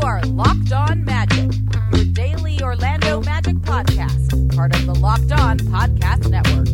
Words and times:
You 0.00 0.06
are 0.06 0.22
Locked 0.22 0.72
On 0.72 1.04
Magic, 1.04 1.52
your 1.92 2.06
daily 2.06 2.58
Orlando 2.62 3.20
Magic 3.20 3.56
podcast, 3.56 4.56
part 4.56 4.74
of 4.74 4.86
the 4.86 4.94
Locked 4.94 5.30
On 5.32 5.58
Podcast 5.58 6.30
Network. 6.30 6.68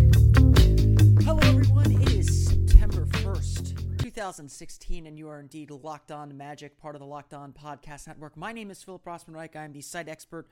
Hello, 1.24 1.40
everyone. 1.42 1.90
It 1.90 2.12
is 2.12 2.46
September 2.46 3.04
1st, 3.06 3.98
2016, 3.98 5.08
and 5.08 5.18
you 5.18 5.28
are 5.28 5.40
indeed 5.40 5.72
Locked 5.72 6.12
On 6.12 6.36
Magic, 6.36 6.78
part 6.78 6.94
of 6.94 7.00
the 7.00 7.06
Locked 7.06 7.34
On 7.34 7.52
Podcast 7.52 8.06
Network. 8.06 8.36
My 8.36 8.52
name 8.52 8.70
is 8.70 8.84
Philip 8.84 9.04
Rossman 9.04 9.34
Reich. 9.34 9.56
I 9.56 9.64
am 9.64 9.72
the 9.72 9.80
site 9.80 10.08
expert 10.08 10.46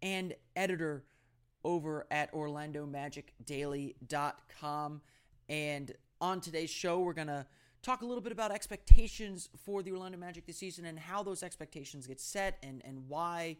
and 0.00 0.32
editor 0.54 1.02
over 1.64 2.06
at 2.12 2.32
OrlandoMagicDaily.com. 2.32 5.00
And 5.48 5.92
on 6.20 6.40
today's 6.40 6.70
show, 6.70 7.00
we're 7.00 7.14
going 7.14 7.26
to 7.26 7.46
talk 7.82 8.02
a 8.02 8.06
little 8.06 8.22
bit 8.22 8.32
about 8.32 8.52
expectations 8.52 9.48
for 9.64 9.82
the 9.82 9.90
Orlando 9.90 10.18
Magic 10.18 10.46
this 10.46 10.58
season 10.58 10.86
and 10.86 10.98
how 10.98 11.22
those 11.22 11.42
expectations 11.42 12.06
get 12.06 12.20
set 12.20 12.58
and, 12.62 12.80
and 12.84 13.08
why 13.08 13.56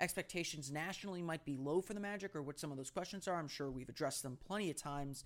expectations 0.00 0.70
nationally 0.70 1.22
might 1.22 1.44
be 1.44 1.56
low 1.56 1.80
for 1.80 1.94
the 1.94 2.00
Magic 2.00 2.34
or 2.36 2.42
what 2.42 2.58
some 2.58 2.70
of 2.70 2.76
those 2.76 2.90
questions 2.90 3.26
are. 3.26 3.36
I'm 3.36 3.48
sure 3.48 3.70
we've 3.70 3.88
addressed 3.88 4.22
them 4.22 4.38
plenty 4.46 4.70
of 4.70 4.76
times 4.76 5.24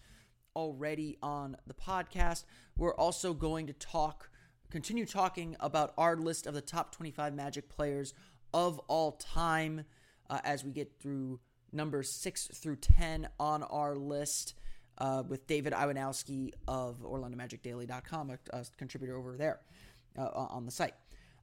already 0.56 1.18
on 1.22 1.56
the 1.66 1.74
podcast. 1.74 2.44
We're 2.76 2.94
also 2.94 3.34
going 3.34 3.66
to 3.66 3.74
talk, 3.74 4.30
continue 4.70 5.04
talking 5.04 5.56
about 5.60 5.92
our 5.98 6.16
list 6.16 6.46
of 6.46 6.54
the 6.54 6.60
top 6.62 6.92
25 6.92 7.34
Magic 7.34 7.68
players 7.68 8.14
of 8.54 8.78
all 8.88 9.12
time 9.12 9.84
uh, 10.30 10.40
as 10.42 10.64
we 10.64 10.72
get 10.72 10.98
through 11.00 11.40
numbers 11.70 12.10
6 12.10 12.46
through 12.54 12.76
10 12.76 13.28
on 13.38 13.62
our 13.64 13.94
list 13.94 14.54
uh, 14.98 15.22
with 15.26 15.46
David 15.46 15.72
Iwanowski 15.72 16.52
of 16.66 16.96
OrlandoMagicDaily.com, 17.02 18.30
a, 18.30 18.56
a 18.56 18.64
contributor 18.76 19.16
over 19.16 19.36
there 19.36 19.60
uh, 20.18 20.28
on 20.34 20.64
the 20.64 20.70
site. 20.70 20.94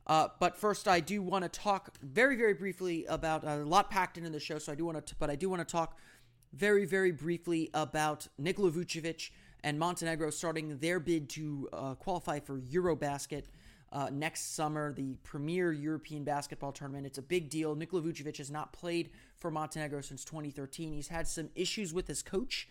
Uh, 0.07 0.27
but 0.39 0.55
first, 0.55 0.87
I 0.87 0.99
do 0.99 1.21
want 1.21 1.43
to 1.43 1.49
talk 1.49 1.95
very, 2.01 2.35
very 2.35 2.53
briefly 2.53 3.05
about 3.05 3.43
a 3.43 3.57
lot 3.57 3.89
packed 3.89 4.17
into 4.17 4.29
the 4.29 4.39
show. 4.39 4.59
So 4.59 4.71
I 4.71 4.75
do 4.75 4.85
want 4.85 5.05
to, 5.05 5.15
but 5.15 5.29
I 5.29 5.35
do 5.35 5.49
want 5.49 5.67
to 5.67 5.71
talk 5.71 5.97
very, 6.53 6.85
very 6.85 7.11
briefly 7.11 7.69
about 7.73 8.27
Nikola 8.37 8.71
Vucevic 8.71 9.31
and 9.63 9.79
Montenegro 9.79 10.29
starting 10.29 10.77
their 10.77 10.99
bid 10.99 11.27
to 11.29 11.67
uh, 11.73 11.95
qualify 11.95 12.39
for 12.39 12.59
EuroBasket 12.59 13.45
uh, 13.91 14.09
next 14.11 14.55
summer, 14.55 14.93
the 14.93 15.15
premier 15.23 15.71
European 15.71 16.23
basketball 16.23 16.71
tournament. 16.71 17.05
It's 17.05 17.17
a 17.17 17.23
big 17.23 17.49
deal. 17.49 17.75
Nikola 17.75 18.03
Vucevic 18.03 18.37
has 18.37 18.51
not 18.51 18.73
played 18.73 19.09
for 19.37 19.49
Montenegro 19.49 20.01
since 20.01 20.23
2013. 20.23 20.93
He's 20.93 21.07
had 21.07 21.27
some 21.27 21.49
issues 21.55 21.93
with 21.93 22.07
his 22.07 22.21
coach 22.21 22.67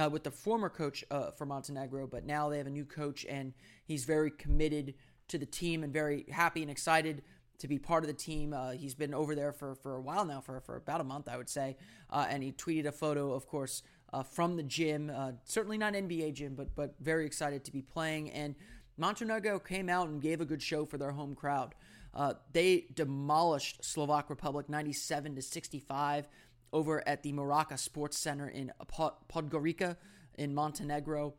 uh, 0.00 0.08
with 0.10 0.24
the 0.24 0.30
former 0.30 0.68
coach 0.68 1.04
uh, 1.10 1.30
for 1.30 1.46
Montenegro, 1.46 2.06
but 2.06 2.24
now 2.24 2.48
they 2.48 2.58
have 2.58 2.66
a 2.66 2.70
new 2.70 2.84
coach, 2.84 3.26
and 3.28 3.52
he's 3.84 4.04
very 4.04 4.30
committed 4.30 4.94
to 5.28 5.38
the 5.38 5.46
team 5.46 5.84
and 5.84 5.92
very 5.92 6.24
happy 6.30 6.62
and 6.62 6.70
excited 6.70 7.22
to 7.58 7.68
be 7.68 7.78
part 7.78 8.02
of 8.02 8.08
the 8.08 8.14
team. 8.14 8.52
Uh, 8.52 8.72
he's 8.72 8.94
been 8.94 9.14
over 9.14 9.34
there 9.34 9.52
for, 9.52 9.74
for 9.76 9.94
a 9.94 10.00
while 10.00 10.24
now, 10.24 10.40
for, 10.40 10.60
for 10.60 10.76
about 10.76 11.00
a 11.00 11.04
month, 11.04 11.28
I 11.28 11.36
would 11.36 11.48
say. 11.48 11.76
Uh, 12.10 12.26
and 12.28 12.42
he 12.42 12.52
tweeted 12.52 12.86
a 12.86 12.92
photo, 12.92 13.32
of 13.32 13.46
course, 13.46 13.82
uh, 14.12 14.22
from 14.22 14.56
the 14.56 14.62
gym. 14.62 15.10
Uh, 15.14 15.32
certainly 15.44 15.78
not 15.78 15.94
NBA 15.94 16.34
gym, 16.34 16.54
but 16.54 16.74
but 16.74 16.94
very 17.00 17.24
excited 17.24 17.64
to 17.64 17.72
be 17.72 17.82
playing. 17.82 18.30
And 18.30 18.54
Montenegro 18.96 19.58
came 19.58 19.88
out 19.88 20.08
and 20.08 20.20
gave 20.20 20.40
a 20.40 20.44
good 20.44 20.62
show 20.62 20.84
for 20.84 20.98
their 20.98 21.12
home 21.12 21.34
crowd. 21.34 21.74
Uh, 22.14 22.34
they 22.52 22.86
demolished 22.94 23.82
Slovak 23.82 24.28
Republic 24.28 24.68
97 24.68 25.36
to 25.36 25.42
65 25.42 26.28
over 26.72 27.06
at 27.06 27.22
the 27.22 27.32
Morača 27.32 27.78
Sports 27.78 28.18
Center 28.18 28.48
in 28.48 28.72
Podgorica 28.88 29.96
in 30.36 30.54
Montenegro. 30.54 31.34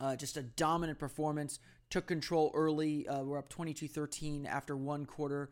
Uh, 0.00 0.16
just 0.16 0.36
a 0.36 0.42
dominant 0.42 0.98
performance. 0.98 1.58
Took 1.90 2.06
control 2.06 2.50
early. 2.54 3.06
Uh, 3.06 3.22
we're 3.22 3.38
up 3.38 3.48
22 3.48 3.88
13 3.88 4.46
after 4.46 4.76
one 4.76 5.06
quarter. 5.06 5.50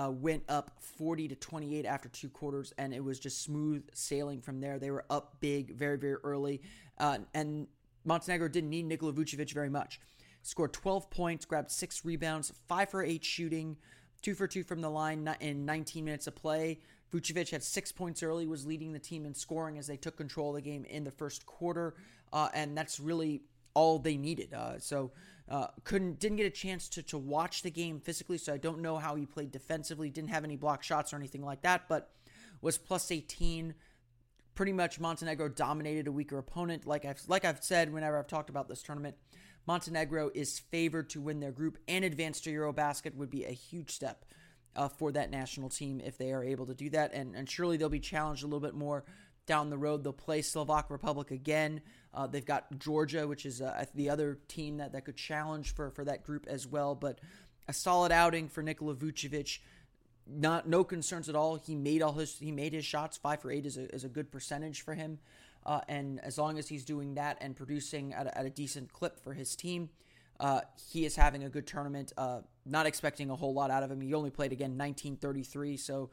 Uh, 0.00 0.10
went 0.10 0.42
up 0.48 0.72
40 0.80 1.28
to 1.28 1.34
28 1.34 1.84
after 1.84 2.08
two 2.08 2.30
quarters, 2.30 2.72
and 2.78 2.94
it 2.94 3.04
was 3.04 3.18
just 3.18 3.42
smooth 3.42 3.86
sailing 3.92 4.40
from 4.40 4.58
there. 4.58 4.78
They 4.78 4.90
were 4.90 5.04
up 5.10 5.36
big 5.40 5.74
very, 5.76 5.98
very 5.98 6.16
early. 6.24 6.62
Uh, 6.96 7.18
and 7.34 7.66
Montenegro 8.04 8.48
didn't 8.48 8.70
need 8.70 8.86
Nikola 8.86 9.12
Vucevic 9.12 9.52
very 9.52 9.68
much. 9.68 10.00
Scored 10.42 10.72
12 10.72 11.10
points, 11.10 11.44
grabbed 11.44 11.70
six 11.70 12.04
rebounds, 12.04 12.52
five 12.66 12.90
for 12.90 13.04
eight 13.04 13.24
shooting, 13.24 13.76
two 14.22 14.34
for 14.34 14.46
two 14.46 14.64
from 14.64 14.80
the 14.80 14.90
line 14.90 15.28
in 15.40 15.64
19 15.66 16.04
minutes 16.04 16.26
of 16.26 16.34
play. 16.34 16.80
Vucevic 17.12 17.50
had 17.50 17.62
six 17.62 17.92
points 17.92 18.22
early, 18.22 18.46
was 18.46 18.66
leading 18.66 18.92
the 18.92 18.98
team 18.98 19.26
in 19.26 19.34
scoring 19.34 19.78
as 19.78 19.86
they 19.86 19.96
took 19.96 20.16
control 20.16 20.50
of 20.50 20.56
the 20.56 20.62
game 20.62 20.84
in 20.84 21.04
the 21.04 21.10
first 21.10 21.44
quarter, 21.44 21.94
uh, 22.32 22.48
and 22.54 22.76
that's 22.76 22.98
really 22.98 23.42
all 23.74 23.98
they 23.98 24.16
needed. 24.16 24.54
Uh, 24.54 24.78
so 24.78 25.12
uh, 25.48 25.66
couldn't 25.84 26.18
didn't 26.18 26.38
get 26.38 26.46
a 26.46 26.50
chance 26.50 26.88
to 26.88 27.02
to 27.02 27.18
watch 27.18 27.62
the 27.62 27.70
game 27.70 28.00
physically, 28.00 28.38
so 28.38 28.54
I 28.54 28.58
don't 28.58 28.80
know 28.80 28.96
how 28.96 29.14
he 29.14 29.26
played 29.26 29.52
defensively. 29.52 30.10
Didn't 30.10 30.30
have 30.30 30.44
any 30.44 30.56
block 30.56 30.82
shots 30.82 31.12
or 31.12 31.16
anything 31.16 31.44
like 31.44 31.62
that, 31.62 31.88
but 31.88 32.10
was 32.60 32.78
plus 32.78 33.10
18. 33.10 33.74
Pretty 34.54 34.72
much 34.72 35.00
Montenegro 35.00 35.48
dominated 35.48 36.06
a 36.06 36.12
weaker 36.12 36.38
opponent. 36.38 36.86
Like 36.86 37.04
I've 37.04 37.20
like 37.28 37.44
I've 37.44 37.62
said 37.62 37.92
whenever 37.92 38.18
I've 38.18 38.26
talked 38.26 38.50
about 38.50 38.68
this 38.68 38.82
tournament, 38.82 39.16
Montenegro 39.66 40.30
is 40.34 40.58
favored 40.58 41.10
to 41.10 41.20
win 41.20 41.40
their 41.40 41.52
group 41.52 41.78
and 41.88 42.04
advance 42.04 42.40
to 42.42 42.52
EuroBasket 42.52 43.14
would 43.14 43.30
be 43.30 43.44
a 43.44 43.52
huge 43.52 43.90
step 43.90 44.24
uh, 44.76 44.88
for 44.88 45.12
that 45.12 45.30
national 45.30 45.68
team 45.68 46.00
if 46.04 46.18
they 46.18 46.32
are 46.32 46.44
able 46.44 46.66
to 46.66 46.74
do 46.74 46.90
that. 46.90 47.12
And, 47.12 47.34
and 47.34 47.48
surely 47.48 47.76
they'll 47.76 47.88
be 47.88 48.00
challenged 48.00 48.42
a 48.42 48.46
little 48.46 48.60
bit 48.60 48.74
more 48.74 49.04
down 49.46 49.70
the 49.70 49.78
road. 49.78 50.04
They'll 50.04 50.12
play 50.12 50.42
Slovak 50.42 50.90
Republic 50.90 51.30
again. 51.30 51.82
Uh, 52.14 52.26
they've 52.26 52.44
got 52.44 52.78
Georgia, 52.78 53.26
which 53.26 53.46
is 53.46 53.60
uh, 53.60 53.84
the 53.94 54.10
other 54.10 54.38
team 54.48 54.78
that, 54.78 54.92
that 54.92 55.04
could 55.04 55.16
challenge 55.16 55.74
for, 55.74 55.90
for 55.90 56.04
that 56.04 56.22
group 56.24 56.46
as 56.48 56.66
well. 56.66 56.94
But 56.94 57.20
a 57.68 57.72
solid 57.72 58.12
outing 58.12 58.48
for 58.48 58.62
Nikola 58.62 58.94
Vucevic. 58.94 59.58
Not 60.26 60.68
no 60.68 60.84
concerns 60.84 61.28
at 61.28 61.34
all. 61.34 61.56
He 61.56 61.74
made 61.74 62.00
all 62.00 62.12
his 62.12 62.38
he 62.38 62.52
made 62.52 62.72
his 62.72 62.84
shots. 62.84 63.16
Five 63.16 63.42
for 63.42 63.50
eight 63.50 63.66
is 63.66 63.76
a, 63.76 63.92
is 63.92 64.04
a 64.04 64.08
good 64.08 64.30
percentage 64.30 64.82
for 64.82 64.94
him. 64.94 65.18
Uh, 65.66 65.80
and 65.88 66.20
as 66.22 66.38
long 66.38 66.58
as 66.58 66.68
he's 66.68 66.84
doing 66.84 67.14
that 67.14 67.38
and 67.40 67.56
producing 67.56 68.12
at 68.12 68.26
a, 68.26 68.38
at 68.38 68.46
a 68.46 68.50
decent 68.50 68.92
clip 68.92 69.18
for 69.18 69.32
his 69.32 69.56
team, 69.56 69.90
uh, 70.42 70.60
he 70.90 71.06
is 71.06 71.14
having 71.14 71.44
a 71.44 71.48
good 71.48 71.68
tournament. 71.68 72.12
Uh, 72.16 72.40
not 72.66 72.84
expecting 72.84 73.30
a 73.30 73.36
whole 73.36 73.54
lot 73.54 73.70
out 73.70 73.84
of 73.84 73.90
him. 73.90 74.00
He 74.00 74.12
only 74.12 74.30
played 74.30 74.52
again 74.52 74.72
1933, 74.72 75.76
so 75.76 76.10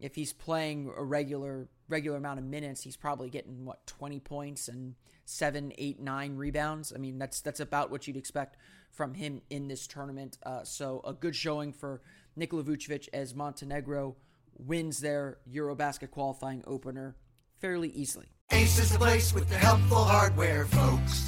if 0.00 0.14
he's 0.14 0.32
playing 0.32 0.90
a 0.96 1.04
regular 1.04 1.68
regular 1.86 2.16
amount 2.16 2.38
of 2.38 2.46
minutes, 2.46 2.82
he's 2.82 2.96
probably 2.96 3.28
getting 3.28 3.66
what 3.66 3.86
20 3.86 4.20
points 4.20 4.68
and 4.68 4.94
seven, 5.26 5.72
eight, 5.76 6.00
nine 6.00 6.36
rebounds. 6.36 6.94
I 6.94 6.98
mean, 6.98 7.18
that's 7.18 7.42
that's 7.42 7.60
about 7.60 7.90
what 7.90 8.06
you'd 8.06 8.16
expect 8.16 8.56
from 8.90 9.12
him 9.12 9.42
in 9.50 9.68
this 9.68 9.86
tournament. 9.86 10.38
Uh, 10.42 10.64
so 10.64 11.02
a 11.04 11.12
good 11.12 11.36
showing 11.36 11.74
for 11.74 12.00
Nikola 12.36 12.64
Vucevic 12.64 13.08
as 13.12 13.34
Montenegro 13.34 14.16
wins 14.56 15.00
their 15.00 15.38
EuroBasket 15.52 16.10
qualifying 16.10 16.64
opener 16.66 17.16
fairly 17.60 17.90
easily. 17.90 18.26
Ace 18.50 18.78
is 18.78 18.92
the 18.92 18.98
place 18.98 19.34
with 19.34 19.46
the 19.50 19.58
helpful 19.58 20.04
hardware, 20.04 20.64
folks. 20.64 21.27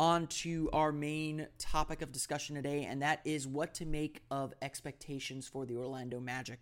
on 0.00 0.26
to 0.28 0.70
our 0.72 0.92
main 0.92 1.46
topic 1.58 2.00
of 2.00 2.10
discussion 2.10 2.56
today, 2.56 2.86
and 2.86 3.02
that 3.02 3.20
is 3.26 3.46
what 3.46 3.74
to 3.74 3.84
make 3.84 4.22
of 4.30 4.54
expectations 4.62 5.46
for 5.46 5.66
the 5.66 5.76
Orlando 5.76 6.18
Magic. 6.18 6.58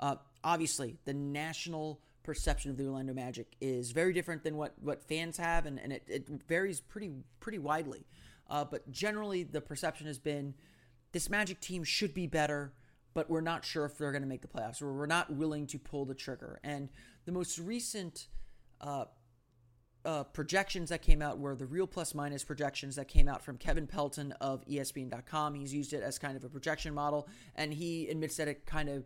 Uh, 0.00 0.14
obviously, 0.42 0.96
the 1.04 1.12
national 1.12 2.00
perception 2.22 2.70
of 2.70 2.78
the 2.78 2.86
Orlando 2.86 3.12
Magic 3.12 3.46
is 3.60 3.90
very 3.92 4.14
different 4.14 4.42
than 4.42 4.56
what, 4.56 4.72
what 4.80 5.02
fans 5.02 5.36
have, 5.36 5.66
and, 5.66 5.78
and 5.78 5.92
it, 5.92 6.02
it 6.08 6.28
varies 6.48 6.80
pretty 6.80 7.10
pretty 7.40 7.58
widely. 7.58 8.06
Uh, 8.48 8.64
but 8.64 8.90
generally, 8.90 9.42
the 9.42 9.60
perception 9.60 10.06
has 10.06 10.18
been 10.18 10.54
this 11.12 11.28
Magic 11.28 11.60
team 11.60 11.84
should 11.84 12.14
be 12.14 12.26
better, 12.26 12.72
but 13.12 13.28
we're 13.28 13.42
not 13.42 13.66
sure 13.66 13.84
if 13.84 13.98
they're 13.98 14.12
going 14.12 14.22
to 14.22 14.28
make 14.28 14.40
the 14.40 14.48
playoffs, 14.48 14.80
or 14.80 14.94
we're 14.94 15.04
not 15.04 15.30
willing 15.30 15.66
to 15.66 15.78
pull 15.78 16.06
the 16.06 16.14
trigger. 16.14 16.58
And 16.64 16.88
the 17.26 17.32
most 17.32 17.58
recent 17.58 18.28
uh, 18.80 19.04
uh, 20.04 20.24
projections 20.24 20.90
that 20.90 21.02
came 21.02 21.20
out 21.20 21.38
were 21.38 21.54
the 21.54 21.66
real 21.66 21.86
plus 21.86 22.14
minus 22.14 22.44
projections 22.44 22.96
that 22.96 23.08
came 23.08 23.28
out 23.28 23.42
from 23.42 23.58
Kevin 23.58 23.86
Pelton 23.86 24.32
of 24.40 24.64
ESPN.com. 24.66 25.54
He's 25.54 25.74
used 25.74 25.92
it 25.92 26.02
as 26.02 26.18
kind 26.18 26.36
of 26.36 26.44
a 26.44 26.48
projection 26.48 26.94
model, 26.94 27.28
and 27.56 27.72
he 27.74 28.08
admits 28.08 28.36
that 28.36 28.48
it 28.48 28.64
kind 28.64 28.88
of 28.88 29.04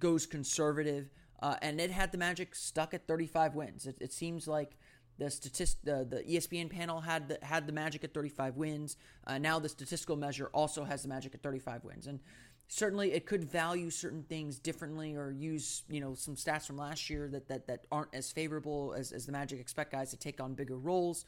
goes 0.00 0.26
conservative. 0.26 1.10
Uh, 1.40 1.56
and 1.60 1.80
it 1.80 1.90
had 1.90 2.12
the 2.12 2.18
Magic 2.18 2.54
stuck 2.54 2.94
at 2.94 3.06
35 3.06 3.54
wins. 3.54 3.86
It, 3.86 3.96
it 4.00 4.12
seems 4.12 4.46
like 4.46 4.76
the 5.18 5.30
statist 5.30 5.84
the, 5.84 6.24
ESPN 6.28 6.70
panel 6.70 7.00
had 7.00 7.28
the, 7.28 7.38
had 7.42 7.66
the 7.66 7.72
Magic 7.72 8.04
at 8.04 8.14
35 8.14 8.56
wins. 8.56 8.96
Uh, 9.26 9.38
now 9.38 9.58
the 9.58 9.68
statistical 9.68 10.16
measure 10.16 10.50
also 10.54 10.84
has 10.84 11.02
the 11.02 11.08
Magic 11.08 11.34
at 11.34 11.42
35 11.42 11.84
wins, 11.84 12.06
and 12.06 12.20
certainly 12.68 13.12
it 13.12 13.26
could 13.26 13.44
value 13.44 13.90
certain 13.90 14.22
things 14.22 14.58
differently 14.58 15.14
or 15.14 15.30
use 15.30 15.82
you 15.90 16.00
know 16.00 16.14
some 16.14 16.36
stats 16.36 16.66
from 16.66 16.78
last 16.78 17.10
year 17.10 17.28
that 17.28 17.48
that, 17.48 17.66
that 17.66 17.84
aren't 17.92 18.14
as 18.14 18.32
favorable 18.32 18.94
as, 18.96 19.12
as 19.12 19.26
the 19.26 19.32
Magic 19.32 19.60
expect 19.60 19.92
guys 19.92 20.10
to 20.10 20.16
take 20.16 20.40
on 20.40 20.54
bigger 20.54 20.78
roles. 20.78 21.24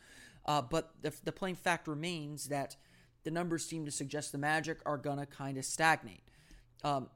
Uh, 0.46 0.60
but 0.60 0.92
the, 1.02 1.12
the 1.24 1.32
plain 1.32 1.54
fact 1.54 1.88
remains 1.88 2.48
that 2.48 2.76
the 3.24 3.30
numbers 3.30 3.64
seem 3.64 3.84
to 3.84 3.90
suggest 3.90 4.32
the 4.32 4.38
Magic 4.38 4.78
are 4.84 4.98
gonna 4.98 5.26
kind 5.26 5.56
of 5.58 5.64
stagnate. 5.64 6.22
Um, 6.82 7.08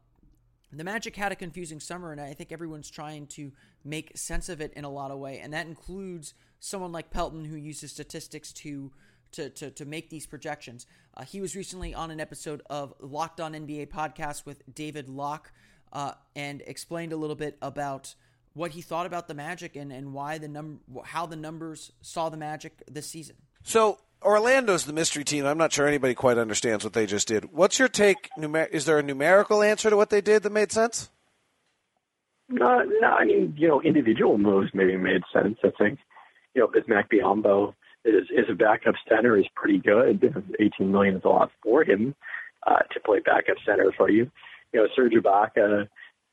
the 0.72 0.84
Magic 0.84 1.16
had 1.16 1.32
a 1.32 1.36
confusing 1.36 1.80
summer, 1.80 2.12
and 2.12 2.20
I 2.20 2.34
think 2.34 2.52
everyone's 2.52 2.90
trying 2.90 3.26
to 3.28 3.52
make 3.84 4.16
sense 4.16 4.48
of 4.48 4.60
it 4.60 4.72
in 4.74 4.84
a 4.84 4.90
lot 4.90 5.10
of 5.10 5.18
way, 5.18 5.40
and 5.40 5.52
that 5.52 5.66
includes 5.66 6.34
someone 6.60 6.92
like 6.92 7.10
Pelton 7.10 7.44
who 7.44 7.56
uses 7.56 7.92
statistics 7.92 8.52
to 8.52 8.92
to 9.32 9.50
to, 9.50 9.70
to 9.70 9.84
make 9.84 10.10
these 10.10 10.26
projections. 10.26 10.86
Uh, 11.16 11.24
he 11.24 11.40
was 11.40 11.56
recently 11.56 11.94
on 11.94 12.10
an 12.10 12.20
episode 12.20 12.62
of 12.70 12.94
Locked 13.00 13.40
On 13.40 13.52
NBA 13.52 13.88
podcast 13.88 14.46
with 14.46 14.62
David 14.72 15.08
Locke, 15.08 15.52
uh, 15.92 16.12
and 16.36 16.62
explained 16.66 17.12
a 17.12 17.16
little 17.16 17.36
bit 17.36 17.56
about 17.60 18.14
what 18.54 18.72
he 18.72 18.82
thought 18.82 19.06
about 19.06 19.28
the 19.28 19.34
Magic 19.34 19.76
and 19.76 19.92
and 19.92 20.12
why 20.12 20.38
the 20.38 20.48
num 20.48 20.80
how 21.04 21.26
the 21.26 21.36
numbers 21.36 21.92
saw 22.00 22.28
the 22.28 22.36
Magic 22.36 22.82
this 22.90 23.08
season. 23.08 23.36
So 23.62 23.98
Orlando's 24.22 24.84
the 24.84 24.92
mystery 24.92 25.24
team. 25.24 25.46
I'm 25.46 25.58
not 25.58 25.72
sure 25.72 25.86
anybody 25.86 26.14
quite 26.14 26.38
understands 26.38 26.84
what 26.84 26.92
they 26.92 27.06
just 27.06 27.28
did. 27.28 27.52
What's 27.52 27.78
your 27.78 27.88
take? 27.88 28.30
Numer- 28.38 28.68
is 28.70 28.84
there 28.84 28.98
a 28.98 29.02
numerical 29.02 29.62
answer 29.62 29.90
to 29.90 29.96
what 29.96 30.10
they 30.10 30.20
did 30.20 30.42
that 30.42 30.52
made 30.52 30.72
sense? 30.72 31.10
No, 32.48 32.82
no. 33.00 33.08
I 33.08 33.24
mean, 33.24 33.54
you 33.56 33.68
know, 33.68 33.80
individual 33.82 34.38
moves 34.38 34.70
maybe 34.72 34.96
made 34.96 35.22
sense. 35.32 35.58
I 35.62 35.70
think, 35.78 35.98
you 36.54 36.62
know, 36.62 36.68
Bismack 36.68 37.10
Biyombo 37.12 37.74
is 38.14 38.28
is 38.30 38.46
a 38.50 38.54
backup 38.54 38.94
center 39.08 39.36
is 39.36 39.46
pretty 39.54 39.78
good. 39.78 40.22
18 40.60 40.90
million 40.90 41.16
is 41.16 41.22
a 41.24 41.28
lot 41.28 41.50
for 41.62 41.84
him 41.84 42.14
uh, 42.66 42.80
to 42.92 43.00
play 43.00 43.20
backup 43.20 43.56
center 43.66 43.92
for 43.96 44.10
you. 44.10 44.30
You 44.72 44.80
know, 44.80 44.88
Serge 44.94 45.12
Ibaka 45.12 45.88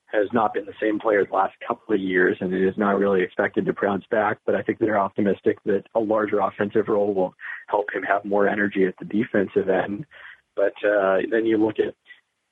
has 0.07 0.27
not 0.33 0.53
been 0.53 0.65
the 0.65 0.73
same 0.81 0.99
player 0.99 1.25
the 1.25 1.33
last 1.33 1.55
couple 1.67 1.95
of 1.95 2.01
years, 2.01 2.37
and 2.39 2.53
it 2.53 2.65
is 2.65 2.77
not 2.77 2.97
really 2.97 3.21
expected 3.21 3.65
to 3.65 3.73
bounce 3.73 4.05
back. 4.11 4.39
But 4.45 4.55
I 4.55 4.61
think 4.61 4.79
they're 4.79 4.99
optimistic 4.99 5.57
that 5.65 5.83
a 5.95 5.99
larger 5.99 6.39
offensive 6.39 6.87
role 6.87 7.13
will 7.13 7.33
help 7.67 7.87
him 7.93 8.03
have 8.03 8.25
more 8.25 8.47
energy 8.47 8.85
at 8.85 8.95
the 8.99 9.05
defensive 9.05 9.69
end. 9.69 10.05
But 10.55 10.73
uh, 10.87 11.17
then 11.29 11.45
you 11.45 11.57
look 11.57 11.79
at 11.79 11.95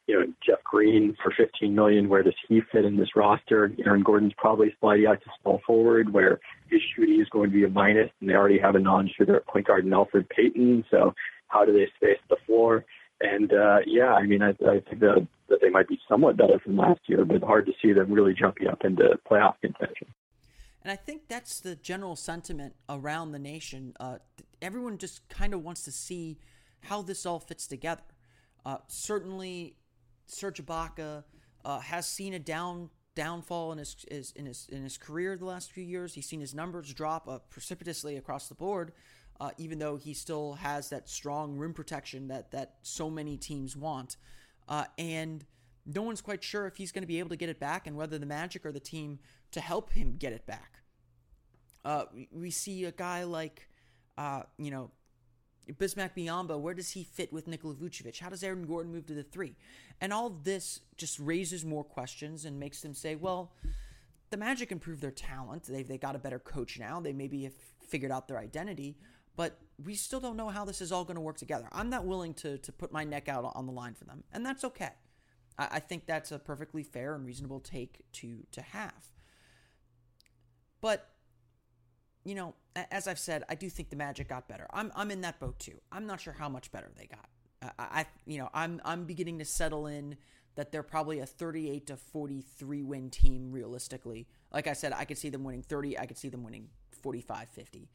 you 0.08 0.20
know 0.20 0.26
Jeff 0.46 0.64
Green 0.64 1.16
for 1.22 1.34
15 1.36 1.74
million. 1.74 2.10
Where 2.10 2.24
does 2.24 2.36
he 2.48 2.62
fit 2.72 2.86
in 2.86 2.98
this 2.98 3.16
roster? 3.16 3.72
Aaron 3.86 4.04
Gordon's 4.04 4.34
probably 4.38 4.76
sliding 4.80 5.06
out 5.06 5.22
to 5.22 5.30
small 5.42 5.62
forward, 5.66 6.12
where 6.14 6.40
his 6.70 6.82
shooting 6.96 7.22
is 7.22 7.30
going 7.30 7.50
to 7.50 7.56
be 7.56 7.64
a 7.64 7.70
minus, 7.70 8.10
and 8.20 8.30
they 8.30 8.34
already 8.34 8.60
have 8.60 8.76
a 8.76 8.80
non-shooter 8.80 9.36
at 9.36 9.48
point 9.48 9.68
guard 9.68 9.86
in 9.86 9.92
Elfrid 9.92 10.30
Payton. 10.30 10.86
So 10.92 11.14
how 11.48 11.66
do 11.66 11.74
they 11.74 11.88
space 11.96 12.20
the 12.30 12.38
floor? 12.46 12.86
And 13.22 13.54
uh, 13.54 13.80
yeah, 13.86 14.14
I 14.14 14.26
mean, 14.26 14.42
I, 14.42 14.50
I 14.50 14.82
think 14.82 15.00
that, 15.00 15.28
that 15.50 15.60
they 15.62 15.70
might 15.70 15.88
be 15.88 16.00
somewhat 16.10 16.36
better 16.36 16.60
from 16.60 16.76
last 16.76 17.02
year, 17.08 17.24
but 17.24 17.42
hard 17.42 17.66
to 17.68 17.74
see 17.82 17.94
them 17.94 18.12
really 18.12 18.34
jumping 18.34 18.68
up 18.68 18.84
into 18.84 19.18
playoff 19.30 19.56
contention. 19.62 20.08
And 20.82 20.92
I 20.92 20.98
think 20.98 21.30
that's 21.30 21.62
the 21.62 21.76
general 21.76 22.18
sentiment 22.18 22.76
around 22.90 23.32
the 23.32 23.40
nation. 23.40 23.94
Uh, 24.00 24.18
everyone 24.62 24.98
just 24.98 25.28
kind 25.30 25.54
of 25.54 25.64
wants 25.64 25.84
to 25.84 25.92
see 25.92 26.38
how 26.82 27.02
this 27.02 27.26
all 27.26 27.40
fits 27.40 27.66
together. 27.66 28.02
Uh, 28.66 28.78
certainly, 28.88 29.78
Serge 30.26 30.66
Ibaka 30.66 31.24
uh, 31.66 31.80
has 31.80 32.08
seen 32.08 32.34
a 32.34 32.40
down 32.40 32.90
downfall 33.16 33.72
in 33.72 33.78
his, 33.78 33.96
his, 34.10 34.32
in 34.32 34.46
his 34.46 34.68
in 34.72 34.84
his 34.84 34.98
career 34.98 35.38
the 35.38 35.46
last 35.46 35.72
few 35.72 35.84
years. 35.84 36.14
He's 36.14 36.26
seen 36.26 36.40
his 36.40 36.54
numbers 36.54 36.94
drop 36.94 37.28
uh, 37.28 37.40
precipitously 37.50 38.18
across 38.18 38.48
the 38.48 38.56
board 38.56 38.94
uh, 39.40 39.52
even 39.58 39.80
though 39.80 39.98
he 39.98 40.14
still 40.14 40.54
has 40.54 40.90
that 40.90 41.10
strong 41.10 41.58
rim 41.58 41.74
protection 41.74 42.28
that 42.28 42.52
that 42.52 42.76
so 42.82 43.10
many 43.10 43.38
teams 43.38 43.76
want. 43.76 44.18
Uh, 44.70 44.86
and 44.98 45.46
no 45.86 46.02
one's 46.02 46.22
quite 46.22 46.44
sure 46.44 46.66
if 46.66 46.78
he's 46.78 46.92
going 46.92 47.02
to 47.02 47.08
be 47.08 47.20
able 47.20 47.30
to 47.30 47.36
get 47.36 47.50
it 47.50 47.60
back 47.60 47.86
and 47.86 47.98
whether 47.98 48.18
the 48.18 48.26
Magic 48.26 48.66
are 48.66 48.72
the 48.72 48.80
team 48.80 49.20
to 49.52 49.60
help 49.60 49.92
him 49.92 50.16
get 50.18 50.32
it 50.32 50.46
back. 50.46 50.80
Uh, 51.84 52.06
we, 52.14 52.30
we, 52.32 52.50
see 52.50 52.86
a 52.86 52.94
guy 52.94 53.26
like, 53.26 53.68
uh, 54.18 54.44
you 54.58 54.72
know, 54.72 54.90
Bismack 55.72 56.12
Biyombo, 56.16 56.60
where 56.60 56.74
does 56.74 56.92
he 56.92 57.04
fit 57.04 57.32
with 57.32 57.48
Nikola 57.48 57.76
Vucevic? 57.76 58.20
How 58.20 58.30
does 58.30 58.44
Aaron 58.44 58.66
Gordon 58.66 58.92
move 58.92 59.06
to 59.08 59.14
the 59.14 59.24
three? 59.24 59.56
And 60.02 60.12
all 60.12 60.30
this 60.30 60.82
just 60.98 61.20
raises 61.20 61.64
more 61.64 61.84
questions 61.84 62.46
and 62.46 62.60
makes 62.60 62.82
them 62.82 62.94
say, 62.94 63.16
well, 63.16 63.54
the 64.30 64.38
Magic 64.38 64.72
improved 64.72 65.02
their 65.02 65.12
talent. 65.12 65.64
They've 65.64 65.88
they 65.88 65.98
got 65.98 66.16
a 66.16 66.20
better 66.20 66.40
coach 66.40 66.80
now. 66.80 67.00
They 67.00 67.14
maybe 67.14 67.44
have 67.44 67.54
figured 67.88 68.12
out 68.12 68.28
their 68.28 68.40
identity 68.40 68.98
but 69.36 69.60
we 69.84 69.96
still 69.96 70.20
don't 70.20 70.38
know 70.38 70.50
how 70.50 70.66
this 70.66 70.82
is 70.82 70.92
all 70.92 71.04
going 71.04 71.16
to 71.16 71.22
work 71.22 71.38
together. 71.38 71.68
I'm 71.72 71.90
not 71.90 72.06
willing 72.06 72.34
to 72.36 72.58
to 72.60 72.72
put 72.72 72.92
my 72.92 73.04
neck 73.04 73.30
out 73.30 73.52
on 73.56 73.66
the 73.66 73.72
line 73.72 73.94
for 73.94 74.06
them, 74.06 74.24
and 74.32 74.46
that's 74.46 74.64
okay. 74.64 74.92
I, 75.58 75.68
I 75.72 75.80
think 75.80 76.06
that's 76.06 76.32
a 76.32 76.40
perfectly 76.40 76.84
fair 76.84 77.16
and 77.16 77.26
reasonable 77.26 77.60
take 77.60 78.04
to 78.14 78.46
to 78.52 78.62
have. 78.62 79.12
But 80.82 81.10
you 82.24 82.36
know, 82.36 82.56
as 82.92 83.08
I've 83.08 83.20
said, 83.20 83.44
I 83.50 83.56
do 83.56 83.70
think 83.70 83.90
the 83.90 83.96
Magic 83.96 84.30
got 84.30 84.48
better. 84.48 84.68
I'm 84.72 84.92
I'm 84.96 85.12
in 85.12 85.22
that 85.22 85.40
boat 85.40 85.60
too. 85.60 85.80
I'm 85.92 86.06
not 86.06 86.22
sure 86.22 86.34
how 86.34 86.50
much 86.50 86.72
better 86.72 86.92
they 86.98 87.08
got. 87.08 87.74
I, 87.78 88.02
I 88.02 88.06
you 88.26 88.38
know 88.38 88.50
I'm 88.54 88.82
I'm 88.86 89.06
beginning 89.06 89.40
to 89.40 89.46
settle 89.46 89.88
in 89.88 90.18
that 90.56 90.72
they're 90.72 90.84
probably 90.84 91.20
a 91.20 91.26
38 91.26 91.88
to 91.88 91.98
43 91.98 92.84
win 92.84 93.10
team 93.10 93.52
realistically. 93.52 94.28
Like 94.52 94.68
I 94.68 94.74
said, 94.74 94.94
I 94.94 95.06
could 95.06 95.18
see 95.18 95.30
them 95.30 95.44
winning 95.44 95.64
30. 95.64 95.98
I 95.98 96.06
could 96.06 96.18
see 96.18 96.30
them 96.30 96.44
winning 96.44 96.70
45 97.02 97.50
50. 97.50 97.90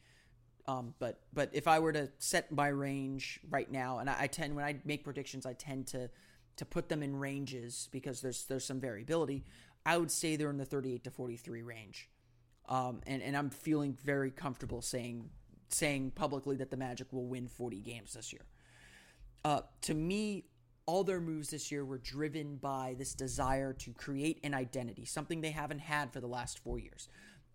Um, 0.67 0.93
but 0.99 1.21
but 1.33 1.49
if 1.53 1.67
I 1.67 1.79
were 1.79 1.93
to 1.93 2.09
set 2.19 2.51
my 2.51 2.67
range 2.67 3.39
right 3.49 3.71
now, 3.71 3.99
and 3.99 4.09
I, 4.09 4.15
I, 4.21 4.27
tend 4.27 4.55
when 4.55 4.65
I 4.65 4.79
make 4.85 5.03
predictions, 5.03 5.45
I 5.45 5.53
tend 5.53 5.87
to 5.87 6.09
to 6.57 6.65
put 6.65 6.89
them 6.89 7.01
in 7.01 7.15
ranges 7.15 7.89
because 7.91 8.21
there's 8.21 8.45
there's 8.45 8.65
some 8.65 8.79
variability. 8.79 9.45
I 9.85 9.97
would 9.97 10.11
say 10.11 10.35
they're 10.35 10.51
in 10.51 10.57
the 10.57 10.65
38 10.65 11.03
to 11.05 11.11
43 11.11 11.63
range, 11.63 12.09
um, 12.69 13.01
and 13.05 13.21
and 13.21 13.35
I'm 13.35 13.49
feeling 13.49 13.93
very 13.93 14.31
comfortable 14.31 14.81
saying 14.81 15.29
saying 15.67 16.11
publicly 16.15 16.55
that 16.57 16.71
the 16.71 16.77
Magic 16.77 17.11
will 17.11 17.27
win 17.27 17.47
40 17.47 17.81
games 17.81 18.13
this 18.13 18.31
year. 18.33 18.41
Uh, 19.45 19.61
to 19.81 19.93
me, 19.93 20.45
all 20.85 21.03
their 21.03 21.21
moves 21.21 21.49
this 21.49 21.71
year 21.71 21.85
were 21.85 21.99
driven 21.99 22.55
by 22.55 22.95
this 22.97 23.13
desire 23.13 23.73
to 23.73 23.93
create 23.93 24.39
an 24.43 24.53
identity, 24.55 25.05
something 25.05 25.41
they 25.41 25.51
haven't 25.51 25.79
had 25.79 26.11
for 26.11 26.19
the 26.21 26.27
last 26.27 26.57
four 26.59 26.79
years 26.79 27.09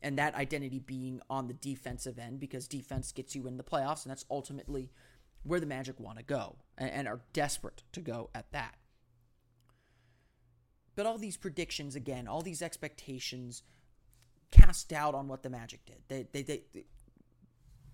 and 0.05 0.19
that 0.19 0.35
identity 0.35 0.79
being 0.79 1.19
on 1.31 1.49
the 1.49 1.55
defensive 1.55 2.19
end 2.19 2.39
because 2.39 2.69
defense 2.69 3.11
gets 3.11 3.35
you 3.35 3.47
in 3.47 3.57
the 3.57 3.65
playoffs, 3.65 4.05
and 4.05 4.11
that's 4.11 4.27
ultimately 4.31 4.91
where 5.45 5.59
the 5.59 5.67
Magic 5.67 5.99
want 5.99 6.19
to 6.19 6.25
go 6.25 6.57
and, 6.77 6.91
and 6.91 7.09
are 7.09 7.23
desperate 7.33 7.83
to 7.93 8.03
go 8.03 8.29
at 8.35 8.53
that. 8.53 8.75
But 10.95 11.07
all 11.07 11.17
these 11.17 11.39
predictions, 11.39 11.97
again, 11.97 12.29
all 12.29 12.43
these 12.43 12.61
expectations 12.61 13.63
cast 14.55 14.89
doubt 14.89 15.15
on 15.15 15.29
what 15.29 15.43
the 15.43 15.51
Magic 15.51 15.85
did. 15.85 15.99
They, 16.09 16.27
they, 16.33 16.43
they, 16.43 16.63
they, 16.73 16.85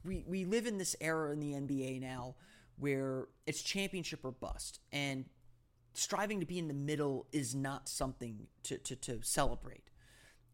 we, 0.04 0.24
we 0.26 0.44
live 0.44 0.66
in 0.66 0.78
this 0.78 0.94
era 1.00 1.32
in 1.32 1.40
the 1.40 1.52
NBA 1.52 2.00
now 2.00 2.36
where 2.78 3.28
it's 3.46 3.62
championship 3.62 4.24
or 4.24 4.32
bust, 4.32 4.80
and 4.90 5.26
striving 5.92 6.40
to 6.40 6.46
be 6.46 6.58
in 6.58 6.68
the 6.68 6.74
middle 6.74 7.26
is 7.32 7.54
not 7.54 7.88
something 7.88 8.46
to, 8.62 8.78
to, 8.78 8.96
to 8.96 9.20
celebrate. 9.22 9.90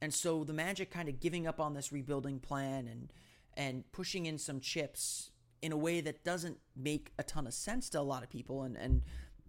And 0.00 0.12
so 0.12 0.44
the 0.44 0.52
Magic 0.52 0.90
kind 0.90 1.08
of 1.08 1.20
giving 1.20 1.46
up 1.46 1.60
on 1.60 1.74
this 1.74 1.92
rebuilding 1.92 2.40
plan 2.40 2.86
and 2.86 3.12
and 3.58 3.90
pushing 3.90 4.26
in 4.26 4.36
some 4.36 4.60
chips 4.60 5.30
in 5.62 5.72
a 5.72 5.76
way 5.76 6.02
that 6.02 6.22
doesn't 6.24 6.58
make 6.76 7.12
a 7.18 7.22
ton 7.22 7.46
of 7.46 7.54
sense 7.54 7.88
to 7.88 7.98
a 7.98 8.02
lot 8.02 8.22
of 8.22 8.28
people. 8.28 8.62
And 8.62 8.76
and 8.76 9.02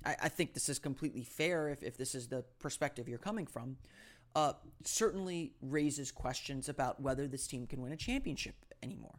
I, 0.06 0.16
I 0.24 0.30
think 0.30 0.54
this 0.54 0.70
is 0.70 0.80
completely 0.80 1.24
fair 1.24 1.70
if, 1.70 1.84
if 1.84 1.98
this 1.98 2.16
is 2.16 2.28
the 2.28 2.46
perspective 2.60 3.10
you're 3.10 3.18
coming 3.18 3.46
from. 3.46 3.78
Uh, 4.38 4.54
certainly 4.86 5.52
raises 5.64 6.12
questions 6.12 6.70
about 6.70 7.02
whether 7.02 7.28
this 7.28 7.48
team 7.48 7.66
can 7.66 7.82
win 7.82 7.92
a 7.92 7.98
championship 7.98 8.54
anymore. 8.84 9.16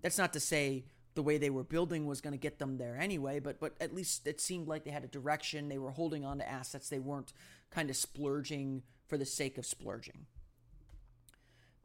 That's 0.00 0.16
not 0.16 0.32
to 0.34 0.38
say 0.38 0.84
the 1.14 1.24
way 1.24 1.38
they 1.38 1.50
were 1.50 1.64
building 1.64 2.06
was 2.06 2.20
going 2.20 2.32
to 2.32 2.38
get 2.38 2.60
them 2.60 2.78
there 2.78 2.96
anyway, 2.96 3.40
but 3.40 3.58
but 3.58 3.74
at 3.80 3.92
least 3.92 4.28
it 4.28 4.40
seemed 4.40 4.68
like 4.68 4.84
they 4.84 4.92
had 4.92 5.02
a 5.02 5.08
direction. 5.08 5.68
They 5.68 5.78
were 5.78 5.90
holding 5.90 6.24
on 6.24 6.38
to 6.38 6.48
assets. 6.48 6.88
They 6.88 7.00
weren't 7.00 7.32
kind 7.72 7.90
of 7.90 7.96
splurging 7.96 8.84
for 9.08 9.18
the 9.18 9.26
sake 9.26 9.58
of 9.58 9.66
splurging. 9.66 10.26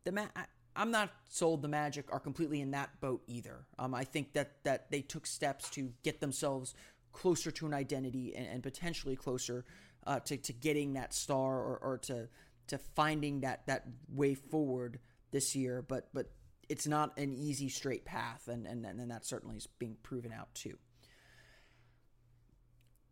The 0.04 0.12
Ma- 0.12 0.28
I, 0.36 0.46
I'm 0.76 0.92
not 0.92 1.10
sold 1.30 1.64
the 1.64 1.68
Magic 1.68 2.06
are 2.14 2.20
completely 2.20 2.62
in 2.62 2.70
that 2.70 3.02
boat 3.02 3.24
either. 3.26 3.66
Um, 3.80 3.96
I 3.96 4.04
think 4.04 4.34
that 4.34 4.64
that 4.64 4.92
they 4.92 5.02
took 5.02 5.26
steps 5.26 5.72
to 5.72 5.92
get 6.04 6.22
themselves 6.22 6.76
closer 7.14 7.50
to 7.50 7.66
an 7.66 7.74
identity 7.74 8.36
and, 8.36 8.46
and 8.46 8.62
potentially 8.62 9.16
closer 9.16 9.66
uh, 10.08 10.20
to, 10.22 10.38
to 10.38 10.54
getting 10.54 10.94
that 10.94 11.14
star 11.14 11.58
or, 11.58 11.78
or 11.78 11.98
to 12.00 12.28
to 12.68 12.78
finding 12.78 13.42
that 13.42 13.66
that 13.68 13.86
way 14.10 14.34
forward 14.34 15.00
this 15.32 15.56
year. 15.56 15.84
But 15.88 16.10
but 16.14 16.32
it's 16.70 16.88
not 16.88 17.18
an 17.20 17.34
easy 17.34 17.70
straight 17.70 18.06
path, 18.06 18.48
and 18.48 18.66
and 18.66 18.86
and 18.86 19.12
that 19.12 19.26
certainly 19.26 19.58
is 19.58 19.68
being 19.68 19.98
proven 20.02 20.32
out 20.32 20.54
too. 20.56 20.78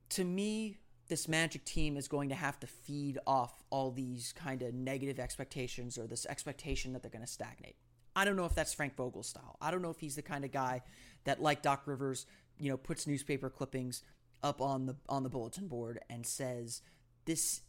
To 0.10 0.24
me, 0.24 0.78
this 1.10 1.28
Magic 1.28 1.66
team 1.66 1.98
is 1.98 2.08
going 2.08 2.30
to 2.30 2.36
have 2.36 2.60
to 2.62 2.68
feed 2.68 3.20
off 3.28 3.64
all 3.70 3.92
these 3.92 4.34
kind 4.34 4.62
of 4.62 4.74
negative 4.74 5.20
expectations 5.20 5.98
or 5.98 6.08
this 6.08 6.26
expectation 6.26 6.94
that 6.94 7.02
they're 7.02 7.12
going 7.12 7.26
to 7.26 7.32
stagnate. 7.32 7.76
I 8.16 8.24
don't 8.24 8.38
know 8.38 8.46
if 8.46 8.56
that's 8.56 8.74
Frank 8.74 8.96
Vogel 8.96 9.24
style. 9.24 9.58
I 9.60 9.72
don't 9.72 9.82
know 9.82 9.90
if 9.90 10.00
he's 10.00 10.16
the 10.16 10.22
kind 10.22 10.46
of 10.46 10.52
guy 10.52 10.84
that, 11.26 11.42
like 11.42 11.62
Doc 11.62 11.84
Rivers, 11.86 12.26
you 12.58 12.70
know, 12.70 12.78
puts 12.78 13.08
newspaper 13.08 13.50
clippings 13.50 14.04
up 14.44 14.62
on 14.62 14.86
the 14.86 14.96
on 15.10 15.24
the 15.24 15.30
bulletin 15.30 15.68
board 15.68 16.00
and 16.10 16.26
says 16.26 16.82
this 17.26 17.62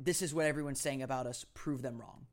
this 0.00 0.22
is 0.22 0.32
what 0.32 0.46
everyone's 0.46 0.80
saying 0.80 1.02
about 1.02 1.26
us. 1.26 1.44
Prove 1.54 1.82
them 1.82 1.98
wrong. 1.98 2.26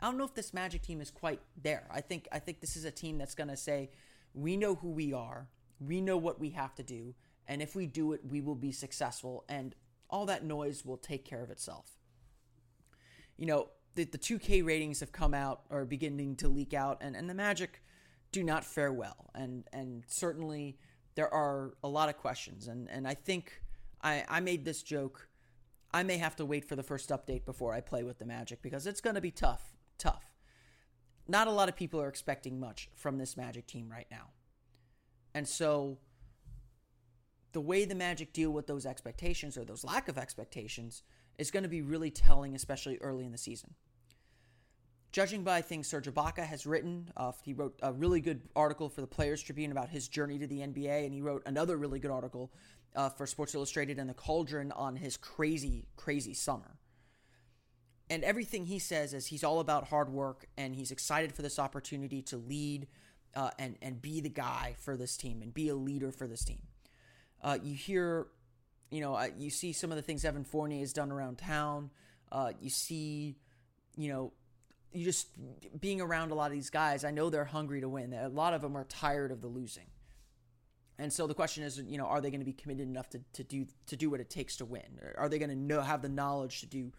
I 0.00 0.06
don't 0.06 0.18
know 0.18 0.24
if 0.24 0.34
this 0.34 0.54
Magic 0.54 0.82
team 0.82 1.00
is 1.00 1.10
quite 1.10 1.40
there. 1.60 1.86
I 1.90 2.00
think 2.00 2.28
I 2.32 2.38
think 2.38 2.60
this 2.60 2.76
is 2.76 2.84
a 2.84 2.90
team 2.90 3.18
that's 3.18 3.34
going 3.34 3.48
to 3.48 3.56
say 3.56 3.90
we 4.34 4.56
know 4.56 4.76
who 4.76 4.90
we 4.90 5.12
are, 5.12 5.48
we 5.78 6.00
know 6.00 6.16
what 6.16 6.40
we 6.40 6.50
have 6.50 6.74
to 6.76 6.82
do, 6.82 7.14
and 7.46 7.60
if 7.60 7.74
we 7.74 7.86
do 7.86 8.12
it, 8.12 8.20
we 8.28 8.40
will 8.40 8.54
be 8.54 8.72
successful, 8.72 9.44
and 9.48 9.74
all 10.08 10.26
that 10.26 10.44
noise 10.44 10.84
will 10.84 10.96
take 10.96 11.24
care 11.24 11.42
of 11.42 11.50
itself. 11.50 11.96
You 13.36 13.46
know, 13.46 13.68
the, 13.94 14.04
the 14.04 14.18
2K 14.18 14.64
ratings 14.64 15.00
have 15.00 15.12
come 15.12 15.34
out 15.34 15.62
or 15.70 15.84
beginning 15.84 16.36
to 16.36 16.48
leak 16.48 16.74
out, 16.74 16.98
and, 17.00 17.16
and 17.16 17.28
the 17.28 17.34
Magic 17.34 17.82
do 18.32 18.42
not 18.42 18.64
fare 18.64 18.92
well, 18.92 19.30
and 19.34 19.64
and 19.72 20.04
certainly 20.06 20.78
there 21.14 21.32
are 21.32 21.74
a 21.82 21.88
lot 21.88 22.08
of 22.08 22.16
questions, 22.16 22.68
and 22.68 22.88
and 22.90 23.06
I 23.06 23.14
think 23.14 23.62
I 24.02 24.24
I 24.28 24.40
made 24.40 24.64
this 24.64 24.82
joke. 24.82 25.28
I 25.92 26.02
may 26.04 26.18
have 26.18 26.36
to 26.36 26.44
wait 26.44 26.64
for 26.64 26.76
the 26.76 26.82
first 26.82 27.10
update 27.10 27.44
before 27.44 27.72
I 27.72 27.80
play 27.80 28.04
with 28.04 28.18
the 28.18 28.24
Magic 28.24 28.62
because 28.62 28.86
it's 28.86 29.00
going 29.00 29.16
to 29.16 29.20
be 29.20 29.32
tough, 29.32 29.74
tough. 29.98 30.32
Not 31.26 31.48
a 31.48 31.50
lot 31.50 31.68
of 31.68 31.74
people 31.74 32.00
are 32.00 32.08
expecting 32.08 32.60
much 32.60 32.88
from 32.94 33.18
this 33.18 33.36
Magic 33.36 33.66
team 33.66 33.90
right 33.90 34.06
now. 34.08 34.28
And 35.34 35.48
so 35.48 35.98
the 37.52 37.60
way 37.60 37.84
the 37.84 37.94
Magic 37.94 38.32
deal 38.32 38.50
with 38.50 38.66
those 38.66 38.86
expectations 38.86 39.58
or 39.58 39.64
those 39.64 39.84
lack 39.84 40.08
of 40.08 40.16
expectations 40.16 41.02
is 41.38 41.50
going 41.50 41.62
to 41.64 41.68
be 41.68 41.82
really 41.82 42.10
telling, 42.10 42.54
especially 42.54 42.98
early 42.98 43.24
in 43.24 43.32
the 43.32 43.38
season. 43.38 43.74
Judging 45.12 45.42
by 45.42 45.60
things 45.60 45.88
Serge 45.88 46.06
Ibaka 46.06 46.46
has 46.46 46.66
written, 46.66 47.10
uh, 47.16 47.32
he 47.42 47.52
wrote 47.52 47.76
a 47.82 47.92
really 47.92 48.20
good 48.20 48.42
article 48.54 48.88
for 48.88 49.00
the 49.00 49.08
Players 49.08 49.42
Tribune 49.42 49.72
about 49.72 49.88
his 49.88 50.06
journey 50.06 50.38
to 50.38 50.46
the 50.46 50.60
NBA, 50.60 51.04
and 51.04 51.12
he 51.12 51.20
wrote 51.20 51.42
another 51.46 51.76
really 51.76 51.98
good 51.98 52.12
article 52.12 52.52
uh, 52.94 53.08
for 53.08 53.26
Sports 53.26 53.54
Illustrated 53.54 53.98
and 53.98 54.08
the 54.08 54.14
Cauldron 54.14 54.70
on 54.70 54.94
his 54.94 55.16
crazy, 55.16 55.86
crazy 55.96 56.32
summer. 56.32 56.76
And 58.08 58.22
everything 58.22 58.66
he 58.66 58.78
says 58.78 59.12
is 59.12 59.26
he's 59.26 59.42
all 59.42 59.58
about 59.58 59.88
hard 59.88 60.10
work, 60.10 60.46
and 60.56 60.76
he's 60.76 60.92
excited 60.92 61.32
for 61.32 61.42
this 61.42 61.58
opportunity 61.58 62.22
to 62.22 62.36
lead 62.36 62.86
uh, 63.34 63.50
and 63.58 63.76
and 63.82 64.00
be 64.02 64.20
the 64.20 64.28
guy 64.28 64.74
for 64.78 64.96
this 64.96 65.16
team 65.16 65.42
and 65.42 65.54
be 65.54 65.68
a 65.68 65.74
leader 65.74 66.10
for 66.12 66.26
this 66.26 66.44
team. 66.44 66.62
Uh, 67.42 67.58
you 67.62 67.74
hear, 67.74 68.26
you 68.90 69.00
know, 69.00 69.14
uh, 69.14 69.28
you 69.38 69.50
see 69.50 69.72
some 69.72 69.90
of 69.90 69.96
the 69.96 70.02
things 70.02 70.24
Evan 70.24 70.44
Fournier 70.44 70.80
has 70.80 70.92
done 70.92 71.10
around 71.10 71.38
town. 71.38 71.90
Uh, 72.30 72.52
you 72.60 72.70
see, 72.70 73.36
you 73.96 74.08
know, 74.12 74.32
you 74.92 75.04
just 75.04 75.28
being 75.80 76.00
around 76.00 76.30
a 76.30 76.34
lot 76.34 76.46
of 76.46 76.52
these 76.52 76.70
guys. 76.70 77.04
I 77.04 77.10
know 77.10 77.30
they're 77.30 77.44
hungry 77.44 77.80
to 77.80 77.88
win. 77.88 78.12
A 78.12 78.28
lot 78.28 78.54
of 78.54 78.62
them 78.62 78.76
are 78.76 78.84
tired 78.84 79.30
of 79.30 79.40
the 79.40 79.48
losing. 79.48 79.86
And 80.98 81.12
so 81.12 81.26
the 81.26 81.34
question 81.34 81.64
is, 81.64 81.78
you 81.78 81.96
know, 81.96 82.04
are 82.04 82.20
they 82.20 82.30
going 82.30 82.40
to 82.40 82.46
be 82.46 82.52
committed 82.52 82.86
enough 82.86 83.08
to, 83.10 83.20
to 83.32 83.42
do 83.42 83.66
to 83.86 83.96
do 83.96 84.10
what 84.10 84.20
it 84.20 84.28
takes 84.28 84.56
to 84.56 84.66
win? 84.66 85.00
Are 85.16 85.28
they 85.28 85.38
going 85.38 85.50
to 85.50 85.56
know 85.56 85.80
have 85.80 86.02
the 86.02 86.08
knowledge 86.08 86.60
to 86.60 86.66
do 86.66 86.92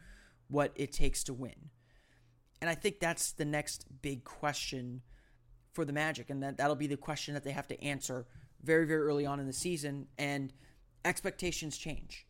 what 0.48 0.72
it 0.76 0.92
takes 0.92 1.24
to 1.26 1.34
win? 1.34 1.70
And 2.62 2.70
I 2.70 2.76
think 2.76 3.00
that's 3.00 3.32
the 3.32 3.46
next 3.46 3.86
big 4.02 4.24
question 4.24 5.02
for 5.74 5.86
the 5.86 5.94
Magic, 5.94 6.30
and 6.30 6.42
that 6.44 6.58
that'll 6.58 6.76
be 6.76 6.88
the 6.88 6.98
question 6.98 7.34
that 7.36 7.44
they 7.44 7.52
have 7.52 7.68
to 7.68 7.82
answer 7.84 8.26
very, 8.64 8.86
very 8.86 9.02
early 9.02 9.26
on 9.26 9.40
in 9.40 9.48
the 9.48 9.54
season, 9.54 10.08
and 10.18 10.52
expectations 11.06 11.78
change. 11.78 12.26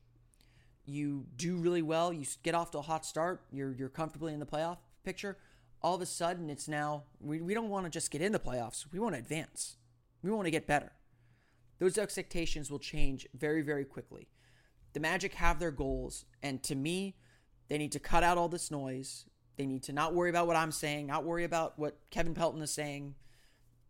You 0.86 1.26
do 1.36 1.56
really 1.58 1.82
well, 1.82 2.12
you 2.12 2.26
get 2.44 2.56
off 2.56 2.72
to 2.72 2.80
a 2.80 2.82
hot 2.82 3.06
start, 3.06 3.44
you're 3.52 3.74
you're 3.74 3.90
comfortably 3.90 4.34
in 4.34 4.40
the 4.40 4.46
playoff 4.46 4.78
picture. 5.04 5.38
All 5.82 5.96
of 5.96 6.02
a 6.02 6.06
sudden, 6.06 6.50
it's 6.50 6.68
now 6.68 7.04
we, 7.20 7.42
we 7.42 7.54
don't 7.54 7.70
want 7.70 7.86
to 7.86 7.90
just 7.90 8.12
get 8.12 8.22
in 8.22 8.32
the 8.32 8.40
playoffs. 8.40 8.86
We 8.92 9.00
want 9.00 9.16
to 9.16 9.20
advance. 9.20 9.78
We 10.22 10.32
want 10.32 10.46
to 10.46 10.52
get 10.52 10.68
better. 10.68 10.92
Those 11.80 11.98
expectations 11.98 12.70
will 12.70 12.80
change 12.80 13.28
very, 13.34 13.64
very 13.64 13.86
quickly. 13.86 14.28
The 14.94 15.00
Magic 15.00 15.34
have 15.36 15.60
their 15.60 15.72
goals, 15.72 16.26
and 16.44 16.62
to 16.64 16.76
me, 16.76 17.16
they 17.70 17.78
need 17.78 17.94
to 17.94 18.00
cut 18.00 18.24
out 18.24 18.38
all 18.38 18.50
this 18.50 18.70
noise. 18.70 19.26
They 19.58 19.66
need 19.66 19.84
to 19.84 19.94
not 19.94 20.14
worry 20.14 20.30
about 20.30 20.48
what 20.48 20.56
I'm 20.56 20.72
saying, 20.72 21.08
not 21.08 21.24
worry 21.24 21.44
about 21.44 21.80
what 21.80 21.98
Kevin 22.12 22.36
Pelton 22.36 22.62
is 22.62 22.72
saying, 22.72 23.16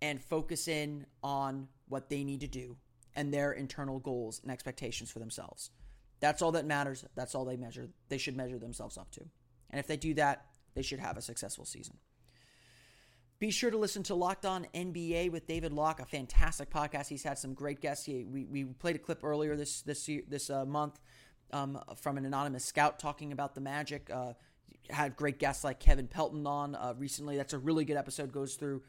and 0.02 0.24
focus 0.24 0.68
in 0.68 1.06
on 1.24 1.68
what 1.90 2.10
they 2.10 2.24
need 2.24 2.40
to 2.42 2.48
do 2.48 2.78
and 3.16 3.34
their 3.34 3.52
internal 3.52 4.00
goals 4.00 4.40
and 4.42 4.52
expectations 4.52 5.12
for 5.12 5.20
themselves. 5.20 5.72
That's 6.20 6.42
all 6.42 6.52
that 6.54 6.66
matters. 6.66 7.04
That's 7.16 7.36
all 7.36 7.46
they 7.46 7.58
measure. 7.58 7.90
They 8.10 8.18
should 8.18 8.38
measure 8.38 8.60
themselves 8.60 8.98
up 8.98 9.12
to. 9.12 9.22
And 9.70 9.80
if 9.80 9.88
they 9.88 9.98
do 9.98 10.14
that, 10.16 10.46
they 10.74 10.82
should 10.82 11.00
have 11.00 11.18
a 11.18 11.22
successful 11.22 11.66
season. 11.66 11.98
Be 13.40 13.50
sure 13.50 13.72
to 13.72 13.78
listen 13.78 14.04
to 14.04 14.14
Locked 14.14 14.46
On 14.46 14.68
NBA 14.76 15.32
with 15.32 15.48
David 15.48 15.74
Locke, 15.74 16.00
a 16.00 16.06
fantastic 16.06 16.70
podcast. 16.70 17.08
He's 17.08 17.24
had 17.24 17.40
some 17.40 17.56
great 17.56 17.82
guests. 17.82 18.06
He, 18.06 18.24
we, 18.24 18.46
we 18.46 18.66
played 18.66 18.96
a 18.96 19.00
clip 19.00 19.24
earlier 19.24 19.56
this 19.56 19.82
this 19.82 20.08
this 20.28 20.52
uh, 20.52 20.64
month 20.64 21.00
um, 21.52 21.80
from 21.96 22.18
an 22.18 22.26
anonymous 22.26 22.64
scout 22.64 23.00
talking 23.00 23.32
about 23.32 23.56
the 23.56 23.62
Magic. 23.62 24.12
Uh, 24.14 24.34
had 24.92 25.16
great 25.16 25.40
guests 25.40 25.64
like 25.64 25.80
Kevin 25.80 26.08
Pelton 26.08 26.46
on 26.46 26.76
uh, 26.76 26.94
recently. 26.98 27.36
That's 27.36 27.54
a 27.54 27.58
really 27.58 27.84
good 27.84 27.98
episode. 27.98 28.32
Goes 28.32 28.56
through 28.56 28.84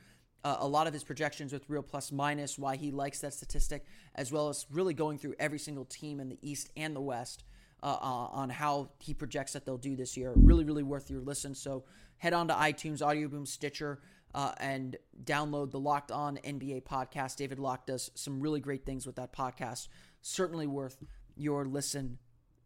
uh, 0.45 0.57
a 0.59 0.69
lot 0.69 0.87
of 0.87 0.93
his 0.93 1.05
projections 1.05 1.53
with 1.53 1.65
real 1.69 1.83
plus 1.83 2.13
minus, 2.13 2.59
why 2.59 2.77
he 2.77 2.91
likes 2.91 3.21
that 3.21 3.33
statistic, 3.33 3.87
as 4.15 4.31
well 4.31 4.51
as 4.51 4.67
really 4.71 4.93
going 4.93 5.17
through 5.17 5.35
every 5.39 5.59
single 5.59 5.85
team 5.87 6.21
in 6.21 6.29
the 6.29 6.39
East 6.43 6.71
and 6.77 6.95
the 6.95 7.01
West 7.01 7.45
uh, 7.83 7.87
uh, 7.87 8.29
on 8.33 8.51
how 8.51 8.91
he 8.99 9.15
projects 9.15 9.53
that 9.55 9.65
they'll 9.65 9.77
do 9.79 9.97
this 9.97 10.17
year. 10.17 10.33
Really, 10.37 10.65
really 10.65 10.83
worth 10.83 11.11
your 11.11 11.21
listen. 11.21 11.55
So 11.55 11.85
head 12.19 12.33
on 12.33 12.49
to 12.49 12.55
iTunes, 12.55 13.05
Audio 13.05 13.29
Boom, 13.29 13.47
Stitcher, 13.47 14.01
uh, 14.35 14.53
and 14.59 14.97
download 15.25 15.71
the 15.71 15.81
Locked 15.81 16.11
On 16.11 16.39
NBA 16.45 16.85
podcast. 16.85 17.37
David 17.37 17.59
Locke 17.59 17.87
does 17.87 18.11
some 18.15 18.41
really 18.41 18.61
great 18.61 18.87
things 18.87 19.07
with 19.07 19.17
that 19.17 19.33
podcast. 19.33 19.89
Certainly 20.23 20.69
worth 20.69 21.03
your 21.37 21.65
listen 21.65 22.19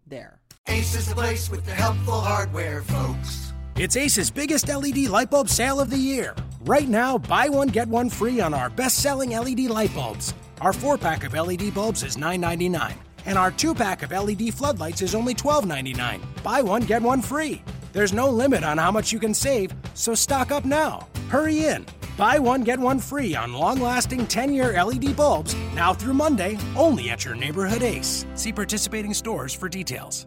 there. 0.06 0.40
Ace 0.68 0.94
is 0.94 1.08
the 1.08 1.14
place 1.14 1.50
with 1.50 1.64
the 1.64 1.73
helpful 1.73 2.20
hardware, 2.20 2.82
folks. 2.82 3.52
It's 3.76 3.96
Ace's 3.96 4.30
biggest 4.30 4.68
LED 4.68 4.99
light 5.08 5.30
bulb 5.30 5.49
sale 5.49 5.80
of 5.80 5.90
the 5.90 5.99
year. 5.99 6.35
Right 6.62 6.88
now, 6.88 7.18
buy 7.18 7.49
one, 7.49 7.68
get 7.68 7.88
one 7.88 8.08
free 8.08 8.40
on 8.40 8.54
our 8.54 8.70
best 8.70 8.99
selling 8.99 9.30
LED 9.30 9.61
light 9.61 9.94
bulbs. 9.94 10.32
Our 10.61 10.73
four 10.73 10.96
pack 10.96 11.25
of 11.25 11.35
LED 11.35 11.75
bulbs 11.75 12.02
is 12.02 12.16
$9.99, 12.16 12.94
and 13.26 13.37
our 13.37 13.50
two 13.50 13.75
pack 13.75 14.02
of 14.02 14.11
LED 14.11 14.54
floodlights 14.54 15.02
is 15.02 15.14
only 15.14 15.35
$12.99. 15.35 16.21
Buy 16.42 16.62
one, 16.62 16.83
get 16.83 17.02
one 17.02 17.21
free. 17.21 17.62
There's 17.92 18.12
no 18.12 18.30
limit 18.30 18.64
on 18.64 18.78
how 18.78 18.90
much 18.90 19.12
you 19.12 19.18
can 19.18 19.35
save, 19.35 19.73
so 19.95 20.14
stock 20.14 20.50
up 20.50 20.64
now. 20.64 21.09
Hurry 21.28 21.66
in. 21.66 21.87
Buy 22.16 22.38
one, 22.38 22.62
get 22.62 22.78
one 22.78 22.99
free 22.99 23.35
on 23.35 23.52
long 23.52 23.80
lasting 23.80 24.26
10 24.26 24.52
year 24.52 24.83
LED 24.83 25.16
bulbs 25.16 25.54
now 25.75 25.92
through 25.92 26.14
Monday, 26.14 26.59
only 26.76 27.11
at 27.11 27.25
your 27.25 27.35
neighborhood 27.35 27.83
Ace. 27.83 28.25
See 28.35 28.52
participating 28.52 29.12
stores 29.12 29.52
for 29.52 29.68
details. 29.68 30.26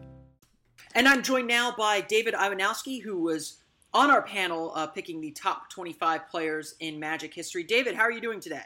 And 0.95 1.07
I'm 1.07 1.23
joined 1.23 1.47
now 1.47 1.73
by 1.77 2.01
David 2.01 2.33
Iwanowski, 2.33 3.01
who 3.01 3.21
was 3.21 3.63
on 3.93 4.09
our 4.11 4.21
panel 4.21 4.71
uh, 4.75 4.87
picking 4.87 5.21
the 5.21 5.31
top 5.31 5.69
25 5.69 6.27
players 6.29 6.75
in 6.79 6.99
Magic 6.99 7.33
history. 7.33 7.63
David, 7.63 7.95
how 7.95 8.03
are 8.03 8.11
you 8.11 8.21
doing 8.21 8.39
today? 8.39 8.63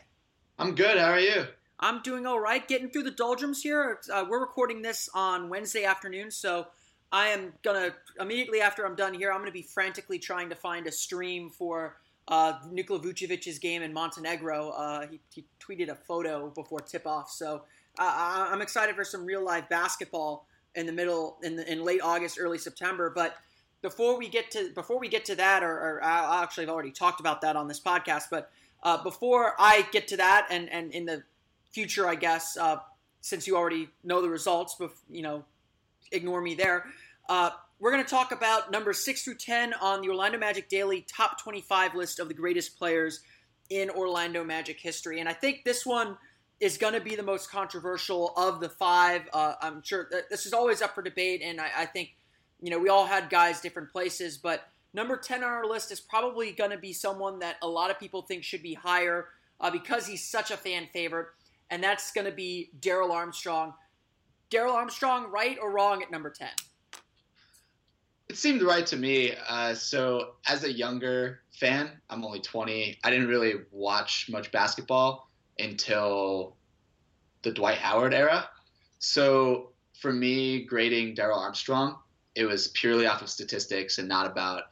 I'm 0.59 0.75
good. 0.75 0.97
How 0.97 1.11
are 1.11 1.19
you? 1.19 1.45
I'm 1.79 2.01
doing 2.01 2.25
all 2.25 2.39
right, 2.39 2.65
getting 2.67 2.89
through 2.89 3.03
the 3.03 3.11
doldrums 3.11 3.61
here. 3.61 3.99
Uh, 4.11 4.25
we're 4.29 4.39
recording 4.39 4.81
this 4.81 5.09
on 5.13 5.49
Wednesday 5.49 5.83
afternoon, 5.83 6.31
so 6.31 6.67
I 7.11 7.27
am 7.27 7.53
gonna 7.63 7.93
immediately 8.19 8.61
after 8.61 8.85
I'm 8.85 8.95
done 8.95 9.13
here, 9.13 9.31
I'm 9.31 9.39
gonna 9.39 9.51
be 9.51 9.63
frantically 9.63 10.19
trying 10.19 10.49
to 10.49 10.55
find 10.55 10.87
a 10.87 10.91
stream 10.91 11.49
for 11.49 11.97
uh, 12.27 12.53
Nikola 12.71 12.99
Vucevic's 12.99 13.59
game 13.59 13.81
in 13.81 13.93
Montenegro. 13.93 14.69
Uh, 14.69 15.07
he, 15.07 15.19
he, 15.33 15.45
tweeted 15.59 15.89
a 15.89 15.95
photo 15.95 16.49
before 16.49 16.79
tip 16.79 17.05
off, 17.05 17.29
so 17.29 17.63
uh, 17.99 18.47
I'm 18.49 18.61
excited 18.61 18.95
for 18.95 19.03
some 19.03 19.25
real 19.25 19.43
life 19.43 19.67
basketball 19.69 20.45
in 20.75 20.85
the 20.85 20.91
middle 20.91 21.37
in, 21.43 21.55
the, 21.55 21.71
in 21.71 21.83
late 21.83 22.01
August, 22.01 22.37
early 22.39 22.57
September. 22.57 23.11
But 23.13 23.35
before 23.81 24.17
we 24.17 24.29
get 24.29 24.51
to 24.51 24.71
before 24.73 24.99
we 24.99 25.09
get 25.09 25.25
to 25.25 25.35
that, 25.35 25.63
or, 25.63 25.71
or 25.71 26.03
I 26.03 26.41
actually 26.43 26.65
have 26.65 26.73
already 26.73 26.91
talked 26.91 27.19
about 27.19 27.41
that 27.41 27.55
on 27.55 27.67
this 27.67 27.79
podcast, 27.79 28.23
but 28.31 28.51
uh, 28.83 29.03
before 29.03 29.53
I 29.59 29.87
get 29.91 30.07
to 30.09 30.17
that, 30.17 30.47
and 30.49 30.69
and 30.69 30.91
in 30.91 31.05
the 31.05 31.23
future, 31.73 32.07
I 32.07 32.15
guess, 32.15 32.55
uh, 32.57 32.77
since 33.21 33.47
you 33.47 33.57
already 33.57 33.89
know 34.03 34.21
the 34.21 34.29
results, 34.29 34.75
but 34.79 34.91
you 35.09 35.21
know, 35.21 35.43
ignore 36.11 36.41
me 36.41 36.55
there. 36.55 36.85
Uh, 37.27 37.51
we're 37.79 37.91
going 37.91 38.03
to 38.03 38.09
talk 38.09 38.31
about 38.31 38.71
numbers 38.71 39.03
six 39.03 39.23
through 39.23 39.35
ten 39.35 39.73
on 39.73 40.01
the 40.01 40.09
Orlando 40.09 40.37
Magic 40.37 40.69
Daily 40.69 41.01
Top 41.01 41.41
25 41.41 41.95
list 41.95 42.19
of 42.19 42.27
the 42.27 42.33
greatest 42.33 42.77
players 42.77 43.21
in 43.69 43.89
Orlando 43.89 44.43
Magic 44.43 44.79
history, 44.79 45.19
and 45.19 45.27
I 45.27 45.33
think 45.33 45.63
this 45.65 45.85
one 45.85 46.17
is 46.59 46.77
going 46.77 46.93
to 46.93 47.01
be 47.01 47.15
the 47.15 47.23
most 47.23 47.51
controversial 47.51 48.33
of 48.37 48.61
the 48.61 48.69
five. 48.69 49.23
Uh, 49.33 49.55
I'm 49.61 49.81
sure 49.83 50.09
this 50.29 50.45
is 50.45 50.53
always 50.53 50.81
up 50.81 50.95
for 50.95 51.01
debate, 51.01 51.41
and 51.43 51.59
I, 51.59 51.69
I, 51.79 51.85
think 51.85 52.15
you 52.61 52.69
know 52.69 52.79
we 52.79 52.89
all 52.89 53.05
had 53.05 53.29
guys 53.29 53.59
different 53.59 53.91
places, 53.91 54.37
but 54.37 54.67
number 54.93 55.17
ten 55.17 55.43
on 55.43 55.49
our 55.49 55.65
list 55.65 55.91
is 55.91 55.99
probably 55.99 56.51
going 56.51 56.71
to 56.71 56.77
be 56.77 56.93
someone 56.93 57.39
that 57.39 57.57
a 57.61 57.67
lot 57.67 57.91
of 57.91 57.99
people 57.99 58.21
think 58.21 58.43
should 58.43 58.63
be 58.63 58.75
higher 58.75 59.27
uh, 59.59 59.71
because 59.71 60.07
he's 60.07 60.23
such 60.23 60.51
a 60.51 60.57
fan 60.57 60.87
favorite, 60.93 61.27
and 61.73 61.83
that's 61.83 62.11
going 62.11 62.25
to 62.25 62.31
be 62.31 62.69
Darrell 62.79 63.11
Armstrong. 63.11 63.73
Darrell 64.51 64.73
Armstrong, 64.73 65.31
right 65.31 65.57
or 65.59 65.71
wrong 65.71 66.03
at 66.03 66.11
number 66.11 66.29
ten? 66.29 66.51
It 68.29 68.37
seemed 68.37 68.61
right 68.61 68.85
to 68.85 68.95
me. 68.95 69.33
Uh, 69.49 69.73
so, 69.73 70.35
as 70.47 70.63
a 70.63 70.71
younger 70.71 71.39
fan, 71.51 71.89
I'm 72.11 72.23
only 72.23 72.41
20. 72.41 72.99
I 73.03 73.09
didn't 73.09 73.27
really 73.27 73.55
watch 73.71 74.29
much 74.29 74.51
basketball 74.51 75.31
until 75.57 76.55
the 77.41 77.51
Dwight 77.51 77.79
Howard 77.79 78.13
era. 78.13 78.47
So, 78.99 79.71
for 79.99 80.13
me, 80.13 80.65
grading 80.65 81.15
Darrell 81.15 81.39
Armstrong, 81.39 81.97
it 82.35 82.45
was 82.45 82.67
purely 82.67 83.07
off 83.07 83.23
of 83.23 83.29
statistics 83.31 83.97
and 83.97 84.07
not 84.07 84.27
about 84.27 84.65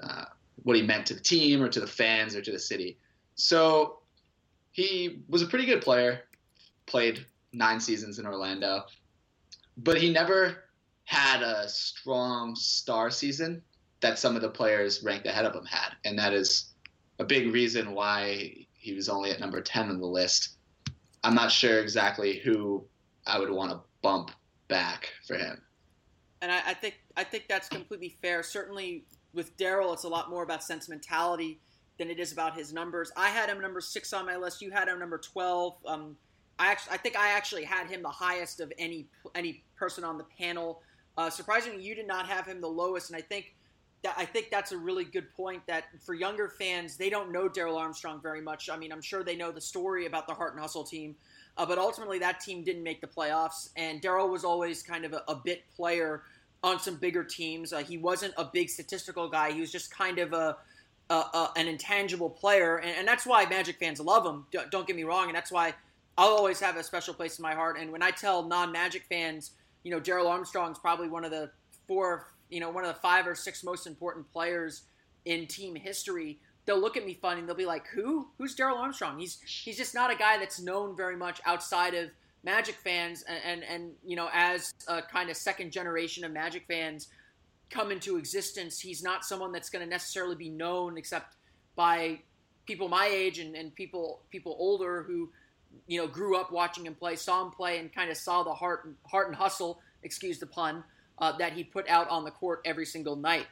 uh, 0.00 0.26
what 0.62 0.76
he 0.76 0.82
meant 0.82 1.06
to 1.06 1.14
the 1.14 1.20
team 1.20 1.60
or 1.60 1.68
to 1.68 1.80
the 1.80 1.88
fans 1.88 2.36
or 2.36 2.40
to 2.40 2.52
the 2.52 2.58
city. 2.60 2.98
So, 3.34 3.98
he 4.76 5.22
was 5.26 5.40
a 5.40 5.46
pretty 5.46 5.64
good 5.64 5.80
player, 5.80 6.20
played 6.86 7.24
nine 7.52 7.80
seasons 7.80 8.18
in 8.18 8.26
Orlando, 8.26 8.84
but 9.76 10.00
he 10.00 10.10
never 10.10 10.64
had 11.04 11.42
a 11.42 11.68
strong 11.68 12.54
star 12.56 13.10
season 13.10 13.62
that 14.00 14.18
some 14.18 14.36
of 14.36 14.42
the 14.42 14.48
players 14.48 15.02
ranked 15.02 15.26
ahead 15.26 15.44
of 15.44 15.54
him 15.54 15.64
had, 15.64 15.90
and 16.04 16.18
that 16.18 16.32
is 16.32 16.72
a 17.18 17.24
big 17.24 17.52
reason 17.52 17.92
why 17.92 18.66
he 18.74 18.94
was 18.94 19.08
only 19.08 19.30
at 19.30 19.40
number 19.40 19.60
10 19.60 19.88
on 19.88 20.00
the 20.00 20.06
list. 20.06 20.56
I'm 21.24 21.34
not 21.34 21.50
sure 21.50 21.80
exactly 21.80 22.38
who 22.38 22.84
I 23.26 23.38
would 23.38 23.50
want 23.50 23.72
to 23.72 23.80
bump 24.02 24.30
back 24.68 25.08
for 25.26 25.36
him. 25.36 25.60
And 26.42 26.52
I, 26.52 26.60
I 26.66 26.74
think 26.74 27.00
I 27.16 27.24
think 27.24 27.44
that's 27.48 27.68
completely 27.68 28.16
fair. 28.20 28.42
Certainly 28.42 29.06
with 29.32 29.56
Darrell, 29.56 29.92
it's 29.92 30.04
a 30.04 30.08
lot 30.08 30.30
more 30.30 30.42
about 30.42 30.62
sentimentality 30.62 31.60
than 31.98 32.10
it 32.10 32.20
is 32.20 32.32
about 32.32 32.56
his 32.56 32.72
numbers. 32.72 33.10
I 33.16 33.30
had 33.30 33.48
him 33.48 33.60
number 33.60 33.80
six 33.80 34.12
on 34.12 34.26
my 34.26 34.36
list. 34.36 34.60
You 34.60 34.70
had 34.70 34.88
him 34.88 34.98
number 34.98 35.18
12. 35.18 35.76
Um, 35.86 36.16
I 36.58 36.70
actually, 36.70 36.94
I 36.94 36.96
think 36.96 37.16
I 37.16 37.28
actually 37.32 37.64
had 37.64 37.88
him 37.88 38.02
the 38.02 38.08
highest 38.08 38.60
of 38.60 38.72
any 38.78 39.06
any 39.34 39.62
person 39.76 40.04
on 40.04 40.18
the 40.18 40.24
panel. 40.38 40.82
Uh, 41.18 41.30
surprisingly, 41.30 41.82
you 41.82 41.94
did 41.94 42.06
not 42.06 42.26
have 42.26 42.46
him 42.46 42.60
the 42.60 42.68
lowest, 42.68 43.10
and 43.10 43.16
I 43.16 43.20
think 43.20 43.54
that 44.02 44.14
I 44.16 44.24
think 44.24 44.50
that's 44.50 44.72
a 44.72 44.78
really 44.78 45.04
good 45.04 45.30
point. 45.34 45.62
That 45.66 45.84
for 46.04 46.14
younger 46.14 46.48
fans, 46.48 46.96
they 46.96 47.10
don't 47.10 47.30
know 47.30 47.48
Darrell 47.48 47.76
Armstrong 47.76 48.20
very 48.22 48.40
much. 48.40 48.70
I 48.70 48.76
mean, 48.76 48.92
I'm 48.92 49.02
sure 49.02 49.22
they 49.22 49.36
know 49.36 49.50
the 49.50 49.60
story 49.60 50.06
about 50.06 50.26
the 50.26 50.34
Heart 50.34 50.54
and 50.54 50.60
Hustle 50.60 50.84
team, 50.84 51.14
uh, 51.58 51.66
but 51.66 51.78
ultimately 51.78 52.18
that 52.20 52.40
team 52.40 52.64
didn't 52.64 52.82
make 52.82 53.00
the 53.00 53.06
playoffs, 53.06 53.70
and 53.76 54.00
Darrell 54.00 54.28
was 54.28 54.44
always 54.44 54.82
kind 54.82 55.04
of 55.04 55.12
a, 55.12 55.22
a 55.28 55.34
bit 55.34 55.62
player 55.74 56.22
on 56.62 56.80
some 56.80 56.96
bigger 56.96 57.22
teams. 57.22 57.72
Uh, 57.72 57.78
he 57.78 57.98
wasn't 57.98 58.32
a 58.38 58.44
big 58.44 58.70
statistical 58.70 59.28
guy. 59.28 59.52
He 59.52 59.60
was 59.60 59.70
just 59.70 59.90
kind 59.90 60.18
of 60.18 60.32
a, 60.32 60.56
an 61.10 61.68
intangible 61.68 62.30
player, 62.30 62.78
and, 62.78 62.90
and, 62.98 63.06
that's 63.06 63.26
why 63.26 63.44
Magic 63.46 63.78
fans 63.78 64.00
love 64.00 64.26
him. 64.26 64.46
Don't 64.70 64.86
get 64.86 64.96
me 64.96 65.04
wrong, 65.04 65.26
and 65.26 65.34
that's 65.36 65.52
why 65.52 65.74
I'll 66.18 66.28
always 66.28 66.60
have 66.60 66.76
a 66.76 66.82
special 66.82 67.14
place 67.14 67.38
in 67.38 67.42
my 67.42 67.54
heart. 67.54 67.78
And 67.78 67.92
when 67.92 68.02
I 68.02 68.10
tell 68.10 68.42
non-Magic 68.42 69.04
fans 69.08 69.52
you 69.86 69.92
know, 69.92 70.00
Darrell 70.00 70.26
Armstrong's 70.26 70.80
probably 70.80 71.08
one 71.08 71.24
of 71.24 71.30
the 71.30 71.48
four, 71.86 72.32
you 72.50 72.58
know, 72.58 72.70
one 72.70 72.84
of 72.84 72.92
the 72.92 73.00
five 73.00 73.24
or 73.24 73.36
six 73.36 73.62
most 73.62 73.86
important 73.86 74.28
players 74.32 74.82
in 75.26 75.46
team 75.46 75.76
history. 75.76 76.40
They'll 76.64 76.80
look 76.80 76.96
at 76.96 77.06
me 77.06 77.14
funny 77.14 77.38
and 77.38 77.48
they'll 77.48 77.54
be 77.54 77.66
like, 77.66 77.86
"Who? 77.94 78.26
Who's 78.36 78.56
Darrell 78.56 78.78
Armstrong?" 78.78 79.16
He's 79.20 79.40
he's 79.42 79.76
just 79.76 79.94
not 79.94 80.12
a 80.12 80.16
guy 80.16 80.38
that's 80.38 80.60
known 80.60 80.96
very 80.96 81.14
much 81.14 81.40
outside 81.46 81.94
of 81.94 82.10
Magic 82.42 82.74
fans, 82.74 83.22
and 83.28 83.38
and, 83.44 83.62
and 83.62 83.92
you 84.04 84.16
know, 84.16 84.28
as 84.32 84.74
a 84.88 85.02
kind 85.02 85.30
of 85.30 85.36
second 85.36 85.70
generation 85.70 86.24
of 86.24 86.32
Magic 86.32 86.64
fans 86.66 87.06
come 87.70 87.92
into 87.92 88.16
existence, 88.16 88.80
he's 88.80 89.04
not 89.04 89.24
someone 89.24 89.52
that's 89.52 89.70
going 89.70 89.84
to 89.84 89.88
necessarily 89.88 90.34
be 90.34 90.50
known 90.50 90.98
except 90.98 91.36
by 91.76 92.18
people 92.66 92.88
my 92.88 93.06
age 93.06 93.38
and, 93.38 93.54
and 93.54 93.72
people 93.76 94.22
people 94.30 94.56
older 94.58 95.04
who 95.04 95.30
you 95.86 96.00
know, 96.00 96.06
grew 96.06 96.36
up 96.36 96.50
watching 96.50 96.86
him 96.86 96.94
play, 96.94 97.16
saw 97.16 97.44
him 97.44 97.50
play, 97.50 97.78
and 97.78 97.92
kind 97.92 98.10
of 98.10 98.16
saw 98.16 98.42
the 98.42 98.54
heart 98.54 98.84
and 98.84 98.96
heart 99.06 99.28
and 99.28 99.36
hustle, 99.36 99.80
excuse 100.02 100.38
the 100.38 100.46
pun, 100.46 100.82
uh, 101.18 101.36
that 101.38 101.52
he 101.52 101.64
put 101.64 101.88
out 101.88 102.08
on 102.08 102.24
the 102.24 102.30
court 102.30 102.60
every 102.64 102.86
single 102.86 103.16
night. 103.16 103.46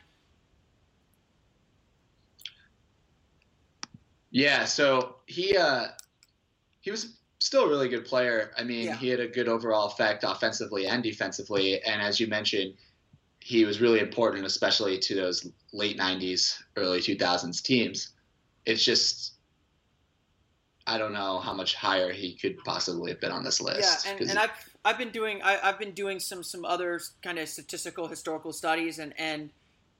Yeah, 4.31 4.64
so 4.64 5.16
he 5.27 5.57
uh, 5.57 5.87
he 6.81 6.90
was 6.90 7.18
still 7.38 7.64
a 7.64 7.68
really 7.68 7.88
good 7.88 8.05
player. 8.05 8.50
I 8.59 8.64
mean, 8.64 8.87
yeah. 8.87 8.96
he 8.96 9.09
had 9.09 9.20
a 9.20 9.29
good 9.29 9.46
overall 9.46 9.87
effect 9.87 10.24
offensively 10.27 10.87
and 10.87 11.05
defensively, 11.05 11.81
and 11.83 12.03
as 12.03 12.18
you 12.18 12.27
mentioned, 12.27 12.74
he 13.38 13.64
was 13.64 13.81
really 13.81 14.00
important, 14.00 14.44
especially 14.44 14.98
to 14.98 15.14
those 15.14 15.48
late 15.72 15.96
'90s, 15.96 16.61
early 16.77 16.98
2000s 16.98 17.62
teams. 17.62 18.09
It's 18.66 18.85
just 18.85 19.34
I 20.87 20.99
don't 20.99 21.12
know 21.12 21.38
how 21.38 21.55
much 21.55 21.75
higher 21.75 22.12
he 22.12 22.35
could 22.35 22.59
possibly 22.59 23.11
have 23.11 23.20
been 23.20 23.33
on 23.33 23.42
this 23.42 23.61
list. 23.61 24.07
Yeah, 24.07 24.12
and, 24.12 24.31
and 24.31 24.38
I've 24.38 24.51
I've 24.85 24.99
been 24.99 25.11
doing 25.11 25.40
I, 25.42 25.53
have 25.62 25.79
been 25.79 25.92
doing 25.92 26.20
some 26.20 26.42
some 26.42 26.64
other 26.64 27.01
kind 27.23 27.38
of 27.38 27.49
statistical 27.49 28.07
historical 28.07 28.53
studies, 28.53 28.99
and 28.99 29.14
and 29.18 29.51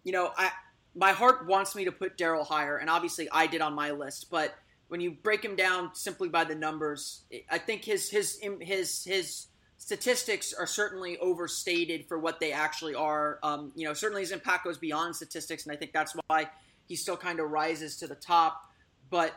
you 0.03 0.13
know 0.13 0.33
I 0.37 0.51
my 0.95 1.13
heart 1.13 1.47
wants 1.47 1.75
me 1.75 1.87
to 1.87 1.93
put 1.93 2.19
Darrell 2.19 2.45
higher, 2.45 2.77
and 2.77 2.91
obviously 2.91 3.29
I 3.33 3.47
did 3.47 3.63
on 3.63 3.75
my 3.75 3.93
list, 3.93 4.31
but 4.31 4.55
when 4.89 5.01
you 5.01 5.11
break 5.11 5.43
him 5.43 5.57
down 5.57 5.95
simply 5.95 6.29
by 6.29 6.45
the 6.45 6.55
numbers, 6.55 7.23
I 7.51 7.59
think 7.59 7.85
his 7.85 8.11
his 8.11 8.39
his 8.61 9.05
his 9.05 9.47
statistics 9.79 10.53
are 10.53 10.67
certainly 10.67 11.19
overstated 11.19 12.07
for 12.07 12.19
what 12.19 12.41
they 12.41 12.53
actually 12.53 12.95
are. 12.95 13.39
Um, 13.43 13.73
you 13.75 13.87
know, 13.87 13.95
certainly 13.95 14.23
his 14.23 14.33
impact 14.33 14.65
goes 14.65 14.79
beyond 14.79 15.17
statistics, 15.17 15.65
and 15.65 15.73
I 15.73 15.77
think 15.77 15.93
that's 15.93 16.15
why 16.27 16.49
he 16.87 16.97
still 16.97 17.17
kind 17.17 17.41
of 17.41 17.51
rises 17.51 17.97
to 17.99 18.07
the 18.07 18.15
top. 18.15 18.71
But 19.11 19.35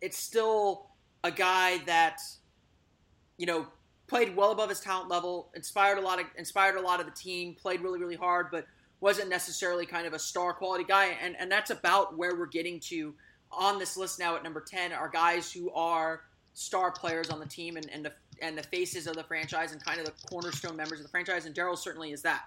it's 0.00 0.18
still 0.18 0.86
a 1.24 1.30
guy 1.30 1.78
that 1.86 2.20
you 3.36 3.46
know 3.46 3.66
played 4.06 4.34
well 4.34 4.50
above 4.50 4.70
his 4.70 4.80
talent 4.80 5.08
level, 5.08 5.50
inspired 5.54 5.98
a 5.98 6.00
lot 6.00 6.20
of 6.20 6.26
inspired 6.36 6.76
a 6.76 6.80
lot 6.80 7.00
of 7.00 7.06
the 7.06 7.12
team, 7.12 7.54
played 7.54 7.80
really 7.80 7.98
really 7.98 8.16
hard, 8.16 8.46
but 8.50 8.66
wasn't 9.00 9.28
necessarily 9.28 9.86
kind 9.86 10.06
of 10.06 10.12
a 10.12 10.18
star 10.18 10.52
quality 10.52 10.84
guy, 10.84 11.16
and 11.22 11.36
and 11.38 11.50
that's 11.50 11.70
about 11.70 12.16
where 12.16 12.36
we're 12.36 12.46
getting 12.46 12.80
to 12.80 13.14
on 13.50 13.78
this 13.78 13.96
list 13.96 14.18
now 14.18 14.36
at 14.36 14.42
number 14.42 14.60
ten 14.60 14.92
are 14.92 15.08
guys 15.08 15.52
who 15.52 15.70
are 15.72 16.22
star 16.54 16.90
players 16.90 17.30
on 17.30 17.38
the 17.38 17.46
team 17.46 17.76
and, 17.76 17.88
and 17.90 18.04
the 18.04 18.12
and 18.42 18.56
the 18.56 18.62
faces 18.64 19.06
of 19.06 19.14
the 19.14 19.24
franchise 19.24 19.72
and 19.72 19.84
kind 19.84 19.98
of 19.98 20.06
the 20.06 20.12
cornerstone 20.28 20.76
members 20.76 20.98
of 20.98 21.04
the 21.04 21.10
franchise, 21.10 21.46
and 21.46 21.54
Darrell 21.54 21.76
certainly 21.76 22.12
is 22.12 22.22
that. 22.22 22.42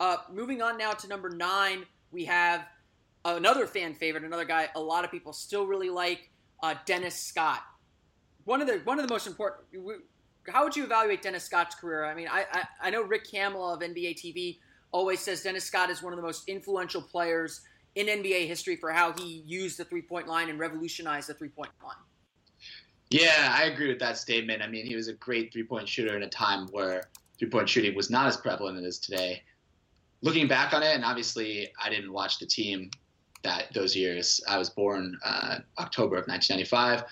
Uh, 0.00 0.18
moving 0.32 0.62
on 0.62 0.78
now 0.78 0.92
to 0.92 1.08
number 1.08 1.28
nine, 1.28 1.84
we 2.12 2.24
have 2.24 2.64
another 3.24 3.66
fan 3.66 3.94
favorite, 3.94 4.24
another 4.24 4.44
guy 4.44 4.68
a 4.74 4.80
lot 4.80 5.04
of 5.04 5.10
people 5.10 5.32
still 5.32 5.66
really 5.66 5.90
like 5.90 6.30
uh, 6.62 6.74
Dennis 6.84 7.14
Scott. 7.14 7.62
One 8.44 8.60
of 8.60 8.66
the 8.66 8.80
one 8.84 8.98
of 8.98 9.06
the 9.06 9.12
most 9.12 9.26
important. 9.26 9.64
How 10.48 10.64
would 10.64 10.74
you 10.74 10.84
evaluate 10.84 11.22
Dennis 11.22 11.44
Scott's 11.44 11.74
career? 11.74 12.04
I 12.04 12.14
mean, 12.14 12.28
I 12.30 12.44
I, 12.52 12.62
I 12.82 12.90
know 12.90 13.02
Rick 13.02 13.26
Kamla 13.30 13.74
of 13.74 13.80
NBA 13.80 14.16
TV 14.16 14.58
always 14.90 15.20
says 15.20 15.42
Dennis 15.42 15.64
Scott 15.64 15.90
is 15.90 16.02
one 16.02 16.12
of 16.12 16.16
the 16.16 16.22
most 16.22 16.48
influential 16.48 17.02
players 17.02 17.60
in 17.94 18.06
NBA 18.06 18.46
history 18.46 18.76
for 18.76 18.90
how 18.90 19.12
he 19.12 19.42
used 19.46 19.78
the 19.78 19.84
three 19.84 20.02
point 20.02 20.26
line 20.26 20.48
and 20.48 20.58
revolutionized 20.58 21.28
the 21.28 21.34
three 21.34 21.48
point 21.48 21.70
line. 21.82 21.96
Yeah, 23.10 23.54
I 23.56 23.64
agree 23.64 23.88
with 23.88 23.98
that 24.00 24.18
statement. 24.18 24.62
I 24.62 24.68
mean, 24.68 24.84
he 24.84 24.94
was 24.94 25.08
a 25.08 25.14
great 25.14 25.52
three 25.52 25.64
point 25.64 25.88
shooter 25.88 26.16
in 26.16 26.22
a 26.22 26.28
time 26.28 26.68
where 26.68 27.04
three 27.38 27.48
point 27.48 27.68
shooting 27.68 27.94
was 27.94 28.10
not 28.10 28.26
as 28.26 28.36
prevalent 28.36 28.84
as 28.84 28.98
today. 28.98 29.42
Looking 30.20 30.48
back 30.48 30.72
on 30.72 30.82
it, 30.82 30.94
and 30.94 31.04
obviously 31.04 31.68
I 31.82 31.90
didn't 31.90 32.12
watch 32.12 32.38
the 32.38 32.46
team 32.46 32.90
that 33.42 33.72
those 33.72 33.94
years. 33.96 34.40
I 34.48 34.58
was 34.58 34.70
born 34.70 35.18
uh, 35.24 35.58
October 35.78 36.16
of 36.16 36.26
1995, 36.26 37.04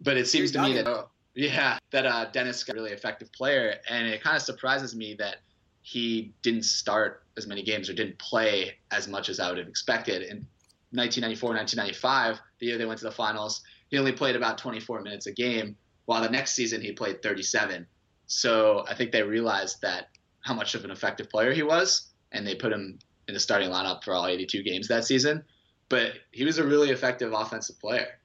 but 0.00 0.16
it 0.16 0.26
seems 0.26 0.54
You're 0.54 0.62
to 0.62 0.68
me 0.68 0.74
that 0.76 0.86
oh, 0.88 1.08
yeah, 1.34 1.78
that 1.90 2.06
uh, 2.06 2.26
Dennis 2.26 2.58
Scott 2.58 2.76
a 2.76 2.80
really 2.80 2.92
effective 2.92 3.32
player, 3.32 3.76
and 3.88 4.06
it 4.06 4.22
kind 4.22 4.36
of 4.36 4.42
surprises 4.42 4.94
me 4.94 5.14
that 5.14 5.36
he 5.82 6.32
didn't 6.42 6.64
start 6.64 7.24
as 7.36 7.46
many 7.46 7.62
games 7.62 7.90
or 7.90 7.92
didn't 7.92 8.18
play 8.18 8.74
as 8.90 9.06
much 9.06 9.28
as 9.28 9.38
I 9.38 9.48
would 9.48 9.58
have 9.58 9.68
expected. 9.68 10.22
In 10.22 10.46
1994, 10.92 11.50
1995, 11.50 12.40
the 12.58 12.66
year 12.66 12.78
they 12.78 12.86
went 12.86 12.98
to 13.00 13.04
the 13.04 13.10
finals, 13.10 13.62
he 13.90 13.98
only 13.98 14.12
played 14.12 14.36
about 14.36 14.56
24 14.56 15.02
minutes 15.02 15.26
a 15.26 15.32
game, 15.32 15.76
while 16.06 16.22
the 16.22 16.30
next 16.30 16.54
season 16.54 16.80
he 16.80 16.92
played 16.92 17.22
37. 17.22 17.86
So 18.26 18.84
I 18.88 18.94
think 18.94 19.12
they 19.12 19.22
realized 19.22 19.82
that 19.82 20.08
how 20.40 20.54
much 20.54 20.74
of 20.74 20.84
an 20.84 20.90
effective 20.90 21.28
player 21.28 21.52
he 21.52 21.62
was, 21.62 22.10
and 22.32 22.46
they 22.46 22.54
put 22.54 22.72
him 22.72 22.98
in 23.28 23.34
the 23.34 23.40
starting 23.40 23.70
lineup 23.70 24.04
for 24.04 24.14
all 24.14 24.26
82 24.26 24.62
games 24.62 24.88
that 24.88 25.04
season. 25.04 25.44
But 25.88 26.14
he 26.32 26.44
was 26.44 26.58
a 26.58 26.66
really 26.66 26.90
effective 26.90 27.32
offensive 27.32 27.78
player. 27.78 28.18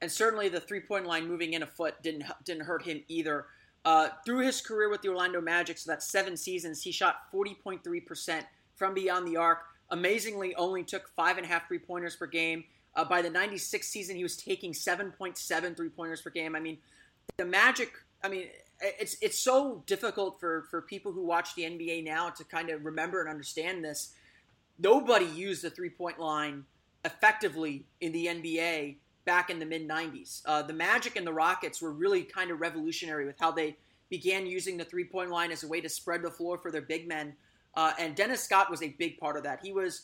And 0.00 0.10
certainly 0.10 0.48
the 0.48 0.60
three 0.60 0.80
point 0.80 1.06
line 1.06 1.26
moving 1.26 1.54
in 1.54 1.62
a 1.62 1.66
foot 1.66 1.94
didn't 2.02 2.24
didn't 2.44 2.64
hurt 2.64 2.82
him 2.82 3.02
either. 3.08 3.46
Uh, 3.84 4.08
through 4.24 4.38
his 4.38 4.60
career 4.60 4.88
with 4.88 5.02
the 5.02 5.08
Orlando 5.08 5.40
Magic, 5.40 5.76
so 5.76 5.90
that's 5.90 6.10
seven 6.10 6.36
seasons, 6.36 6.82
he 6.82 6.90
shot 6.90 7.30
40.3% 7.32 8.42
from 8.76 8.94
beyond 8.94 9.28
the 9.28 9.36
arc. 9.36 9.58
Amazingly, 9.90 10.54
only 10.54 10.82
took 10.84 11.06
five 11.08 11.36
and 11.36 11.44
a 11.44 11.48
half 11.48 11.68
three 11.68 11.78
pointers 11.78 12.16
per 12.16 12.26
game. 12.26 12.64
Uh, 12.96 13.04
by 13.04 13.20
the 13.20 13.28
96 13.28 13.86
season, 13.86 14.16
he 14.16 14.22
was 14.22 14.36
taking 14.38 14.72
7.7 14.72 15.76
three 15.76 15.88
pointers 15.90 16.22
per 16.22 16.30
game. 16.30 16.56
I 16.56 16.60
mean, 16.60 16.78
the 17.36 17.44
Magic. 17.44 17.92
I 18.22 18.28
mean, 18.28 18.46
it's 18.80 19.16
it's 19.20 19.38
so 19.38 19.82
difficult 19.86 20.40
for 20.40 20.66
for 20.70 20.82
people 20.82 21.12
who 21.12 21.24
watch 21.24 21.54
the 21.54 21.62
NBA 21.62 22.04
now 22.04 22.30
to 22.30 22.44
kind 22.44 22.70
of 22.70 22.84
remember 22.84 23.20
and 23.20 23.28
understand 23.28 23.84
this. 23.84 24.14
Nobody 24.78 25.26
used 25.26 25.62
the 25.62 25.70
three 25.70 25.90
point 25.90 26.18
line 26.18 26.64
effectively 27.04 27.84
in 28.00 28.12
the 28.12 28.26
NBA 28.26 28.96
back 29.24 29.50
in 29.50 29.58
the 29.58 29.66
mid 29.66 29.88
90s. 29.88 30.42
Uh, 30.46 30.62
the 30.62 30.72
Magic 30.72 31.16
and 31.16 31.26
the 31.26 31.32
Rockets 31.32 31.80
were 31.80 31.92
really 31.92 32.22
kind 32.22 32.50
of 32.50 32.60
revolutionary 32.60 33.26
with 33.26 33.36
how 33.38 33.50
they 33.50 33.76
began 34.10 34.46
using 34.46 34.76
the 34.76 34.84
three 34.84 35.04
point 35.04 35.30
line 35.30 35.50
as 35.50 35.62
a 35.62 35.68
way 35.68 35.80
to 35.80 35.88
spread 35.88 36.22
the 36.22 36.30
floor 36.30 36.58
for 36.58 36.70
their 36.70 36.82
big 36.82 37.08
men. 37.08 37.34
Uh, 37.74 37.92
and 37.98 38.14
Dennis 38.14 38.42
Scott 38.42 38.70
was 38.70 38.82
a 38.82 38.90
big 38.90 39.18
part 39.18 39.36
of 39.36 39.42
that. 39.44 39.60
He 39.62 39.72
was 39.72 40.02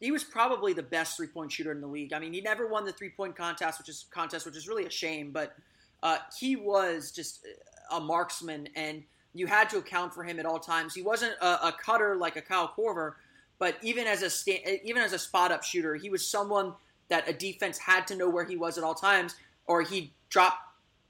he 0.00 0.10
was 0.10 0.24
probably 0.24 0.72
the 0.72 0.82
best 0.82 1.16
three 1.16 1.26
point 1.26 1.52
shooter 1.52 1.72
in 1.72 1.80
the 1.80 1.86
league. 1.86 2.12
I 2.12 2.18
mean, 2.18 2.32
he 2.32 2.40
never 2.40 2.66
won 2.66 2.84
the 2.84 2.92
three 2.92 3.10
point 3.10 3.36
contest, 3.36 3.78
which 3.78 3.88
is 3.88 4.06
contest, 4.10 4.46
which 4.46 4.56
is 4.56 4.68
really 4.68 4.84
a 4.84 4.90
shame. 4.90 5.30
But 5.30 5.54
uh, 6.02 6.18
he 6.38 6.56
was 6.56 7.10
just 7.10 7.46
a 7.90 8.00
marksman, 8.00 8.68
and 8.76 9.02
you 9.32 9.46
had 9.46 9.70
to 9.70 9.78
account 9.78 10.14
for 10.14 10.22
him 10.22 10.38
at 10.38 10.46
all 10.46 10.58
times. 10.58 10.94
He 10.94 11.02
wasn't 11.02 11.32
a, 11.40 11.68
a 11.68 11.76
cutter 11.82 12.16
like 12.16 12.36
a 12.36 12.42
Kyle 12.42 12.72
Korver, 12.76 13.14
but 13.58 13.76
even 13.82 14.06
as 14.06 14.22
a 14.22 14.30
sta- 14.30 14.80
even 14.84 15.02
as 15.02 15.12
a 15.12 15.18
spot 15.18 15.52
up 15.52 15.62
shooter, 15.62 15.94
he 15.94 16.10
was 16.10 16.26
someone 16.26 16.74
that 17.08 17.28
a 17.28 17.32
defense 17.32 17.78
had 17.78 18.06
to 18.08 18.16
know 18.16 18.28
where 18.28 18.44
he 18.44 18.56
was 18.56 18.78
at 18.78 18.84
all 18.84 18.94
times, 18.94 19.34
or 19.66 19.82
he'd 19.82 20.10
drop 20.28 20.58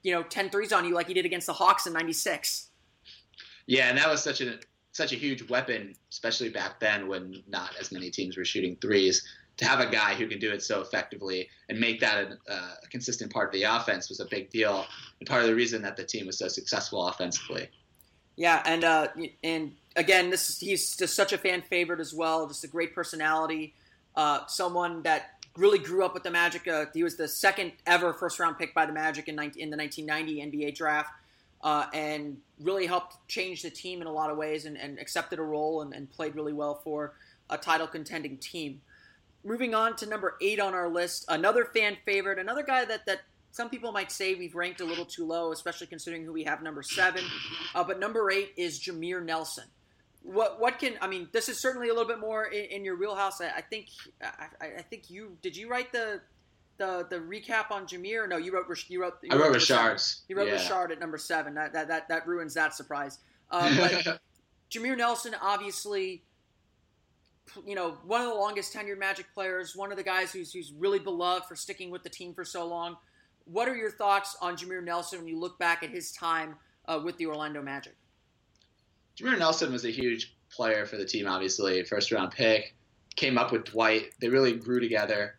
you 0.03 0.13
know 0.13 0.23
10 0.23 0.49
threes 0.49 0.71
on 0.71 0.85
you 0.85 0.93
like 0.93 1.07
he 1.07 1.13
did 1.13 1.25
against 1.25 1.47
the 1.47 1.53
Hawks 1.53 1.87
in 1.87 1.93
'96. 1.93 2.69
Yeah, 3.67 3.89
and 3.89 3.97
that 3.97 4.09
was 4.09 4.23
such 4.23 4.41
a 4.41 4.59
such 4.91 5.11
a 5.11 5.15
huge 5.15 5.49
weapon, 5.49 5.93
especially 6.11 6.49
back 6.49 6.79
then 6.79 7.07
when 7.07 7.43
not 7.47 7.71
as 7.79 7.91
many 7.91 8.09
teams 8.09 8.37
were 8.37 8.45
shooting 8.45 8.77
threes. 8.81 9.25
To 9.57 9.65
have 9.65 9.79
a 9.79 9.89
guy 9.89 10.15
who 10.15 10.27
can 10.27 10.37
do 10.37 10.51
it 10.51 10.61
so 10.61 10.81
effectively 10.81 11.47
and 11.69 11.79
make 11.79 12.01
that 12.01 12.27
a, 12.27 12.53
a 12.53 12.87
consistent 12.91 13.31
part 13.31 13.47
of 13.47 13.53
the 13.53 13.63
offense 13.63 14.09
was 14.09 14.19
a 14.19 14.25
big 14.25 14.49
deal, 14.49 14.85
and 15.19 15.29
part 15.29 15.41
of 15.41 15.47
the 15.47 15.55
reason 15.55 15.81
that 15.83 15.95
the 15.95 16.03
team 16.03 16.27
was 16.27 16.37
so 16.37 16.49
successful 16.49 17.07
offensively. 17.07 17.69
Yeah, 18.35 18.61
and 18.65 18.83
uh, 18.83 19.07
and 19.43 19.73
again, 19.95 20.29
this 20.29 20.49
is, 20.49 20.59
he's 20.59 20.95
just 20.95 21.15
such 21.15 21.33
a 21.33 21.37
fan 21.37 21.61
favorite 21.61 21.99
as 21.99 22.13
well. 22.13 22.47
Just 22.47 22.63
a 22.63 22.67
great 22.67 22.93
personality, 22.93 23.73
uh, 24.15 24.45
someone 24.47 25.01
that 25.03 25.31
really 25.57 25.79
grew 25.79 26.03
up 26.03 26.13
with 26.13 26.23
the 26.23 26.31
Magic. 26.31 26.67
Uh, 26.67 26.85
he 26.93 27.03
was 27.03 27.15
the 27.15 27.27
second 27.27 27.71
ever 27.85 28.13
first 28.13 28.39
round 28.39 28.57
pick 28.57 28.73
by 28.73 28.85
the 28.85 28.93
Magic 28.93 29.27
in, 29.27 29.35
19, 29.35 29.61
in 29.61 29.69
the 29.69 29.77
1990 29.77 30.57
NBA 30.57 30.75
draft, 30.75 31.11
uh, 31.63 31.85
and 31.93 32.37
really 32.59 32.85
helped 32.85 33.15
change 33.27 33.61
the 33.61 33.69
team 33.69 34.01
in 34.01 34.07
a 34.07 34.11
lot 34.11 34.29
of 34.29 34.37
ways, 34.37 34.65
and, 34.65 34.77
and 34.77 34.99
accepted 34.99 35.39
a 35.39 35.43
role 35.43 35.81
and, 35.81 35.93
and, 35.93 36.11
played 36.11 36.35
really 36.35 36.53
well 36.53 36.75
for 36.83 37.13
a 37.49 37.57
title 37.57 37.87
contending 37.87 38.37
team. 38.37 38.81
Moving 39.43 39.73
on 39.73 39.95
to 39.97 40.05
number 40.05 40.35
eight 40.41 40.59
on 40.59 40.73
our 40.73 40.89
list, 40.89 41.25
another 41.29 41.65
fan 41.65 41.97
favorite, 42.05 42.39
another 42.39 42.63
guy 42.63 42.83
that 42.85 43.05
that 43.05 43.21
some 43.51 43.69
people 43.69 43.93
might 43.93 44.11
say 44.11 44.35
we've 44.35 44.55
ranked 44.55 44.81
a 44.81 44.85
little 44.85 45.05
too 45.05 45.25
low, 45.25 45.53
especially 45.53 45.87
considering 45.87 46.25
who 46.25 46.33
we 46.33 46.43
have 46.43 46.61
number 46.61 46.83
seven. 46.83 47.23
Uh, 47.73 47.83
but 47.85 47.99
number 47.99 48.29
eight 48.29 48.51
is 48.57 48.79
Jameer 48.79 49.23
Nelson. 49.23 49.63
What 50.25 50.59
what 50.59 50.79
can 50.79 50.95
I 51.01 51.07
mean? 51.07 51.29
This 51.31 51.49
is 51.49 51.59
certainly 51.59 51.89
a 51.89 51.93
little 51.93 52.07
bit 52.07 52.19
more 52.19 52.45
in, 52.45 52.65
in 52.65 52.85
your 52.85 52.97
wheelhouse. 52.97 53.41
I, 53.41 53.49
I 53.57 53.61
think 53.61 53.87
I, 54.23 54.47
I, 54.79 54.81
think 54.81 55.09
you 55.09 55.37
did 55.43 55.55
you 55.55 55.69
write 55.69 55.91
the 55.91 56.19
the 56.77 57.05
the 57.09 57.17
recap 57.17 57.69
on 57.69 57.85
Jameer? 57.85 58.27
No, 58.27 58.37
you 58.37 58.51
wrote 58.51 58.67
you 58.89 59.01
wrote. 59.01 59.13
You 59.21 59.29
I 59.31 59.35
wrote 59.35 59.55
Rashard's. 59.55 60.23
You 60.27 60.35
wrote 60.35 60.47
yeah. 60.47 60.57
Rashard 60.57 60.91
at 60.91 60.99
number 60.99 61.19
seven. 61.19 61.53
That 61.53 61.73
that 61.73 61.87
that, 61.89 62.07
that 62.09 62.27
ruins 62.27 62.55
that 62.55 62.73
surprise. 62.73 63.19
Uh, 63.51 63.71
but 63.77 64.19
Jameer 64.71 64.97
Nelson, 64.97 65.35
obviously, 65.39 66.23
you 67.65 67.75
know, 67.75 67.97
one 68.05 68.21
of 68.21 68.27
the 68.27 68.33
longest 68.33 68.73
tenured 68.73 68.97
Magic 68.97 69.27
players, 69.33 69.75
one 69.75 69.91
of 69.91 69.97
the 69.97 70.03
guys 70.03 70.31
who's 70.31 70.51
who's 70.51 70.73
really 70.73 70.99
beloved 70.99 71.45
for 71.45 71.55
sticking 71.55 71.91
with 71.91 72.03
the 72.03 72.09
team 72.09 72.33
for 72.33 72.43
so 72.43 72.65
long. 72.65 72.97
What 73.45 73.69
are 73.69 73.75
your 73.75 73.91
thoughts 73.91 74.35
on 74.41 74.57
Jameer 74.57 74.83
Nelson 74.83 75.19
when 75.19 75.27
you 75.27 75.39
look 75.39 75.59
back 75.59 75.83
at 75.83 75.91
his 75.91 76.11
time 76.11 76.55
uh, 76.87 76.99
with 77.03 77.15
the 77.17 77.27
Orlando 77.27 77.61
Magic? 77.61 77.95
Jameer 79.17 79.39
Nelson 79.39 79.71
was 79.71 79.85
a 79.85 79.91
huge 79.91 80.35
player 80.49 80.85
for 80.85 80.97
the 80.97 81.05
team, 81.05 81.27
obviously, 81.27 81.83
first 81.83 82.11
round 82.11 82.31
pick. 82.31 82.75
Came 83.15 83.37
up 83.37 83.51
with 83.51 83.65
Dwight. 83.65 84.11
They 84.19 84.29
really 84.29 84.53
grew 84.53 84.79
together. 84.79 85.35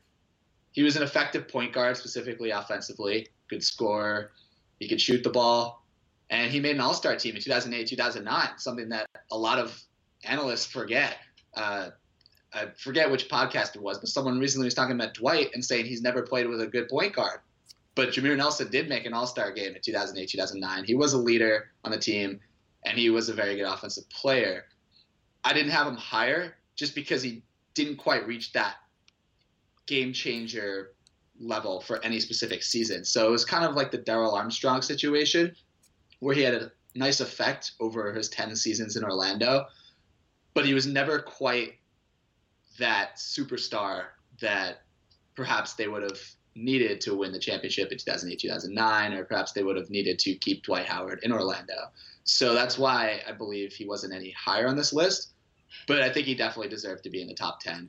He 0.72 0.82
was 0.82 0.96
an 0.96 1.02
effective 1.02 1.48
point 1.48 1.72
guard, 1.72 1.96
specifically 1.96 2.50
offensively. 2.50 3.28
Good 3.48 3.62
scorer. 3.62 4.32
He 4.78 4.88
could 4.88 5.00
shoot 5.00 5.22
the 5.22 5.30
ball. 5.30 5.86
And 6.30 6.50
he 6.50 6.60
made 6.60 6.74
an 6.74 6.80
all 6.80 6.94
star 6.94 7.16
team 7.16 7.36
in 7.36 7.42
2008, 7.42 7.86
2009, 7.86 8.58
something 8.58 8.88
that 8.88 9.06
a 9.30 9.38
lot 9.38 9.58
of 9.58 9.80
analysts 10.24 10.66
forget. 10.66 11.18
Uh, 11.54 11.90
I 12.52 12.66
forget 12.76 13.10
which 13.10 13.28
podcast 13.28 13.76
it 13.76 13.82
was, 13.82 13.98
but 13.98 14.08
someone 14.08 14.38
recently 14.38 14.66
was 14.66 14.74
talking 14.74 14.94
about 14.94 15.14
Dwight 15.14 15.50
and 15.54 15.64
saying 15.64 15.84
he's 15.84 16.02
never 16.02 16.22
played 16.22 16.48
with 16.48 16.60
a 16.60 16.66
good 16.66 16.88
point 16.88 17.14
guard. 17.14 17.40
But 17.94 18.10
Jameer 18.10 18.36
Nelson 18.36 18.70
did 18.70 18.88
make 18.88 19.06
an 19.06 19.14
All 19.14 19.26
Star 19.26 19.52
game 19.52 19.74
in 19.74 19.80
2008, 19.82 20.28
2009. 20.28 20.84
He 20.84 20.94
was 20.94 21.12
a 21.12 21.18
leader 21.18 21.70
on 21.84 21.90
the 21.90 21.98
team, 21.98 22.40
and 22.86 22.96
he 22.96 23.10
was 23.10 23.28
a 23.28 23.34
very 23.34 23.56
good 23.56 23.66
offensive 23.66 24.08
player. 24.08 24.64
I 25.44 25.52
didn't 25.52 25.72
have 25.72 25.86
him 25.86 25.96
higher 25.96 26.56
just 26.76 26.94
because 26.94 27.22
he 27.22 27.42
didn't 27.74 27.96
quite 27.96 28.26
reach 28.26 28.52
that 28.52 28.76
game 29.86 30.12
changer 30.12 30.92
level 31.38 31.80
for 31.80 32.02
any 32.04 32.20
specific 32.20 32.62
season. 32.62 33.04
So 33.04 33.26
it 33.26 33.30
was 33.30 33.44
kind 33.44 33.64
of 33.64 33.74
like 33.74 33.90
the 33.90 33.98
Darrell 33.98 34.34
Armstrong 34.34 34.82
situation, 34.82 35.54
where 36.20 36.34
he 36.34 36.42
had 36.42 36.54
a 36.54 36.72
nice 36.94 37.20
effect 37.20 37.72
over 37.80 38.12
his 38.12 38.28
10 38.28 38.56
seasons 38.56 38.96
in 38.96 39.04
Orlando, 39.04 39.66
but 40.54 40.64
he 40.64 40.72
was 40.72 40.86
never 40.86 41.18
quite 41.18 41.74
that 42.78 43.16
superstar 43.16 44.04
that 44.40 44.82
perhaps 45.34 45.74
they 45.74 45.88
would 45.88 46.02
have 46.02 46.20
needed 46.56 47.00
to 47.02 47.14
win 47.14 47.32
the 47.32 47.38
championship 47.38 47.92
in 47.92 47.98
2008 47.98 48.38
2009 48.38 49.12
or 49.12 49.24
perhaps 49.24 49.52
they 49.52 49.62
would 49.62 49.76
have 49.76 49.90
needed 49.90 50.18
to 50.20 50.34
keep 50.34 50.62
Dwight 50.62 50.86
Howard 50.86 51.20
in 51.22 51.32
Orlando. 51.32 51.90
So 52.24 52.54
that's 52.54 52.78
why 52.78 53.20
I 53.26 53.32
believe 53.32 53.72
he 53.72 53.86
wasn't 53.86 54.14
any 54.14 54.30
higher 54.30 54.66
on 54.66 54.76
this 54.76 54.92
list, 54.92 55.30
but 55.86 56.02
I 56.02 56.10
think 56.10 56.26
he 56.26 56.34
definitely 56.34 56.68
deserved 56.68 57.04
to 57.04 57.10
be 57.10 57.20
in 57.20 57.28
the 57.28 57.34
top 57.34 57.60
10. 57.60 57.88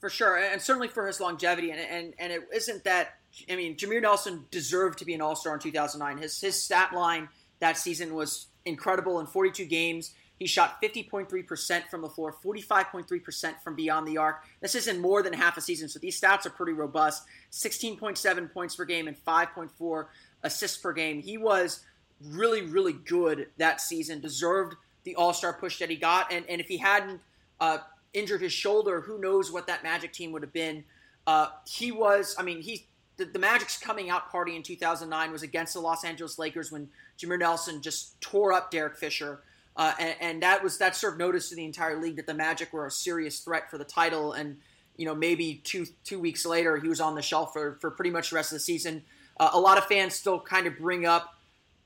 For 0.00 0.10
sure, 0.10 0.36
and 0.36 0.60
certainly 0.60 0.88
for 0.88 1.06
his 1.06 1.20
longevity, 1.20 1.70
and 1.70 1.80
and, 1.80 2.14
and 2.18 2.32
it 2.32 2.42
isn't 2.54 2.84
that. 2.84 3.14
I 3.50 3.56
mean, 3.56 3.76
Jameer 3.76 4.02
Nelson 4.02 4.44
deserved 4.50 4.98
to 4.98 5.04
be 5.04 5.14
an 5.14 5.20
All 5.20 5.34
Star 5.34 5.54
in 5.54 5.60
2009. 5.60 6.18
His 6.18 6.38
his 6.40 6.62
stat 6.62 6.92
line 6.92 7.28
that 7.60 7.78
season 7.78 8.14
was 8.14 8.48
incredible 8.66 9.20
in 9.20 9.26
42 9.26 9.64
games. 9.64 10.12
He 10.38 10.46
shot 10.46 10.82
50.3% 10.82 11.88
from 11.88 12.02
the 12.02 12.08
floor, 12.08 12.34
45.3% 12.44 13.60
from 13.62 13.74
beyond 13.74 14.06
the 14.06 14.18
arc. 14.18 14.44
This 14.60 14.74
is 14.74 14.86
in 14.86 15.00
more 15.00 15.22
than 15.22 15.32
half 15.32 15.56
a 15.56 15.60
season, 15.60 15.88
so 15.88 15.98
these 15.98 16.20
stats 16.20 16.44
are 16.44 16.50
pretty 16.50 16.72
robust. 16.72 17.24
16.7 17.52 18.52
points 18.52 18.76
per 18.76 18.84
game 18.84 19.08
and 19.08 19.16
5.4 19.24 20.06
assists 20.42 20.76
per 20.76 20.92
game. 20.92 21.22
He 21.22 21.38
was 21.38 21.84
really, 22.22 22.62
really 22.62 22.92
good 22.92 23.48
that 23.56 23.80
season, 23.80 24.20
deserved 24.20 24.76
the 25.04 25.14
All 25.14 25.32
Star 25.32 25.54
push 25.54 25.78
that 25.78 25.88
he 25.88 25.96
got. 25.96 26.30
And, 26.32 26.44
and 26.48 26.60
if 26.60 26.68
he 26.68 26.76
hadn't 26.76 27.20
uh, 27.60 27.78
injured 28.12 28.40
his 28.40 28.52
shoulder, 28.52 29.00
who 29.00 29.18
knows 29.18 29.52
what 29.52 29.66
that 29.66 29.82
Magic 29.82 30.12
team 30.12 30.32
would 30.32 30.42
have 30.42 30.52
been. 30.52 30.84
Uh, 31.26 31.48
he 31.66 31.92
was, 31.92 32.34
I 32.38 32.42
mean, 32.42 32.60
he 32.60 32.86
the, 33.16 33.24
the, 33.24 33.38
Magic's 33.38 33.78
coming 33.78 34.10
out 34.10 34.30
party 34.30 34.56
in 34.56 34.62
2009 34.62 35.32
was 35.32 35.42
against 35.42 35.74
the 35.74 35.80
Los 35.80 36.04
Angeles 36.04 36.38
Lakers 36.38 36.70
when 36.70 36.88
Jameer 37.18 37.38
Nelson 37.38 37.80
just 37.80 38.20
tore 38.20 38.52
up 38.52 38.70
Derek 38.70 38.96
Fisher. 38.96 39.40
Uh, 39.76 39.92
and, 40.00 40.14
and, 40.20 40.42
that 40.42 40.62
was 40.64 40.78
that 40.78 40.96
served 40.96 41.18
notice 41.18 41.50
to 41.50 41.54
the 41.54 41.64
entire 41.64 42.00
league 42.00 42.16
that 42.16 42.26
the 42.26 42.32
Magic 42.32 42.72
were 42.72 42.86
a 42.86 42.90
serious 42.90 43.40
threat 43.40 43.70
for 43.70 43.76
the 43.76 43.84
title. 43.84 44.32
And 44.32 44.56
you 44.96 45.04
know, 45.04 45.14
maybe 45.14 45.60
two 45.64 45.86
two 46.04 46.18
weeks 46.18 46.46
later, 46.46 46.78
he 46.78 46.88
was 46.88 47.00
on 47.00 47.14
the 47.14 47.22
shelf 47.22 47.52
for, 47.52 47.76
for 47.80 47.90
pretty 47.90 48.10
much 48.10 48.30
the 48.30 48.36
rest 48.36 48.52
of 48.52 48.56
the 48.56 48.60
season. 48.60 49.02
Uh, 49.38 49.50
a 49.52 49.60
lot 49.60 49.76
of 49.76 49.84
fans 49.84 50.14
still 50.14 50.40
kind 50.40 50.66
of 50.66 50.78
bring 50.78 51.04
up 51.04 51.34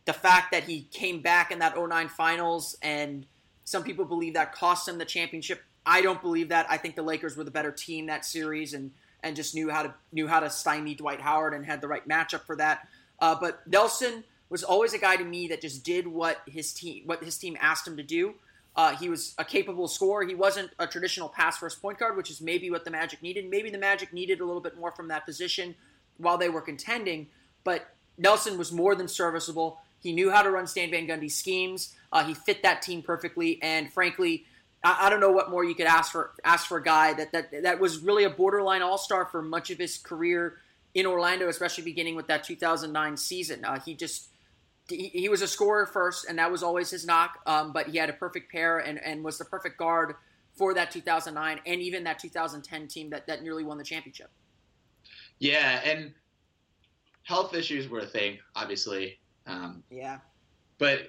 the 0.05 0.13
fact 0.13 0.53
that 0.53 0.65
he 0.65 0.83
came 0.93 1.21
back 1.21 1.51
in 1.51 1.59
that 1.59 1.77
09 1.77 2.09
finals, 2.09 2.77
and 2.81 3.27
some 3.65 3.83
people 3.83 4.05
believe 4.05 4.35
that 4.35 4.53
cost 4.53 4.89
him 4.89 4.99
the 4.99 5.05
championship. 5.05 5.61
I 5.85 6.01
don't 6.01 6.23
believe 6.23 6.51
that. 6.51 6.67
I 6.71 6.77
think 6.77 6.95
the 6.95 7.03
Lakers 7.03 7.37
were 7.37 7.45
the 7.45 7.51
better 7.51 7.73
team 7.73 8.07
that 8.07 8.25
series, 8.25 8.73
and 8.73 8.93
and 9.23 9.37
just 9.37 9.55
knew 9.55 9.69
how 9.69 9.83
to 9.83 9.95
knew 10.13 10.29
how 10.29 10.41
to 10.41 10.49
stymie 10.49 10.95
Dwight 10.95 11.21
Howard 11.21 11.55
and 11.55 11.67
had 11.67 11.81
the 11.81 11.89
right 11.89 12.07
matchup 12.09 12.43
for 12.43 12.57
that. 12.57 12.87
Uh, 13.19 13.37
but 13.39 13.67
Nelson 13.67 14.25
was 14.51 14.63
always 14.65 14.93
a 14.93 14.99
guy 14.99 15.17
to 15.17 15.25
me 15.25 15.49
that 15.49 15.61
just 15.61 15.85
did 15.85 16.07
what 16.07 16.43
his 16.47 16.73
team 16.73 17.05
what 17.07 17.25
his 17.25 17.39
team 17.39 17.57
asked 17.61 17.87
him 17.87 17.97
to 17.97 18.03
do. 18.03 18.35
Uh, 18.77 18.95
he 18.97 19.09
was 19.09 19.35
a 19.39 19.45
capable 19.45 19.89
scorer. 19.89 20.25
He 20.25 20.35
wasn't 20.35 20.71
a 20.79 20.87
traditional 20.87 21.29
pass 21.29 21.59
first 21.59 21.81
point 21.81 21.99
guard, 21.99 22.17
which 22.17 22.31
is 22.31 22.41
maybe 22.41 22.71
what 22.71 22.85
the 22.85 22.91
Magic 22.91 23.23
needed. 23.23 23.49
Maybe 23.49 23.71
the 23.71 23.79
Magic 23.79 24.13
needed 24.13 24.41
a 24.41 24.45
little 24.45 24.61
bit 24.61 24.77
more 24.79 24.93
from 24.93 25.09
that 25.09 25.25
position 25.25 25.75
while 26.19 26.39
they 26.39 26.49
were 26.49 26.61
contending. 26.61 27.29
But 27.65 27.95
Nelson 28.17 28.59
was 28.59 28.71
more 28.71 28.95
than 28.95 29.09
serviceable. 29.09 29.81
He 29.99 30.13
knew 30.13 30.31
how 30.31 30.43
to 30.43 30.51
run 30.51 30.67
Stan 30.67 30.91
Van 30.91 31.07
Gundy 31.07 31.31
schemes. 31.31 31.95
Uh, 32.13 32.25
he 32.25 32.35
fit 32.35 32.63
that 32.63 32.83
team 32.83 33.03
perfectly, 33.03 33.61
and 33.63 33.93
frankly, 33.93 34.47
I, 34.83 35.07
I, 35.07 35.11
don't 35.11 35.21
know 35.21 35.31
what 35.31 35.51
more 35.51 35.65
you 35.65 35.75
could 35.75 35.87
ask 35.87 36.13
for. 36.13 36.33
Ask 36.45 36.67
for 36.67 36.79
a 36.79 36.83
guy 36.83 37.13
that 37.15 37.33
that 37.33 37.63
that 37.63 37.81
was 37.81 37.99
really 37.99 38.25
a 38.25 38.31
borderline 38.31 38.83
All 38.83 38.99
Star 38.99 39.27
for 39.27 39.43
much 39.43 39.71
of 39.71 39.79
his 39.79 39.99
career 39.99 40.59
in 40.95 41.07
Orlando, 41.07 41.49
especially 41.49 41.85
beginning 41.85 42.17
with 42.17 42.27
that 42.29 42.45
2009 42.45 43.17
season. 43.17 43.65
Uh, 43.65 43.79
he 43.79 43.95
just 43.95 44.30
he, 44.91 45.09
he, 45.09 45.29
was 45.29 45.43
a 45.43 45.49
scorer 45.49 45.87
first, 45.87 46.27
and 46.29 46.39
that 46.39 46.51
was 46.51 46.63
always 46.63 46.91
his 46.91 47.07
knock. 47.07 47.39
Um, 47.47 47.73
but 47.73 47.89
he 47.89 47.99
had 47.99 48.11
a 48.11 48.13
perfect 48.13 48.51
pair 48.51 48.79
and, 48.79 49.03
and 49.03 49.25
was 49.25 49.39
the 49.39 49.45
perfect 49.45 49.79
guard 49.79 50.15
for 50.53 50.75
that 50.75 50.91
2009 50.91 51.61
and 51.65 51.81
even 51.81 52.05
that 52.05 52.19
2010 52.19 52.89
team 52.89 53.11
that, 53.11 53.27
that 53.27 53.43
nearly 53.43 53.65
won 53.65 53.79
the 53.79 53.85
championship. 53.85 54.31
Yeah, 55.39 55.81
and 55.85 56.13
health 57.23 57.55
issues 57.55 57.89
were 57.89 58.01
a 58.01 58.07
thing, 58.07 58.39
obviously. 58.55 59.19
Um, 59.47 59.83
Yeah. 59.91 60.19
but 60.79 61.09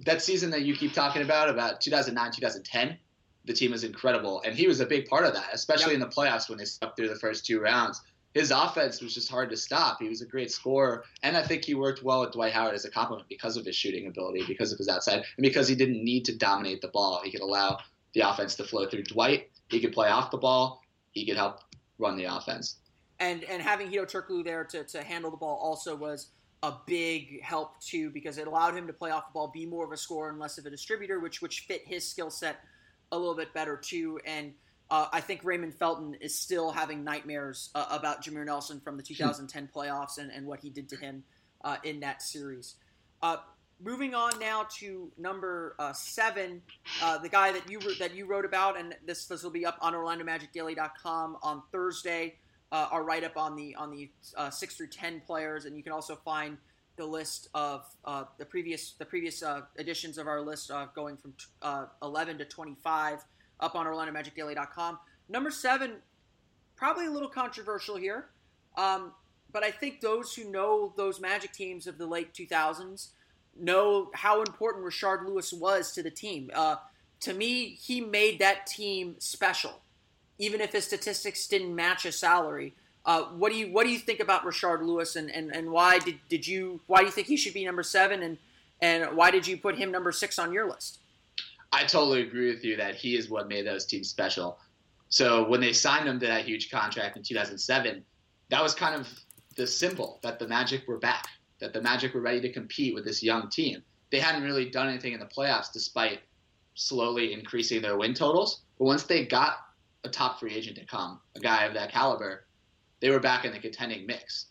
that 0.00 0.22
season 0.22 0.50
that 0.50 0.62
you 0.62 0.74
keep 0.74 0.92
talking 0.92 1.22
about, 1.22 1.48
about 1.48 1.80
2009, 1.80 2.32
2010, 2.32 2.98
the 3.44 3.52
team 3.52 3.70
was 3.70 3.84
incredible, 3.84 4.42
and 4.44 4.54
he 4.54 4.66
was 4.66 4.80
a 4.80 4.86
big 4.86 5.06
part 5.06 5.24
of 5.24 5.34
that, 5.34 5.50
especially 5.52 5.94
in 5.94 6.00
the 6.00 6.08
playoffs 6.08 6.48
when 6.48 6.58
they 6.58 6.64
stuck 6.64 6.96
through 6.96 7.08
the 7.08 7.18
first 7.18 7.46
two 7.46 7.60
rounds. 7.60 8.00
His 8.34 8.50
offense 8.52 9.00
was 9.00 9.12
just 9.14 9.28
hard 9.28 9.50
to 9.50 9.56
stop. 9.56 9.98
He 10.00 10.08
was 10.08 10.22
a 10.22 10.26
great 10.26 10.52
scorer, 10.52 11.04
and 11.22 11.36
I 11.36 11.42
think 11.42 11.64
he 11.64 11.74
worked 11.74 12.02
well 12.04 12.20
with 12.20 12.32
Dwight 12.32 12.52
Howard 12.52 12.74
as 12.74 12.84
a 12.84 12.90
complement 12.90 13.28
because 13.28 13.56
of 13.56 13.64
his 13.64 13.74
shooting 13.74 14.06
ability, 14.06 14.44
because 14.46 14.70
of 14.72 14.78
his 14.78 14.88
outside, 14.88 15.24
and 15.36 15.42
because 15.42 15.66
he 15.66 15.74
didn't 15.74 16.04
need 16.04 16.24
to 16.26 16.36
dominate 16.36 16.80
the 16.80 16.88
ball. 16.88 17.20
He 17.24 17.32
could 17.32 17.40
allow 17.40 17.78
the 18.14 18.20
offense 18.20 18.54
to 18.56 18.64
flow 18.64 18.88
through 18.88 19.04
Dwight. 19.04 19.50
He 19.68 19.80
could 19.80 19.92
play 19.92 20.08
off 20.08 20.30
the 20.30 20.38
ball. 20.38 20.80
He 21.10 21.26
could 21.26 21.36
help 21.36 21.60
run 21.98 22.16
the 22.16 22.24
offense. 22.24 22.76
and 23.18 23.44
and 23.44 23.60
having 23.60 23.90
Hedo 23.90 24.10
Turkoglu 24.10 24.44
there 24.44 24.64
to, 24.64 24.84
to 24.84 25.02
handle 25.02 25.30
the 25.30 25.36
ball 25.36 25.58
also 25.62 25.94
was 25.96 26.28
a 26.62 26.72
big 26.86 27.42
help 27.42 27.80
too 27.80 28.10
because 28.10 28.38
it 28.38 28.46
allowed 28.46 28.76
him 28.76 28.86
to 28.86 28.92
play 28.92 29.10
off 29.10 29.28
the 29.28 29.32
ball, 29.32 29.48
be 29.48 29.66
more 29.66 29.84
of 29.84 29.92
a 29.92 29.96
scorer 29.96 30.30
and 30.30 30.38
less 30.38 30.56
of 30.58 30.66
a 30.66 30.70
distributor, 30.70 31.20
which 31.20 31.42
which 31.42 31.60
fit 31.60 31.82
his 31.86 32.08
skill 32.08 32.30
set 32.30 32.60
a 33.12 33.18
little 33.18 33.34
bit 33.34 33.52
better 33.52 33.76
too. 33.76 34.20
And 34.24 34.54
uh, 34.90 35.06
I 35.12 35.20
think 35.20 35.44
Raymond 35.44 35.74
Felton 35.74 36.14
is 36.20 36.34
still 36.34 36.72
having 36.72 37.04
nightmares 37.04 37.70
uh, 37.74 37.86
about 37.90 38.24
Jameer 38.24 38.44
Nelson 38.44 38.80
from 38.80 38.96
the 38.96 39.02
2010 39.02 39.68
playoffs 39.74 40.18
and, 40.18 40.30
and 40.30 40.46
what 40.46 40.60
he 40.60 40.70
did 40.70 40.88
to 40.90 40.96
him 40.96 41.22
uh, 41.64 41.76
in 41.84 42.00
that 42.00 42.22
series. 42.22 42.74
Uh, 43.22 43.36
moving 43.82 44.14
on 44.14 44.38
now 44.38 44.66
to 44.78 45.10
number 45.16 45.74
uh, 45.78 45.92
seven, 45.92 46.62
uh, 47.02 47.18
the 47.18 47.28
guy 47.28 47.52
that 47.52 47.70
you 47.70 47.80
that 47.98 48.14
you 48.14 48.26
wrote 48.26 48.44
about, 48.44 48.78
and 48.78 48.94
this 49.06 49.26
this 49.26 49.42
will 49.42 49.50
be 49.50 49.64
up 49.64 49.78
on 49.80 49.94
OrlandoMagicDaily.com 49.94 51.38
on 51.42 51.62
Thursday. 51.72 52.36
Uh, 52.72 52.88
our 52.92 53.02
write 53.02 53.24
up 53.24 53.36
on 53.36 53.56
the 53.56 53.74
on 53.76 53.90
the 53.90 54.10
uh, 54.36 54.50
six 54.50 54.76
through 54.76 54.88
ten 54.88 55.20
players, 55.26 55.64
and 55.64 55.76
you 55.76 55.82
can 55.82 55.92
also 55.92 56.16
find 56.16 56.56
the 56.96 57.06
list 57.06 57.48
of 57.54 57.84
uh, 58.04 58.24
the 58.38 58.44
previous 58.44 58.92
the 58.92 59.04
previous 59.04 59.42
uh, 59.42 59.62
editions 59.78 60.18
of 60.18 60.26
our 60.26 60.40
list 60.40 60.70
uh, 60.70 60.86
going 60.94 61.16
from 61.16 61.32
t- 61.32 61.46
uh, 61.62 61.86
eleven 62.02 62.38
to 62.38 62.44
twenty 62.44 62.76
five 62.82 63.24
up 63.60 63.74
on 63.74 63.86
OrlandoMagicDaily.com. 63.86 64.98
Number 65.28 65.50
seven, 65.50 65.96
probably 66.76 67.06
a 67.06 67.10
little 67.10 67.28
controversial 67.28 67.96
here, 67.96 68.26
um, 68.76 69.12
but 69.52 69.62
I 69.62 69.70
think 69.70 70.00
those 70.00 70.34
who 70.34 70.50
know 70.50 70.92
those 70.96 71.20
Magic 71.20 71.52
teams 71.52 71.86
of 71.86 71.98
the 71.98 72.06
late 72.06 72.34
two 72.34 72.46
thousands 72.46 73.10
know 73.58 74.10
how 74.14 74.40
important 74.40 74.84
Rashard 74.84 75.26
Lewis 75.26 75.52
was 75.52 75.92
to 75.92 76.02
the 76.02 76.10
team. 76.10 76.50
Uh, 76.54 76.76
to 77.20 77.34
me, 77.34 77.70
he 77.80 78.00
made 78.00 78.38
that 78.38 78.66
team 78.66 79.16
special, 79.18 79.80
even 80.38 80.60
if 80.60 80.72
his 80.72 80.84
statistics 80.84 81.46
didn't 81.46 81.74
match 81.74 82.04
his 82.04 82.18
salary. 82.18 82.74
Uh, 83.04 83.22
what 83.22 83.50
do 83.50 83.58
you 83.58 83.72
what 83.72 83.84
do 83.84 83.90
you 83.90 83.98
think 83.98 84.20
about 84.20 84.42
Rashard 84.44 84.82
Lewis 84.82 85.16
and, 85.16 85.30
and, 85.30 85.54
and 85.54 85.70
why 85.70 85.98
did, 85.98 86.18
did 86.28 86.46
you 86.46 86.80
why 86.86 87.00
do 87.00 87.06
you 87.06 87.10
think 87.10 87.26
he 87.26 87.36
should 87.36 87.54
be 87.54 87.64
number 87.64 87.82
seven 87.82 88.22
and 88.22 88.38
and 88.80 89.16
why 89.16 89.30
did 89.30 89.46
you 89.46 89.56
put 89.56 89.76
him 89.76 89.90
number 89.90 90.12
six 90.12 90.38
on 90.38 90.52
your 90.52 90.68
list? 90.68 90.99
I 91.72 91.84
totally 91.84 92.22
agree 92.22 92.52
with 92.52 92.64
you 92.64 92.76
that 92.76 92.94
he 92.94 93.16
is 93.16 93.30
what 93.30 93.48
made 93.48 93.66
those 93.66 93.86
teams 93.86 94.08
special. 94.08 94.58
So 95.08 95.48
when 95.48 95.60
they 95.60 95.72
signed 95.72 96.08
him 96.08 96.18
to 96.20 96.26
that 96.26 96.44
huge 96.44 96.70
contract 96.70 97.16
in 97.16 97.22
2007, 97.22 98.04
that 98.48 98.62
was 98.62 98.74
kind 98.74 98.94
of 98.94 99.08
the 99.56 99.66
symbol 99.66 100.18
that 100.22 100.38
the 100.38 100.48
Magic 100.48 100.86
were 100.86 100.98
back, 100.98 101.26
that 101.60 101.72
the 101.72 101.82
Magic 101.82 102.14
were 102.14 102.20
ready 102.20 102.40
to 102.40 102.52
compete 102.52 102.94
with 102.94 103.04
this 103.04 103.22
young 103.22 103.48
team. 103.48 103.82
They 104.10 104.18
hadn't 104.18 104.42
really 104.42 104.68
done 104.68 104.88
anything 104.88 105.12
in 105.12 105.20
the 105.20 105.26
playoffs 105.26 105.72
despite 105.72 106.20
slowly 106.74 107.32
increasing 107.32 107.82
their 107.82 107.96
win 107.96 108.14
totals. 108.14 108.62
But 108.78 108.84
once 108.86 109.04
they 109.04 109.26
got 109.26 109.58
a 110.04 110.08
top 110.08 110.40
free 110.40 110.54
agent 110.54 110.76
to 110.78 110.86
come, 110.86 111.20
a 111.36 111.40
guy 111.40 111.64
of 111.64 111.74
that 111.74 111.92
caliber, 111.92 112.46
they 113.00 113.10
were 113.10 113.20
back 113.20 113.44
in 113.44 113.52
the 113.52 113.58
contending 113.58 114.06
mix. 114.06 114.46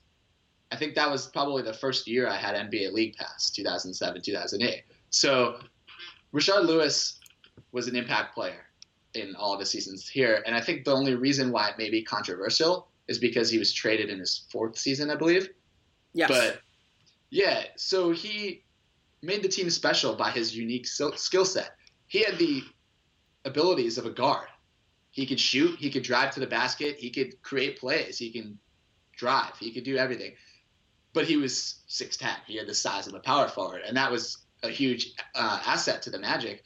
I 0.71 0.75
think 0.75 0.95
that 0.95 1.09
was 1.09 1.27
probably 1.27 1.63
the 1.63 1.73
first 1.73 2.07
year 2.07 2.29
I 2.29 2.35
had 2.35 2.55
NBA 2.55 2.93
League 2.93 3.15
Pass, 3.15 3.49
2007, 3.49 4.21
2008. 4.21 4.83
So 5.09 5.59
Rashard 6.33 6.65
Lewis 6.65 7.19
was 7.71 7.87
an 7.87 7.95
impact 7.95 8.33
player 8.35 8.65
in 9.13 9.35
all 9.35 9.57
the 9.57 9.65
seasons 9.65 10.07
here, 10.07 10.43
and 10.45 10.55
I 10.55 10.61
think 10.61 10.85
the 10.85 10.93
only 10.93 11.15
reason 11.15 11.51
why 11.51 11.69
it 11.69 11.77
may 11.77 11.89
be 11.89 12.03
controversial 12.03 12.87
is 13.07 13.17
because 13.17 13.49
he 13.49 13.57
was 13.57 13.73
traded 13.73 14.09
in 14.09 14.19
his 14.19 14.45
fourth 14.51 14.77
season, 14.77 15.09
I 15.09 15.15
believe. 15.15 15.49
Yes. 16.13 16.29
But 16.29 16.61
yeah, 17.31 17.63
so 17.75 18.11
he 18.11 18.63
made 19.21 19.43
the 19.43 19.49
team 19.49 19.69
special 19.69 20.15
by 20.15 20.31
his 20.31 20.55
unique 20.55 20.87
skill 20.87 21.15
skill 21.15 21.45
set. 21.45 21.71
He 22.07 22.23
had 22.23 22.37
the 22.37 22.63
abilities 23.45 23.97
of 23.97 24.05
a 24.05 24.11
guard. 24.11 24.47
He 25.11 25.25
could 25.25 25.39
shoot, 25.39 25.77
he 25.79 25.89
could 25.89 26.03
drive 26.03 26.31
to 26.35 26.39
the 26.39 26.47
basket, 26.47 26.97
he 26.97 27.09
could 27.09 27.41
create 27.41 27.79
plays, 27.79 28.17
he 28.17 28.31
can 28.31 28.59
drive, 29.17 29.57
he 29.59 29.71
could 29.71 29.83
do 29.83 29.97
everything. 29.97 30.33
But 31.13 31.25
he 31.25 31.37
was 31.37 31.81
6'10. 31.89 32.27
He 32.45 32.57
had 32.57 32.67
the 32.67 32.75
size 32.75 33.07
of 33.07 33.15
a 33.15 33.19
power 33.19 33.47
forward, 33.47 33.81
and 33.85 33.97
that 33.97 34.11
was 34.11 34.37
a 34.63 34.69
huge 34.69 35.13
uh, 35.35 35.61
asset 35.65 36.01
to 36.03 36.09
the 36.09 36.19
Magic. 36.19 36.63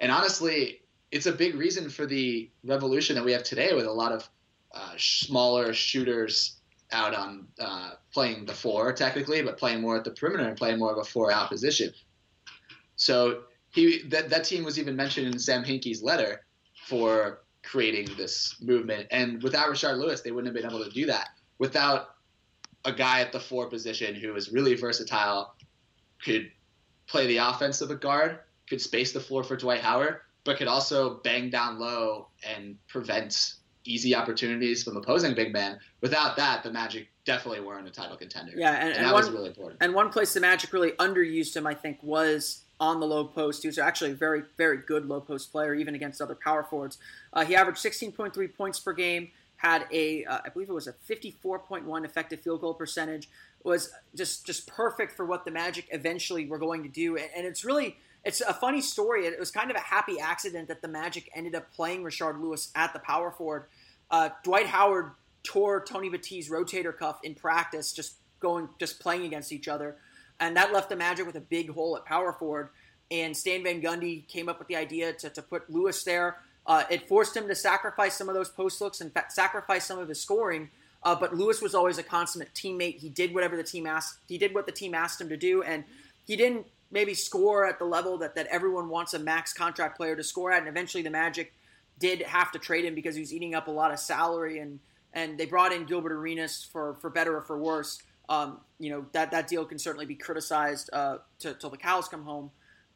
And 0.00 0.12
honestly, 0.12 0.82
it's 1.10 1.26
a 1.26 1.32
big 1.32 1.54
reason 1.54 1.88
for 1.88 2.06
the 2.06 2.50
revolution 2.64 3.16
that 3.16 3.24
we 3.24 3.32
have 3.32 3.42
today 3.42 3.72
with 3.74 3.86
a 3.86 3.92
lot 3.92 4.12
of 4.12 4.28
uh, 4.74 4.94
smaller 4.98 5.72
shooters 5.72 6.56
out 6.92 7.14
on 7.14 7.46
uh, 7.58 7.92
playing 8.12 8.44
the 8.46 8.52
four 8.52 8.92
technically, 8.92 9.42
but 9.42 9.58
playing 9.58 9.80
more 9.80 9.96
at 9.96 10.04
the 10.04 10.10
perimeter 10.10 10.48
and 10.48 10.56
playing 10.56 10.78
more 10.78 10.92
of 10.92 10.98
a 10.98 11.04
four 11.04 11.32
out 11.32 11.48
position. 11.48 11.92
So 12.96 13.42
he 13.70 14.02
that 14.08 14.30
that 14.30 14.44
team 14.44 14.64
was 14.64 14.78
even 14.78 14.96
mentioned 14.96 15.26
in 15.26 15.38
Sam 15.38 15.64
Hinkie's 15.64 16.02
letter 16.02 16.42
for 16.86 17.42
creating 17.62 18.16
this 18.16 18.56
movement. 18.60 19.08
And 19.10 19.42
without 19.42 19.68
Rashard 19.68 19.98
Lewis, 19.98 20.20
they 20.20 20.30
wouldn't 20.30 20.54
have 20.54 20.62
been 20.62 20.70
able 20.70 20.84
to 20.84 20.90
do 20.90 21.06
that. 21.06 21.30
Without 21.58 22.10
a 22.84 22.92
guy 22.92 23.20
at 23.20 23.32
the 23.32 23.40
four 23.40 23.68
position 23.68 24.14
who 24.14 24.34
is 24.36 24.52
really 24.52 24.74
versatile, 24.74 25.56
could 26.24 26.50
play 27.06 27.26
the 27.26 27.38
offense 27.38 27.80
of 27.80 27.90
a 27.90 27.94
guard, 27.96 28.38
could 28.68 28.80
space 28.80 29.12
the 29.12 29.20
floor 29.20 29.44
for 29.44 29.56
Dwight 29.56 29.80
Howard, 29.80 30.20
but 30.44 30.56
could 30.58 30.68
also 30.68 31.14
bang 31.24 31.50
down 31.50 31.78
low 31.78 32.28
and 32.48 32.76
prevent 32.88 33.54
easy 33.84 34.14
opportunities 34.14 34.82
from 34.82 34.96
opposing 34.96 35.34
big 35.34 35.52
men. 35.52 35.78
Without 36.00 36.36
that, 36.36 36.62
the 36.64 36.70
Magic 36.72 37.06
definitely 37.24 37.60
weren't 37.60 37.86
a 37.86 37.90
title 37.90 38.16
contender. 38.16 38.52
Yeah, 38.56 38.72
and- 38.72 38.88
and, 38.88 38.96
and 38.98 39.06
that 39.06 39.12
one- 39.14 39.22
was 39.24 39.30
really 39.32 39.48
important. 39.48 39.78
And 39.80 39.94
one 39.94 40.10
place 40.10 40.34
the 40.34 40.40
Magic 40.40 40.72
really 40.72 40.92
underused 40.92 41.56
him, 41.56 41.66
I 41.66 41.74
think, 41.74 41.98
was 42.02 42.62
on 42.80 43.00
the 43.00 43.06
low 43.06 43.24
post. 43.24 43.62
He 43.62 43.68
was 43.68 43.78
actually 43.78 44.10
a 44.10 44.14
very, 44.14 44.42
very 44.58 44.78
good 44.78 45.06
low 45.06 45.20
post 45.20 45.50
player, 45.52 45.74
even 45.74 45.94
against 45.94 46.20
other 46.20 46.34
power 46.34 46.62
forwards. 46.64 46.98
Uh, 47.32 47.44
he 47.44 47.54
averaged 47.56 47.78
16.3 47.78 48.48
points 48.54 48.80
per 48.80 48.92
game, 48.92 49.30
had 49.56 49.86
a, 49.90 50.24
uh, 50.26 50.40
I 50.44 50.48
believe 50.50 50.68
it 50.68 50.72
was 50.74 50.86
a 50.88 50.92
54.1 50.92 52.04
effective 52.04 52.40
field 52.40 52.60
goal 52.60 52.74
percentage, 52.74 53.28
was 53.64 53.90
just 54.14 54.46
just 54.46 54.66
perfect 54.66 55.12
for 55.12 55.26
what 55.26 55.44
the 55.44 55.50
Magic 55.50 55.86
eventually 55.90 56.46
were 56.46 56.58
going 56.58 56.82
to 56.82 56.88
do. 56.88 57.16
And, 57.16 57.28
and 57.36 57.46
it's 57.46 57.64
really, 57.64 57.96
it's 58.24 58.40
a 58.40 58.54
funny 58.54 58.80
story. 58.80 59.26
It 59.26 59.38
was 59.38 59.50
kind 59.50 59.70
of 59.70 59.76
a 59.76 59.80
happy 59.80 60.20
accident 60.20 60.68
that 60.68 60.82
the 60.82 60.88
Magic 60.88 61.30
ended 61.34 61.54
up 61.54 61.72
playing 61.72 62.02
Rashard 62.02 62.40
Lewis 62.40 62.70
at 62.74 62.92
the 62.92 62.98
power 63.00 63.30
forward. 63.30 63.66
Uh, 64.10 64.30
Dwight 64.44 64.66
Howard 64.66 65.10
tore 65.42 65.84
Tony 65.84 66.08
Battie's 66.08 66.48
rotator 66.48 66.96
cuff 66.96 67.18
in 67.22 67.34
practice, 67.34 67.92
just 67.92 68.14
going, 68.40 68.68
just 68.78 69.00
playing 69.00 69.24
against 69.24 69.52
each 69.52 69.68
other 69.68 69.96
and 70.40 70.56
that 70.56 70.72
left 70.72 70.88
the 70.88 70.96
Magic 70.96 71.26
with 71.26 71.36
a 71.36 71.40
big 71.40 71.70
hole 71.70 71.96
at 71.96 72.04
power 72.04 72.32
forward. 72.32 72.70
And 73.10 73.36
Stan 73.36 73.62
Van 73.62 73.80
Gundy 73.80 74.26
came 74.28 74.48
up 74.48 74.58
with 74.58 74.68
the 74.68 74.76
idea 74.76 75.12
to, 75.14 75.30
to 75.30 75.42
put 75.42 75.70
Lewis 75.70 76.02
there. 76.04 76.38
Uh, 76.66 76.84
it 76.90 77.08
forced 77.08 77.36
him 77.36 77.46
to 77.48 77.54
sacrifice 77.54 78.14
some 78.16 78.28
of 78.28 78.34
those 78.34 78.48
post 78.48 78.80
looks, 78.80 79.00
and 79.00 79.12
fact, 79.12 79.32
sacrifice 79.32 79.84
some 79.86 79.98
of 79.98 80.08
his 80.08 80.20
scoring. 80.20 80.70
Uh, 81.06 81.14
but 81.14 81.36
Lewis 81.36 81.62
was 81.62 81.72
always 81.72 81.98
a 81.98 82.02
consummate 82.02 82.52
teammate. 82.52 82.98
He 82.98 83.08
did 83.08 83.32
whatever 83.32 83.56
the 83.56 83.62
team 83.62 83.86
asked. 83.86 84.18
He 84.26 84.38
did 84.38 84.52
what 84.52 84.66
the 84.66 84.72
team 84.72 84.92
asked 84.92 85.20
him 85.20 85.28
to 85.28 85.36
do, 85.36 85.62
and 85.62 85.84
he 86.26 86.34
didn't 86.34 86.66
maybe 86.90 87.14
score 87.14 87.64
at 87.64 87.78
the 87.78 87.84
level 87.84 88.18
that, 88.18 88.34
that 88.34 88.48
everyone 88.48 88.88
wants 88.88 89.14
a 89.14 89.20
max 89.20 89.52
contract 89.52 89.96
player 89.96 90.16
to 90.16 90.24
score 90.24 90.50
at. 90.50 90.58
And 90.58 90.68
eventually, 90.68 91.04
the 91.04 91.10
Magic 91.10 91.52
did 92.00 92.22
have 92.22 92.50
to 92.50 92.58
trade 92.58 92.84
him 92.84 92.96
because 92.96 93.14
he 93.14 93.20
was 93.20 93.32
eating 93.32 93.54
up 93.54 93.68
a 93.68 93.70
lot 93.70 93.92
of 93.92 94.00
salary, 94.00 94.58
and 94.58 94.80
and 95.12 95.38
they 95.38 95.46
brought 95.46 95.72
in 95.72 95.84
Gilbert 95.84 96.10
Arenas 96.10 96.68
for 96.72 96.96
for 97.00 97.08
better 97.08 97.36
or 97.36 97.42
for 97.42 97.56
worse. 97.56 98.02
Um, 98.28 98.58
you 98.80 98.90
know 98.90 99.06
that 99.12 99.30
that 99.30 99.46
deal 99.46 99.64
can 99.64 99.78
certainly 99.78 100.06
be 100.06 100.16
criticized 100.16 100.90
uh, 100.92 101.18
till 101.38 101.70
the 101.70 101.76
cows 101.76 102.08
come 102.08 102.24
home. 102.24 102.50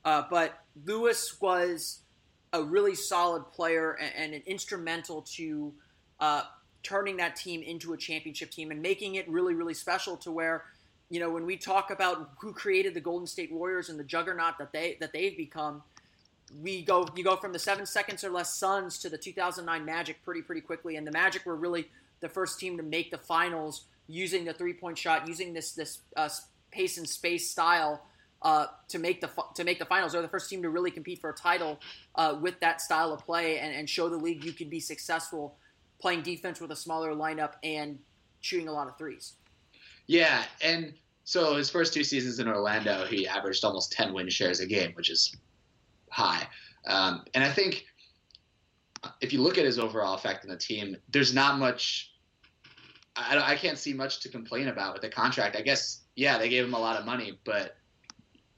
Uh, 0.05 0.25
but 0.29 0.65
Lewis 0.85 1.41
was 1.41 2.01
a 2.53 2.61
really 2.61 2.97
solid 2.97 3.53
player 3.53 3.93
and, 3.93 4.13
and 4.17 4.35
an 4.35 4.43
instrumental 4.47 5.23
to 5.37 5.73
uh, 6.19 6.43
turning 6.83 7.17
that 7.19 7.37
team 7.37 7.63
into 7.63 7.93
a 7.93 7.97
championship 7.97 8.51
team 8.51 8.71
and 8.71 8.81
making 8.81 9.17
it 9.17 9.29
really 9.29 9.55
really 9.55 9.75
special. 9.75 10.17
To 10.19 10.31
where 10.31 10.65
you 11.09 11.21
know 11.21 11.31
when 11.31 11.47
we 11.47 11.57
talk 11.57 11.91
about 11.91 12.31
who 12.39 12.53
created 12.53 12.95
the 12.95 13.01
Golden 13.01 13.27
State 13.27 13.53
Warriors 13.53 13.89
and 13.89 13.99
the 13.99 14.05
juggernaut 14.05 14.59
that 14.59 14.73
they 14.73 14.97
that 15.01 15.13
they've 15.13 15.37
become, 15.37 15.83
we 16.63 16.83
go 16.83 17.07
you 17.17 17.25
go 17.25 17.37
from 17.37 17.53
the 17.53 17.59
seven 17.59 17.87
seconds 17.87 18.25
or 18.25 18.31
less 18.31 18.57
Suns 18.57 18.99
to 18.99 19.09
the 19.09 19.19
2009 19.19 19.85
Magic 19.85 20.23
pretty 20.25 20.43
pretty 20.43 20.61
quickly, 20.61 20.97
and 20.97 21.07
the 21.07 21.13
Magic 21.13 21.45
were 21.47 21.57
really 21.57 21.89
the 22.21 22.29
first 22.29 22.59
team 22.59 22.77
to 22.77 22.83
make 22.83 23.11
the 23.11 23.19
finals 23.19 23.85
using 24.07 24.45
the 24.45 24.53
three 24.53 24.75
point 24.75 24.99
shot, 24.99 25.29
using 25.29 25.53
this 25.53 25.73
this 25.73 26.01
uh, 26.17 26.29
pace 26.71 26.99
and 26.99 27.09
space 27.09 27.51
style 27.51 28.03
uh, 28.43 28.67
to 28.89 28.99
make 28.99 29.21
the 29.21 29.31
to 29.55 29.65
make 29.65 29.79
the 29.79 29.85
finals. 29.85 30.13
They're 30.13 30.23
the 30.23 30.29
first 30.29 30.49
team 30.49 30.63
to 30.63 30.71
really 30.71 30.91
compete 30.91 31.21
for 31.21 31.31
a 31.31 31.35
title 31.35 31.79
uh, 32.15 32.37
with 32.41 32.61
that 32.61 32.81
style 32.81 33.13
of 33.13 33.25
play 33.25 33.59
and, 33.59 33.75
and 33.75 33.89
show 33.89 34.09
the 34.09 34.17
league 34.17 34.45
you 34.45 34.53
can 34.53 34.69
be 34.69 34.81
successful 34.81 35.57
playing 36.01 36.23
defense 36.23 36.61
with 36.61 36.71
a 36.73 36.77
smaller 36.77 37.13
lineup 37.13 37.55
and 37.63 37.99
shooting 38.41 38.69
a 38.69 38.73
lot 38.73 38.89
of 38.89 38.97
threes. 38.97 39.35
Yeah, 40.07 40.45
and 40.63 40.95
So 41.25 41.55
his 41.57 41.71
first 41.71 41.95
two 41.95 42.03
seasons 42.03 42.41
in 42.41 42.49
Orlando, 42.49 43.05
he 43.07 43.29
averaged 43.29 43.65
almost 43.65 43.93
10 43.93 44.13
win 44.13 44.29
shares 44.29 44.61
a 44.61 44.67
game, 44.67 44.93
which 44.95 45.11
is 45.11 45.37
high. 46.11 46.49
Um, 46.87 47.25
and 47.35 47.45
I 47.45 47.51
think 47.51 47.85
if 49.21 49.33
you 49.33 49.41
look 49.41 49.59
at 49.59 49.65
his 49.65 49.79
overall 49.79 50.15
effect 50.15 50.45
on 50.45 50.51
the 50.51 50.57
team, 50.57 50.97
there's 51.11 51.33
not 51.33 51.59
much. 51.59 52.13
I, 53.17 53.39
I 53.39 53.55
can't 53.55 53.79
see 53.79 53.93
much 53.93 54.21
to 54.21 54.29
complain 54.29 54.69
about 54.69 54.95
with 54.95 55.03
the 55.03 55.09
contract. 55.09 55.57
I 55.57 55.61
guess 55.61 56.01
yeah, 56.17 56.39
they 56.39 56.49
gave 56.49 56.65
him 56.65 56.75
a 56.75 56.79
lot 56.79 56.99
of 56.99 57.07
money, 57.07 57.39
but 57.45 57.77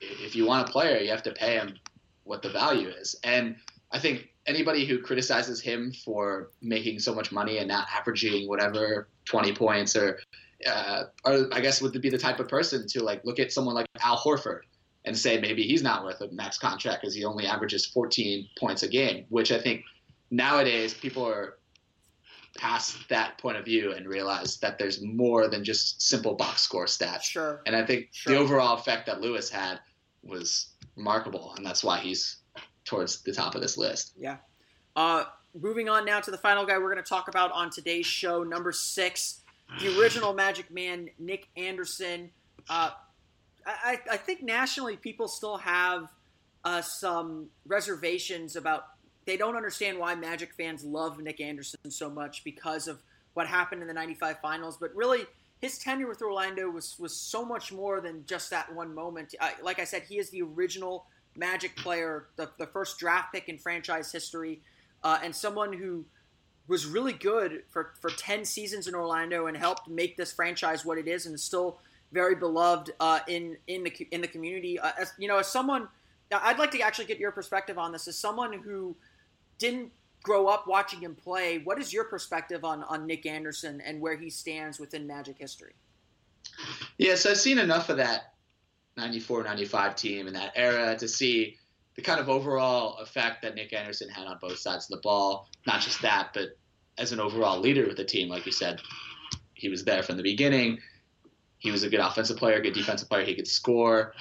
if 0.01 0.35
you 0.35 0.47
want 0.47 0.69
a 0.69 0.73
player, 0.73 0.99
you 0.99 1.11
have 1.11 1.23
to 1.25 1.33
pay 1.33 1.55
him 1.55 1.77
what 2.25 2.43
the 2.43 2.51
value 2.51 2.89
is. 2.89 3.15
And 3.25 3.57
I 3.91 3.99
think 3.99 4.32
anybody 4.47 4.85
who 4.85 4.99
criticizes 4.99 5.61
him 5.61 5.93
for 6.05 6.51
making 6.61 6.99
so 6.99 7.15
much 7.15 7.33
money 7.33 7.59
and 7.59 7.69
not 7.69 7.87
averaging 7.95 8.49
whatever 8.49 9.09
20 9.25 9.55
points 9.55 9.97
or 9.97 10.19
uh, 10.67 11.05
or 11.25 11.49
I 11.53 11.61
guess 11.61 11.83
would 11.83 12.01
be 12.01 12.11
the 12.11 12.19
type 12.19 12.39
of 12.39 12.49
person 12.49 12.87
to 12.89 13.03
like 13.03 13.25
look 13.25 13.41
at 13.41 13.53
someone 13.53 13.75
like 13.75 13.87
Al 14.01 14.17
Horford 14.17 14.61
and 15.05 15.17
say 15.17 15.41
maybe 15.41 15.65
he's 15.65 15.83
not 15.83 16.05
worth 16.05 16.21
a 16.21 16.31
max 16.31 16.59
contract 16.59 17.01
because 17.03 17.15
he 17.15 17.25
only 17.25 17.47
averages 17.47 17.87
14 17.87 18.49
points 18.59 18.85
a 18.85 18.89
game, 18.89 19.25
which 19.29 19.51
I 19.51 19.59
think 19.59 19.83
nowadays 20.31 20.95
people 20.95 21.27
are 21.27 21.59
past 22.57 23.09
that 23.09 23.39
point 23.39 23.57
of 23.57 23.65
view 23.65 23.93
and 23.93 24.07
realize 24.07 24.59
that 24.59 24.79
there's 24.79 25.03
more 25.03 25.49
than 25.49 25.65
just 25.65 26.03
simple 26.03 26.35
box 26.35 26.63
score 26.63 26.85
stats. 26.85 27.23
Sure. 27.23 27.63
And 27.67 27.75
I 27.75 27.85
think 27.85 28.09
Sure. 28.13 28.35
the 28.35 28.39
overall 28.39 28.77
effect 28.77 29.07
that 29.07 29.21
Lewis 29.21 29.49
had 29.49 29.81
was 30.23 30.69
remarkable, 30.97 31.55
and 31.57 31.65
that's 31.67 31.83
why 31.83 31.99
he's 31.99 32.42
towards 32.85 33.23
the 33.23 33.33
top 33.33 33.55
of 33.55 33.61
this 33.61 33.77
list. 33.77 34.13
Yeah. 34.19 34.39
Uh, 34.97 35.25
moving 35.61 35.89
on 35.89 36.05
now 36.05 36.21
to 36.21 36.31
the 36.31 36.39
final 36.39 36.65
guy 36.65 36.79
we're 36.79 36.93
going 36.93 37.03
to 37.03 37.09
talk 37.09 37.29
about 37.29 37.53
on 37.53 37.71
today's 37.71 38.07
show, 38.07 38.43
number 38.43 38.73
six, 38.73 39.41
the 39.81 39.99
original 40.01 40.33
Magic 40.35 40.71
Man, 40.71 41.09
Nick 41.19 41.49
Anderson. 41.57 42.31
Uh, 42.69 42.91
I, 43.67 44.01
I 44.11 44.17
think 44.17 44.43
nationally 44.43 44.97
people 44.97 45.29
still 45.29 45.57
have 45.59 46.09
uh, 46.65 46.83
some 46.83 47.49
reservations 47.67 48.57
about. 48.57 48.85
They 49.25 49.37
don't 49.37 49.57
understand 49.57 49.99
why 49.99 50.17
Magic 50.17 50.53
fans 50.55 50.85
love 50.85 51.21
Nick 51.21 51.41
Anderson 51.41 51.91
so 51.91 52.11
much 52.11 52.43
because 52.43 52.89
of 52.89 53.01
what 53.35 53.47
happened 53.47 53.83
in 53.83 53.89
the 53.89 53.95
'95 53.95 54.41
Finals. 54.41 54.77
But 54.79 54.95
really, 54.97 55.27
his 55.61 55.79
tenure 55.79 56.09
with 56.09 56.23
Orlando 56.23 56.69
was 56.69 56.97
was 56.99 57.15
so 57.15 57.45
much 57.45 57.73
more 57.73 58.01
than 58.01 58.25
just 58.27 58.51
that 58.51 58.73
one 58.75 58.95
moment. 58.95 59.35
I, 59.41 59.53
like 59.63 59.79
I 59.79 59.85
said, 59.85 60.03
he 60.03 60.19
is 60.19 60.31
the 60.31 60.43
original 60.43 61.07
Magic 61.37 61.77
player, 61.77 62.27
the, 62.37 62.51
the 62.59 62.67
first 62.67 62.99
draft 62.99 63.33
pick 63.33 63.49
in 63.49 63.59
franchise 63.59 64.13
history, 64.13 64.61
uh, 65.03 65.19
and 65.23 65.35
someone 65.35 65.73
who 65.73 66.05
was 66.69 66.87
really 66.87 67.13
good 67.13 67.65
for, 67.71 67.95
for 68.01 68.11
10 68.11 68.45
seasons 68.45 68.87
in 68.87 68.95
Orlando 68.95 69.47
and 69.47 69.57
helped 69.57 69.89
make 69.89 70.17
this 70.17 70.33
franchise 70.33 70.85
what 70.85 70.99
it 70.99 71.09
is 71.09 71.27
and 71.27 71.35
is 71.35 71.43
still 71.43 71.79
very 72.13 72.35
beloved 72.35 72.93
uh, 73.01 73.21
in 73.27 73.57
in 73.67 73.85
the 73.85 74.09
in 74.11 74.21
the 74.21 74.29
community. 74.29 74.79
Uh, 74.79 74.93
as, 74.99 75.13
you 75.19 75.27
know, 75.27 75.39
as 75.39 75.49
someone, 75.49 75.89
I'd 76.31 76.59
like 76.59 76.71
to 76.73 76.81
actually 76.81 77.07
get 77.07 77.19
your 77.19 77.33
perspective 77.33 77.79
on 77.79 77.91
this. 77.91 78.07
As 78.07 78.19
someone 78.19 78.53
who 78.53 78.95
didn't 79.59 79.91
grow 80.23 80.47
up 80.47 80.67
watching 80.67 81.01
him 81.01 81.15
play, 81.15 81.59
what 81.59 81.81
is 81.81 81.93
your 81.93 82.05
perspective 82.05 82.65
on 82.65 82.83
on 82.85 83.07
Nick 83.07 83.27
Anderson 83.27 83.81
and 83.81 84.01
where 84.01 84.17
he 84.17 84.31
stands 84.31 84.79
within 84.79 85.07
Magic 85.07 85.39
history? 85.39 85.73
Yeah, 86.99 87.15
so 87.15 87.31
I've 87.31 87.39
seen 87.39 87.59
enough 87.59 87.89
of 87.89 87.97
that 87.97 88.32
94 88.97 89.45
95 89.45 89.97
team 89.97 90.27
in 90.27 90.35
that 90.35 90.53
era 90.55 90.97
to 90.99 91.09
see 91.09 91.57
the 91.95 92.03
kind 92.03 92.21
of 92.21 92.29
overall 92.29 92.99
effect 92.99 93.43
that 93.43 93.55
Nick 93.55 93.73
Anderson 93.73 94.09
had 94.09 94.27
on 94.27 94.39
both 94.41 94.59
sides 94.59 94.91
of 94.91 94.97
the 94.97 95.03
ball. 95.03 95.49
Not 95.67 95.81
just 95.81 96.01
that, 96.03 96.31
but 96.33 96.57
as 96.99 97.13
an 97.13 97.21
overall 97.21 97.61
leader 97.61 97.87
with 97.87 97.97
the 97.97 98.05
team, 98.05 98.29
like 98.29 98.47
you 98.47 98.53
said, 98.53 98.81
he 99.55 99.69
was 99.69 99.85
there 99.85 100.03
from 100.03 100.17
the 100.17 100.23
beginning. 100.23 100.79
He 101.59 101.71
was 101.71 101.83
a 101.85 101.89
good 101.89 102.01
offensive 102.01 102.37
player, 102.37 102.61
good 102.61 102.75
defensive 102.75 103.09
player. 103.09 103.25
He 103.25 103.35
could 103.35 103.49
score. 103.49 104.15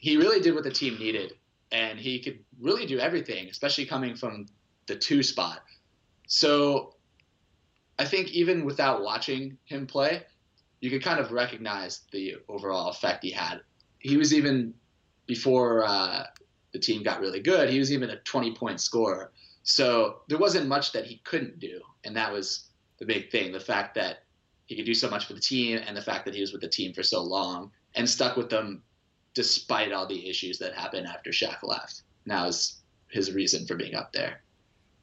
He 0.00 0.16
really 0.16 0.40
did 0.40 0.54
what 0.54 0.64
the 0.64 0.70
team 0.70 0.98
needed, 0.98 1.34
and 1.72 1.98
he 1.98 2.20
could 2.20 2.38
really 2.60 2.86
do 2.86 2.98
everything, 2.98 3.48
especially 3.48 3.86
coming 3.86 4.14
from 4.14 4.46
the 4.86 4.94
two 4.94 5.22
spot. 5.22 5.62
So 6.28 6.94
I 7.98 8.04
think 8.04 8.30
even 8.30 8.64
without 8.64 9.02
watching 9.02 9.58
him 9.64 9.86
play, 9.86 10.22
you 10.80 10.90
could 10.90 11.02
kind 11.02 11.18
of 11.18 11.32
recognize 11.32 12.02
the 12.12 12.36
overall 12.48 12.90
effect 12.90 13.24
he 13.24 13.30
had. 13.30 13.60
He 14.06 14.16
was 14.16 14.32
even 14.32 14.72
before 15.26 15.84
uh, 15.84 16.26
the 16.72 16.78
team 16.78 17.02
got 17.02 17.20
really 17.20 17.40
good. 17.40 17.68
He 17.68 17.78
was 17.78 17.92
even 17.92 18.10
a 18.10 18.18
20 18.20 18.54
point 18.54 18.80
scorer. 18.80 19.32
So 19.64 20.20
there 20.28 20.38
wasn't 20.38 20.68
much 20.68 20.92
that 20.92 21.06
he 21.06 21.20
couldn't 21.24 21.58
do, 21.58 21.80
and 22.04 22.14
that 22.16 22.32
was 22.32 22.68
the 22.98 23.04
big 23.04 23.32
thing: 23.32 23.50
the 23.50 23.58
fact 23.58 23.96
that 23.96 24.18
he 24.66 24.76
could 24.76 24.86
do 24.86 24.94
so 24.94 25.10
much 25.10 25.26
for 25.26 25.34
the 25.34 25.40
team, 25.40 25.80
and 25.84 25.96
the 25.96 26.02
fact 26.02 26.24
that 26.24 26.34
he 26.34 26.40
was 26.40 26.52
with 26.52 26.60
the 26.60 26.68
team 26.68 26.92
for 26.92 27.02
so 27.02 27.20
long 27.20 27.72
and 27.96 28.08
stuck 28.08 28.36
with 28.36 28.48
them 28.48 28.82
despite 29.34 29.92
all 29.92 30.06
the 30.06 30.28
issues 30.28 30.58
that 30.58 30.72
happened 30.74 31.06
after 31.06 31.30
Shaq 31.30 31.62
left. 31.62 32.02
Now 32.26 32.46
is 32.46 32.82
his 33.10 33.32
reason 33.32 33.66
for 33.66 33.74
being 33.74 33.94
up 33.94 34.12
there. 34.12 34.40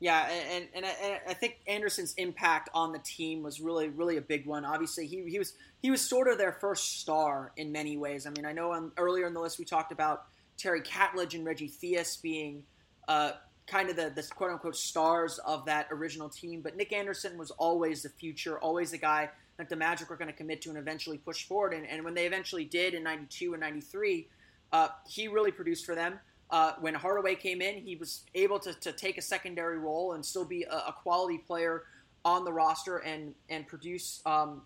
Yeah, 0.03 0.27
and 0.29 0.67
and 0.75 0.85
I, 0.85 0.89
and 1.01 1.19
I 1.29 1.33
think 1.33 1.59
Anderson's 1.65 2.13
impact 2.15 2.69
on 2.73 2.91
the 2.91 2.99
team 2.99 3.41
was 3.41 3.61
really 3.61 3.87
really 3.87 4.17
a 4.17 4.21
big 4.21 4.45
one. 4.45 4.65
Obviously, 4.65 5.07
he, 5.07 5.23
he 5.29 5.39
was 5.39 5.53
he 5.81 5.91
was 5.91 6.01
sort 6.01 6.27
of 6.27 6.37
their 6.37 6.51
first 6.51 6.99
star 6.99 7.53
in 7.55 7.71
many 7.71 7.95
ways. 7.95 8.27
I 8.27 8.31
mean, 8.31 8.45
I 8.45 8.51
know 8.51 8.73
on, 8.73 8.91
earlier 8.97 9.27
in 9.27 9.33
the 9.33 9.39
list 9.39 9.59
we 9.59 9.63
talked 9.63 9.93
about 9.93 10.25
Terry 10.57 10.81
Catledge 10.81 11.35
and 11.35 11.45
Reggie 11.45 11.69
Theus 11.69 12.21
being 12.21 12.63
uh, 13.07 13.31
kind 13.65 13.89
of 13.89 13.95
the, 13.95 14.11
the 14.13 14.23
quote 14.35 14.51
unquote 14.51 14.75
stars 14.75 15.39
of 15.45 15.63
that 15.67 15.87
original 15.89 16.27
team, 16.27 16.59
but 16.59 16.75
Nick 16.75 16.91
Anderson 16.91 17.37
was 17.37 17.51
always 17.51 18.03
the 18.03 18.09
future, 18.09 18.59
always 18.59 18.91
the 18.91 18.97
guy 18.97 19.29
that 19.55 19.69
the 19.69 19.77
Magic 19.77 20.09
were 20.09 20.17
going 20.17 20.27
to 20.27 20.35
commit 20.35 20.61
to 20.63 20.69
and 20.69 20.77
eventually 20.77 21.17
push 21.17 21.47
forward. 21.47 21.73
And, 21.73 21.87
and 21.87 22.03
when 22.03 22.13
they 22.13 22.25
eventually 22.25 22.65
did 22.65 22.93
in 22.93 23.03
'92 23.03 23.53
and 23.53 23.61
'93, 23.61 24.27
uh, 24.73 24.89
he 25.07 25.29
really 25.29 25.51
produced 25.51 25.85
for 25.85 25.95
them. 25.95 26.19
Uh, 26.53 26.75
when 26.81 26.93
Hardaway 26.93 27.33
came 27.33 27.63
in, 27.63 27.81
he 27.81 27.95
was 27.95 28.21
able 28.35 28.59
to, 28.59 28.75
to 28.75 28.91
take 28.91 29.17
a 29.17 29.23
secondary 29.23 29.79
role 29.79 30.13
and 30.13 30.23
still 30.23 30.45
be 30.45 30.61
a, 30.61 30.75
a 30.75 30.95
quality 31.01 31.39
player 31.39 31.85
on 32.23 32.45
the 32.45 32.53
roster 32.53 32.97
and 32.97 33.33
and 33.49 33.65
produce 33.65 34.21
um, 34.27 34.61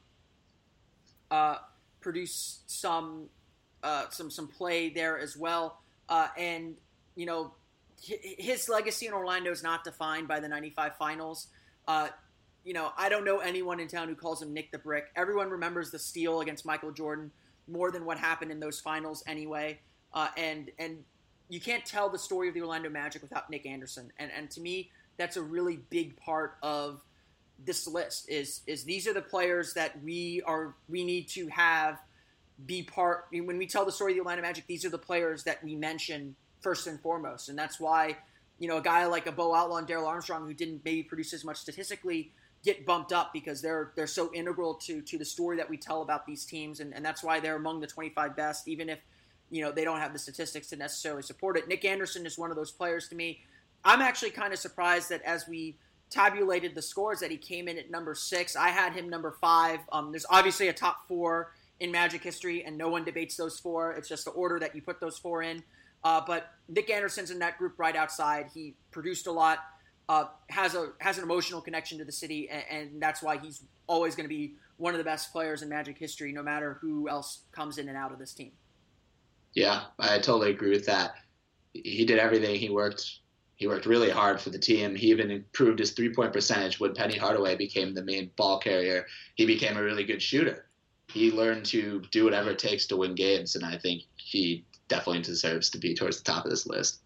uh, 1.32 1.56
produce 2.02 2.60
some 2.68 3.30
uh, 3.84 4.04
some 4.10 4.30
some 4.30 4.50
play 4.50 4.90
there 4.90 5.18
as 5.18 5.38
well. 5.38 5.80
Uh, 6.10 6.28
and 6.38 6.76
you 7.16 7.26
know, 7.26 7.54
his 8.02 8.68
legacy 8.68 9.08
in 9.08 9.14
Orlando 9.14 9.50
is 9.50 9.64
not 9.64 9.86
defined 9.86 10.28
by 10.28 10.42
the 10.42 10.50
'95 10.50 10.98
Finals. 10.98 11.48
Uh, 11.88 12.10
you 12.66 12.74
know, 12.74 12.92
I 12.98 13.08
don't 13.08 13.24
know 13.24 13.40
anyone 13.40 13.80
in 13.80 13.88
town 13.88 14.10
who 14.10 14.16
calls 14.16 14.42
him 14.42 14.54
Nick 14.54 14.74
the 14.74 14.78
Brick. 14.78 15.06
Everyone 15.16 15.50
remembers 15.50 15.90
the 15.92 16.00
steal 16.00 16.42
against 16.42 16.66
Michael 16.66 16.92
Jordan 16.92 17.32
more 17.66 17.92
than 17.92 18.04
what 18.04 18.18
happened 18.18 18.52
in 18.52 18.60
those 18.60 18.82
finals 18.82 19.24
anyway. 19.26 19.80
Uh, 20.14 20.28
and 20.36 20.70
and 20.78 21.06
you 21.50 21.60
can't 21.60 21.86
tell 21.86 22.10
the 22.10 22.20
story 22.20 22.48
of 22.48 22.54
the 22.54 22.62
Orlando 22.62 22.90
Magic 22.90 23.22
without 23.22 23.50
Nick 23.50 23.66
Anderson. 23.66 24.12
And 24.18 24.32
and 24.36 24.50
to 24.52 24.62
me, 24.62 24.92
that's 25.18 25.38
a 25.38 25.42
really 25.42 25.78
big 25.90 26.18
part 26.18 26.58
of 26.62 27.02
this 27.64 27.88
list. 27.88 28.30
Is 28.30 28.62
is 28.68 28.84
these 28.84 29.08
are 29.08 29.14
the 29.14 29.22
players 29.22 29.74
that 29.74 30.02
we 30.04 30.42
are 30.46 30.76
we 30.90 31.04
need 31.04 31.28
to 31.30 31.48
have 31.48 32.00
be 32.66 32.84
part 32.84 33.26
when 33.32 33.58
we 33.58 33.68
tell 33.68 33.86
the 33.86 33.92
story 33.92 34.14
of 34.14 34.18
the 34.18 34.22
Orlando 34.22 34.42
Magic. 34.42 34.66
These 34.68 34.86
are 34.86 34.90
the 34.90 34.98
players 34.98 35.44
that 35.44 35.64
we 35.64 35.76
mention 35.76 36.36
first 36.62 36.88
and 36.88 37.00
foremost, 37.00 37.50
and 37.50 37.58
that's 37.58 37.80
why 37.80 38.18
you 38.60 38.68
know 38.68 38.78
a 38.78 38.82
guy 38.82 39.06
like 39.06 39.28
a 39.28 39.32
Bo 39.32 39.54
Outlaw 39.54 39.78
and 39.78 39.88
Darrell 39.88 40.08
Armstrong 40.08 40.46
who 40.46 40.54
didn't 40.54 40.82
maybe 40.84 41.04
produce 41.04 41.34
as 41.34 41.46
much 41.46 41.58
statistically 41.58 42.32
get 42.64 42.86
bumped 42.86 43.14
up 43.14 43.32
because 43.32 43.62
they're 43.62 43.92
they're 43.96 44.08
so 44.08 44.32
integral 44.34 44.74
to 44.74 45.02
to 45.02 45.18
the 45.18 45.26
story 45.26 45.58
that 45.58 45.70
we 45.70 45.78
tell 45.78 46.02
about 46.02 46.26
these 46.26 46.46
teams, 46.46 46.80
and, 46.80 46.94
and 46.94 47.06
that's 47.06 47.24
why 47.24 47.40
they're 47.40 47.56
among 47.56 47.80
the 47.80 47.88
25 47.88 48.36
best, 48.36 48.68
even 48.68 48.90
if 48.90 49.00
you 49.50 49.62
know 49.62 49.72
they 49.72 49.84
don't 49.84 50.00
have 50.00 50.14
the 50.14 50.20
statistics 50.20 50.68
to 50.70 50.76
necessarily 50.76 51.24
support 51.24 51.58
it. 51.58 51.68
Nick 51.68 51.86
Anderson 51.86 52.26
is 52.26 52.38
one 52.38 52.50
of 52.50 52.58
those 52.58 52.72
players 52.72 53.08
to 53.10 53.16
me. 53.16 53.42
I'm 53.86 54.02
actually 54.02 54.32
kind 54.32 54.54
of 54.54 54.60
surprised 54.60 55.10
that 55.10 55.22
as 55.24 55.48
we 55.48 55.78
tabulated 56.10 56.76
the 56.76 56.82
scores 56.82 57.20
that 57.20 57.32
he 57.32 57.38
came 57.38 57.68
in 57.68 57.78
at 57.78 57.92
number 57.92 58.16
six. 58.16 58.56
I 58.56 58.70
had 58.70 58.94
him 58.94 59.10
number 59.10 59.32
five. 59.32 59.80
Um, 59.92 60.12
there's 60.12 60.26
obviously 60.30 60.68
a 60.68 60.74
top 60.74 61.08
four 61.08 61.54
in 61.80 61.92
Magic 61.92 62.24
history, 62.24 62.64
and 62.64 62.78
no 62.78 62.90
one 62.90 63.04
debates 63.04 63.36
those 63.36 63.60
four. 63.60 63.92
It's 63.94 64.10
just 64.10 64.26
the 64.26 64.32
order 64.32 64.60
that 64.60 64.76
you 64.76 64.82
put 64.82 65.00
those 65.00 65.18
four 65.18 65.44
in. 65.44 65.64
Uh, 66.04 66.22
but 66.26 66.52
Nick 66.70 66.90
Anderson's 66.90 67.32
in 67.32 67.40
that 67.40 67.58
group 67.58 67.74
right 67.78 67.96
outside. 67.96 68.48
He 68.54 68.76
produced 68.92 69.28
a 69.28 69.32
lot, 69.32 69.60
uh, 70.08 70.26
has 70.50 70.76
a 70.76 70.92
has 71.00 71.18
an 71.18 71.24
emotional 71.24 71.60
connection 71.60 71.98
to 71.98 72.06
the 72.06 72.12
city, 72.12 72.50
and, 72.50 72.64
and 72.70 73.02
that's 73.02 73.22
why 73.22 73.38
he's 73.38 73.64
always 73.88 74.16
going 74.16 74.26
to 74.26 74.34
be 74.34 74.54
one 74.78 74.94
of 74.94 75.00
the 75.00 75.04
best 75.04 75.32
players 75.32 75.62
in 75.62 75.70
Magic 75.70 75.98
history, 75.98 76.32
no 76.32 76.44
matter 76.44 76.78
who 76.82 77.10
else 77.10 77.42
comes 77.52 77.78
in 77.78 77.90
and 77.90 77.98
out 77.98 78.12
of 78.12 78.20
this 78.20 78.34
team. 78.34 78.52
Yeah, 79.58 79.86
I 79.98 80.20
totally 80.20 80.52
agree 80.52 80.70
with 80.70 80.86
that. 80.86 81.16
He 81.74 82.06
did 82.06 82.20
everything. 82.20 82.60
He 82.60 82.70
worked. 82.70 83.22
He 83.56 83.66
worked 83.66 83.88
really 83.88 84.12
hard 84.12 84.40
for 84.40 84.52
the 84.52 84.60
team. 84.60 84.94
He 84.94 85.08
even 85.08 85.32
improved 85.32 85.80
his 85.80 85.94
three-point 85.94 86.32
percentage 86.32 86.80
when 86.80 86.94
Penny 86.94 87.18
Hardaway 87.18 87.56
became 87.56 87.96
the 87.96 88.04
main 88.04 88.30
ball 88.36 88.60
carrier. 88.60 89.08
He 89.34 89.48
became 89.48 89.76
a 89.76 89.82
really 89.82 90.04
good 90.04 90.22
shooter. 90.22 90.68
He 91.08 91.32
learned 91.32 91.66
to 91.66 92.04
do 92.12 92.24
whatever 92.24 92.52
it 92.52 92.60
takes 92.60 92.86
to 92.86 92.98
win 92.98 93.16
games, 93.16 93.56
and 93.56 93.66
I 93.66 93.80
think 93.80 94.04
he 94.18 94.64
definitely 94.90 95.24
deserves 95.24 95.72
to 95.72 95.80
be 95.80 95.96
towards 95.96 96.22
the 96.22 96.32
top 96.32 96.46
of 96.46 96.52
this 96.52 96.68
list. 96.68 97.00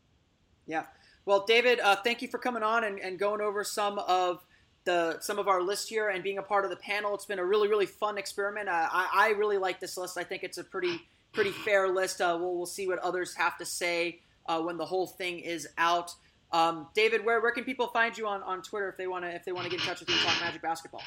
Yeah. 0.68 0.84
Well, 1.26 1.45
David, 1.45 1.80
uh, 1.80 1.95
thank 2.04 2.22
you 2.22 2.28
for 2.28 2.38
coming 2.38 2.64
on 2.64 2.84
and, 2.84 2.99
and 2.99 3.18
going 3.18 3.39
over 3.39 3.64
some 3.64 3.97
of 3.97 4.45
the 4.84 5.22
some 5.22 5.39
of 5.39 5.47
our 5.47 5.62
list 5.62 5.88
here 5.88 6.10
and 6.10 6.22
being 6.22 6.38
a 6.38 6.43
part 6.43 6.66
of 6.66 6.70
the 6.70 6.76
panel. 6.76 7.16
It's 7.16 7.26
been 7.26 7.39
a 7.39 7.45
really 7.45 7.70
really 7.70 7.86
fun 7.86 8.18
experiment. 8.18 8.68
Uh, 8.68 8.89
I 8.91 9.10
I 9.14 9.30
really 9.38 9.58
like 9.58 9.80
this 9.80 9.95
list. 9.95 10.18
I 10.18 10.26
think 10.26 10.43
it's 10.43 10.58
a 10.58 10.66
pretty 10.66 10.99
pretty 11.34 11.51
fair 11.51 11.88
list. 11.88 12.21
Uh, 12.21 12.38
we'll 12.39 12.55
we'll 12.55 12.65
see 12.65 12.88
what 12.88 12.99
others 12.99 13.36
have 13.36 13.57
to 13.57 13.65
say 13.65 14.19
uh, 14.47 14.61
when 14.61 14.77
the 14.77 14.86
whole 14.86 15.07
thing 15.07 15.39
is 15.39 15.67
out. 15.77 16.13
Um, 16.51 16.88
David, 16.93 17.23
where, 17.23 17.41
where 17.41 17.51
can 17.51 17.63
people 17.63 17.88
find 17.88 18.17
you 18.17 18.27
on, 18.27 18.43
on 18.43 18.61
Twitter 18.61 18.89
if 18.89 18.97
they 18.97 19.07
want 19.07 19.23
to 19.23 19.34
if 19.34 19.45
they 19.45 19.51
want 19.51 19.65
to 19.65 19.71
get 19.71 19.79
in 19.79 19.86
touch 19.86 20.01
with 20.01 20.09
you 20.09 20.15
and 20.15 20.23
talk 20.25 20.41
Magic 20.41 20.61
basketball? 20.61 21.03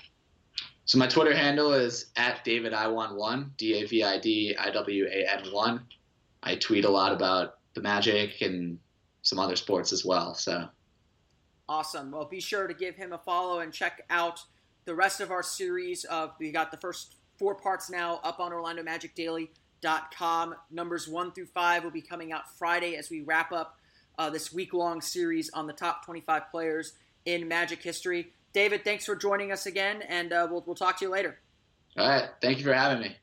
So 0.86 0.98
my 0.98 1.06
Twitter 1.06 1.34
handle 1.34 1.72
is 1.72 2.06
at 2.16 2.44
David 2.44 2.74
I 2.74 2.88
want 2.88 3.16
one 3.16 3.52
D 3.56 3.82
A 3.82 3.86
V 3.86 4.04
I 4.04 4.18
D 4.18 4.56
I 4.58 4.70
W 4.70 5.06
A 5.06 5.32
N 5.32 5.52
one. 5.52 5.82
I 6.42 6.56
tweet 6.56 6.84
a 6.84 6.90
lot 6.90 7.12
about 7.12 7.58
the 7.74 7.80
Magic 7.80 8.40
and 8.40 8.78
some 9.22 9.38
other 9.38 9.56
sports 9.56 9.92
as 9.92 10.04
well. 10.04 10.34
So 10.34 10.68
awesome. 11.68 12.10
Well, 12.10 12.26
be 12.26 12.40
sure 12.40 12.66
to 12.66 12.74
give 12.74 12.94
him 12.94 13.12
a 13.12 13.18
follow 13.18 13.60
and 13.60 13.72
check 13.72 14.02
out 14.10 14.40
the 14.84 14.94
rest 14.94 15.20
of 15.20 15.30
our 15.30 15.42
series. 15.42 16.04
Of 16.04 16.32
we 16.38 16.52
got 16.52 16.70
the 16.70 16.76
first 16.76 17.16
four 17.38 17.54
parts 17.54 17.90
now 17.90 18.20
up 18.22 18.40
on 18.40 18.52
OrlandoMagicDaily.com. 19.85 20.55
Numbers 20.70 21.09
one 21.09 21.32
through 21.32 21.47
five 21.47 21.85
will 21.85 21.91
be 21.91 22.03
coming 22.03 22.32
out 22.32 22.51
Friday 22.59 22.97
as 22.97 23.11
we 23.11 23.20
wrap 23.22 23.53
up 23.53 23.78
uh, 24.18 24.30
this 24.30 24.53
week 24.53 24.72
long 24.72 25.01
series 25.01 25.51
on 25.51 25.66
the 25.66 25.72
top 25.72 26.05
25 26.05 26.51
players 26.51 26.95
in 27.24 27.49
Magic 27.49 27.82
history. 27.82 28.32
David, 28.53 28.85
thanks 28.85 29.05
for 29.05 29.16
joining 29.16 29.51
us 29.51 29.66
again, 29.66 30.03
and 30.03 30.32
uh, 30.32 30.47
we'll, 30.49 30.62
we'll 30.66 30.76
talk 30.76 30.99
to 30.99 31.05
you 31.05 31.11
later. 31.11 31.39
All 31.97 32.09
right. 32.09 32.28
Thank 32.41 32.59
you 32.59 32.64
for 32.64 32.72
having 32.72 33.03
me. 33.03 33.16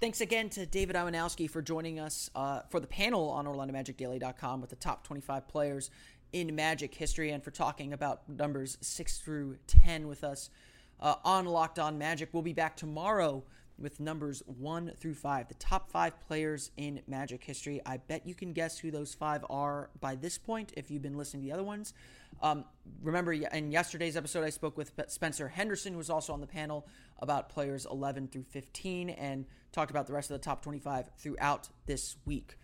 Thanks 0.00 0.20
again 0.20 0.48
to 0.50 0.66
David 0.66 0.96
Iwanowski 0.96 1.48
for 1.48 1.62
joining 1.62 2.00
us 2.00 2.30
uh, 2.34 2.62
for 2.68 2.80
the 2.80 2.86
panel 2.86 3.28
on 3.30 3.46
OrlandoMagicDaily.com 3.46 4.60
with 4.60 4.70
the 4.70 4.76
top 4.76 5.06
25 5.06 5.46
players 5.48 5.90
in 6.32 6.54
Magic 6.54 6.94
history 6.94 7.30
and 7.30 7.42
for 7.42 7.50
talking 7.50 7.92
about 7.92 8.28
numbers 8.28 8.76
6 8.80 9.18
through 9.18 9.56
10 9.66 10.08
with 10.08 10.24
us 10.24 10.50
uh, 11.00 11.14
on 11.24 11.46
Locked 11.46 11.78
On 11.78 11.96
Magic. 11.96 12.30
We'll 12.32 12.42
be 12.42 12.52
back 12.52 12.76
tomorrow 12.76 13.44
with 13.78 14.00
numbers 14.00 14.42
1 14.46 14.92
through 14.98 15.14
5, 15.14 15.48
the 15.48 15.54
top 15.54 15.90
5 15.90 16.20
players 16.26 16.70
in 16.76 17.00
Magic 17.06 17.42
history. 17.44 17.80
I 17.86 17.98
bet 17.98 18.26
you 18.26 18.34
can 18.34 18.52
guess 18.52 18.78
who 18.78 18.90
those 18.90 19.14
5 19.14 19.46
are 19.48 19.90
by 20.00 20.16
this 20.16 20.38
point 20.38 20.72
if 20.76 20.90
you've 20.90 21.02
been 21.02 21.16
listening 21.16 21.42
to 21.42 21.46
the 21.46 21.52
other 21.52 21.64
ones. 21.64 21.94
Um, 22.42 22.64
remember, 23.02 23.32
in 23.32 23.70
yesterday's 23.70 24.16
episode, 24.16 24.44
I 24.44 24.50
spoke 24.50 24.76
with 24.76 24.92
Spencer 25.08 25.48
Henderson, 25.48 25.92
who 25.92 25.98
was 25.98 26.10
also 26.10 26.32
on 26.32 26.40
the 26.40 26.46
panel, 26.46 26.86
about 27.20 27.48
players 27.48 27.86
11 27.90 28.28
through 28.28 28.44
15 28.44 29.10
and 29.10 29.46
talked 29.72 29.90
about 29.90 30.06
the 30.06 30.12
rest 30.12 30.30
of 30.30 30.40
the 30.40 30.44
top 30.44 30.62
25 30.62 31.10
throughout 31.18 31.68
this 31.86 32.16
week. 32.24 32.58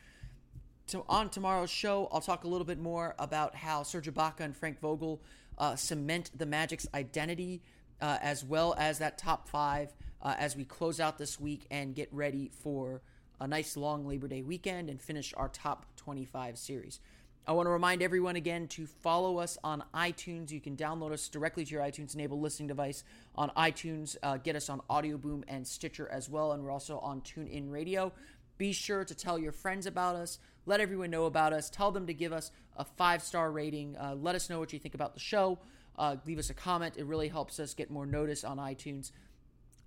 So, 0.86 1.04
on 1.08 1.30
tomorrow's 1.30 1.70
show, 1.70 2.08
I'll 2.12 2.20
talk 2.20 2.44
a 2.44 2.48
little 2.48 2.66
bit 2.66 2.78
more 2.78 3.14
about 3.18 3.54
how 3.54 3.82
Serge 3.84 4.12
Ibaka 4.12 4.40
and 4.40 4.54
Frank 4.54 4.80
Vogel 4.80 5.22
uh, 5.56 5.76
cement 5.76 6.30
the 6.36 6.44
Magic's 6.44 6.86
identity, 6.92 7.62
uh, 8.00 8.18
as 8.20 8.44
well 8.44 8.74
as 8.76 8.98
that 8.98 9.16
top 9.16 9.48
five 9.48 9.94
uh, 10.24 10.34
as 10.38 10.56
we 10.56 10.64
close 10.64 11.00
out 11.00 11.18
this 11.18 11.38
week 11.38 11.66
and 11.70 11.94
get 11.94 12.08
ready 12.12 12.50
for 12.62 13.02
a 13.40 13.46
nice 13.46 13.76
long 13.76 14.06
Labor 14.06 14.28
Day 14.28 14.42
weekend 14.42 14.88
and 14.88 15.00
finish 15.00 15.34
our 15.36 15.48
top 15.48 15.86
25 15.96 16.56
series. 16.56 17.00
I 17.46 17.52
want 17.52 17.66
to 17.66 17.70
remind 17.70 18.02
everyone 18.02 18.36
again 18.36 18.68
to 18.68 18.86
follow 18.86 19.36
us 19.36 19.58
on 19.62 19.84
iTunes. 19.94 20.50
You 20.50 20.62
can 20.62 20.78
download 20.78 21.12
us 21.12 21.28
directly 21.28 21.66
to 21.66 21.70
your 21.70 21.82
iTunes 21.82 22.14
enabled 22.14 22.40
listening 22.40 22.68
device 22.68 23.04
on 23.34 23.50
iTunes. 23.50 24.16
Uh, 24.22 24.38
get 24.38 24.56
us 24.56 24.70
on 24.70 24.80
Audio 24.88 25.18
Boom 25.18 25.44
and 25.46 25.66
Stitcher 25.66 26.08
as 26.10 26.30
well. 26.30 26.52
And 26.52 26.64
we're 26.64 26.70
also 26.70 26.98
on 27.00 27.20
TuneIn 27.20 27.70
Radio. 27.70 28.12
Be 28.56 28.72
sure 28.72 29.04
to 29.04 29.14
tell 29.14 29.38
your 29.38 29.52
friends 29.52 29.84
about 29.84 30.16
us. 30.16 30.38
Let 30.64 30.80
everyone 30.80 31.10
know 31.10 31.26
about 31.26 31.52
us. 31.52 31.68
Tell 31.68 31.90
them 31.90 32.06
to 32.06 32.14
give 32.14 32.32
us 32.32 32.50
a 32.78 32.84
five 32.84 33.22
star 33.22 33.52
rating. 33.52 33.94
Uh, 33.98 34.14
let 34.14 34.34
us 34.34 34.48
know 34.48 34.58
what 34.58 34.72
you 34.72 34.78
think 34.78 34.94
about 34.94 35.12
the 35.12 35.20
show. 35.20 35.58
Uh, 35.98 36.16
leave 36.24 36.38
us 36.38 36.48
a 36.48 36.54
comment. 36.54 36.94
It 36.96 37.04
really 37.04 37.28
helps 37.28 37.60
us 37.60 37.74
get 37.74 37.90
more 37.90 38.06
notice 38.06 38.42
on 38.42 38.56
iTunes 38.56 39.10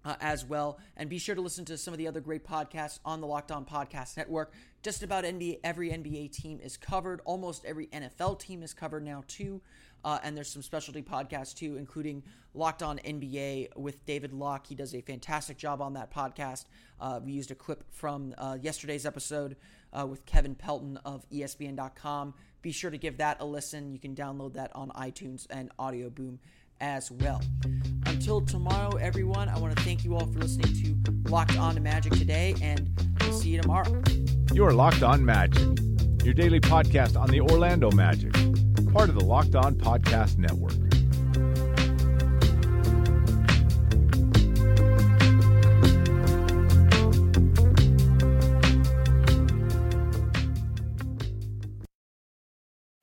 uh, 0.06 0.16
as 0.22 0.46
well. 0.46 0.80
And 0.96 1.10
be 1.10 1.20
sure 1.20 1.36
to 1.36 1.42
listen 1.42 1.66
to 1.66 1.78
some 1.78 1.94
of 1.94 1.98
the 1.98 2.08
other 2.08 2.22
great 2.22 2.46
podcasts 2.46 3.00
on 3.06 3.22
the 3.22 3.28
Locked 3.28 3.52
On 3.52 3.66
Podcast 3.66 4.18
Network. 4.18 4.54
Just 4.84 5.04
about 5.04 5.24
NBA, 5.24 5.60
every 5.64 5.90
NBA 5.90 6.32
team 6.32 6.60
is 6.64 6.78
covered. 6.78 7.22
Almost 7.26 7.66
every 7.66 7.88
NFL 7.88 8.40
team 8.40 8.64
is 8.64 8.74
covered 8.74 9.04
now, 9.04 9.24
too. 9.28 9.62
Uh, 10.06 10.20
and 10.24 10.38
there's 10.38 10.50
some 10.50 10.62
specialty 10.62 11.02
podcasts, 11.02 11.54
too, 11.54 11.76
including 11.76 12.24
Locked 12.54 12.84
On 12.84 12.98
NBA 13.00 13.76
with 13.76 14.06
David 14.06 14.32
Locke. 14.32 14.68
He 14.68 14.76
does 14.76 14.94
a 14.94 15.02
fantastic 15.02 15.58
job 15.58 15.82
on 15.82 15.94
that 15.94 16.14
podcast. 16.14 16.66
Uh, 17.00 17.20
we 17.24 17.34
used 17.34 17.52
a 17.52 17.56
clip 17.56 17.84
from 17.92 18.34
uh, 18.38 18.58
yesterday's 18.62 19.06
episode 19.06 19.58
uh, 19.92 20.06
with 20.06 20.26
Kevin 20.26 20.56
Pelton 20.56 20.98
of 21.04 21.28
ESPN.com. 21.30 22.34
Be 22.62 22.72
sure 22.72 22.92
to 22.92 22.98
give 22.98 23.18
that 23.18 23.38
a 23.40 23.46
listen. 23.46 23.92
You 23.92 24.00
can 24.00 24.16
download 24.16 24.54
that 24.54 24.76
on 24.76 24.90
iTunes 24.92 25.48
and 25.50 25.72
Audio 25.78 26.10
Boom 26.10 26.40
as 26.80 27.12
well. 27.12 27.42
Until 28.06 28.42
tomorrow, 28.42 28.96
everyone, 28.98 29.50
I 29.50 29.58
want 29.60 29.76
to 29.76 29.84
thank 29.84 30.04
you 30.04 30.16
all 30.16 30.26
for 30.28 30.40
listening 30.40 30.74
to 30.84 31.30
Locked 31.30 31.58
On 31.58 31.76
to 31.76 31.82
Magic 31.82 32.14
today, 32.14 32.56
and 32.62 32.90
we'll 33.22 33.34
see 33.34 33.50
you 33.50 33.62
tomorrow. 33.62 34.02
You 34.54 34.66
are 34.66 34.74
Locked 34.74 35.04
On 35.04 35.24
Magic, 35.24 35.80
your 36.24 36.34
daily 36.34 36.60
podcast 36.60 37.20
on 37.20 37.30
the 37.30 37.42
Orlando 37.42 37.92
Magic, 37.92 38.34
part 38.94 39.10
of 39.10 39.16
the 39.16 39.24
Locked 39.24 39.56
On 39.56 39.76
Podcast 39.76 40.38
Network. 40.38 40.74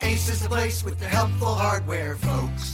Ace 0.02 0.28
is 0.28 0.42
the 0.42 0.48
place 0.48 0.84
with 0.84 0.98
the 0.98 1.06
helpful 1.06 1.54
hardware, 1.54 2.16
folks. 2.16 2.73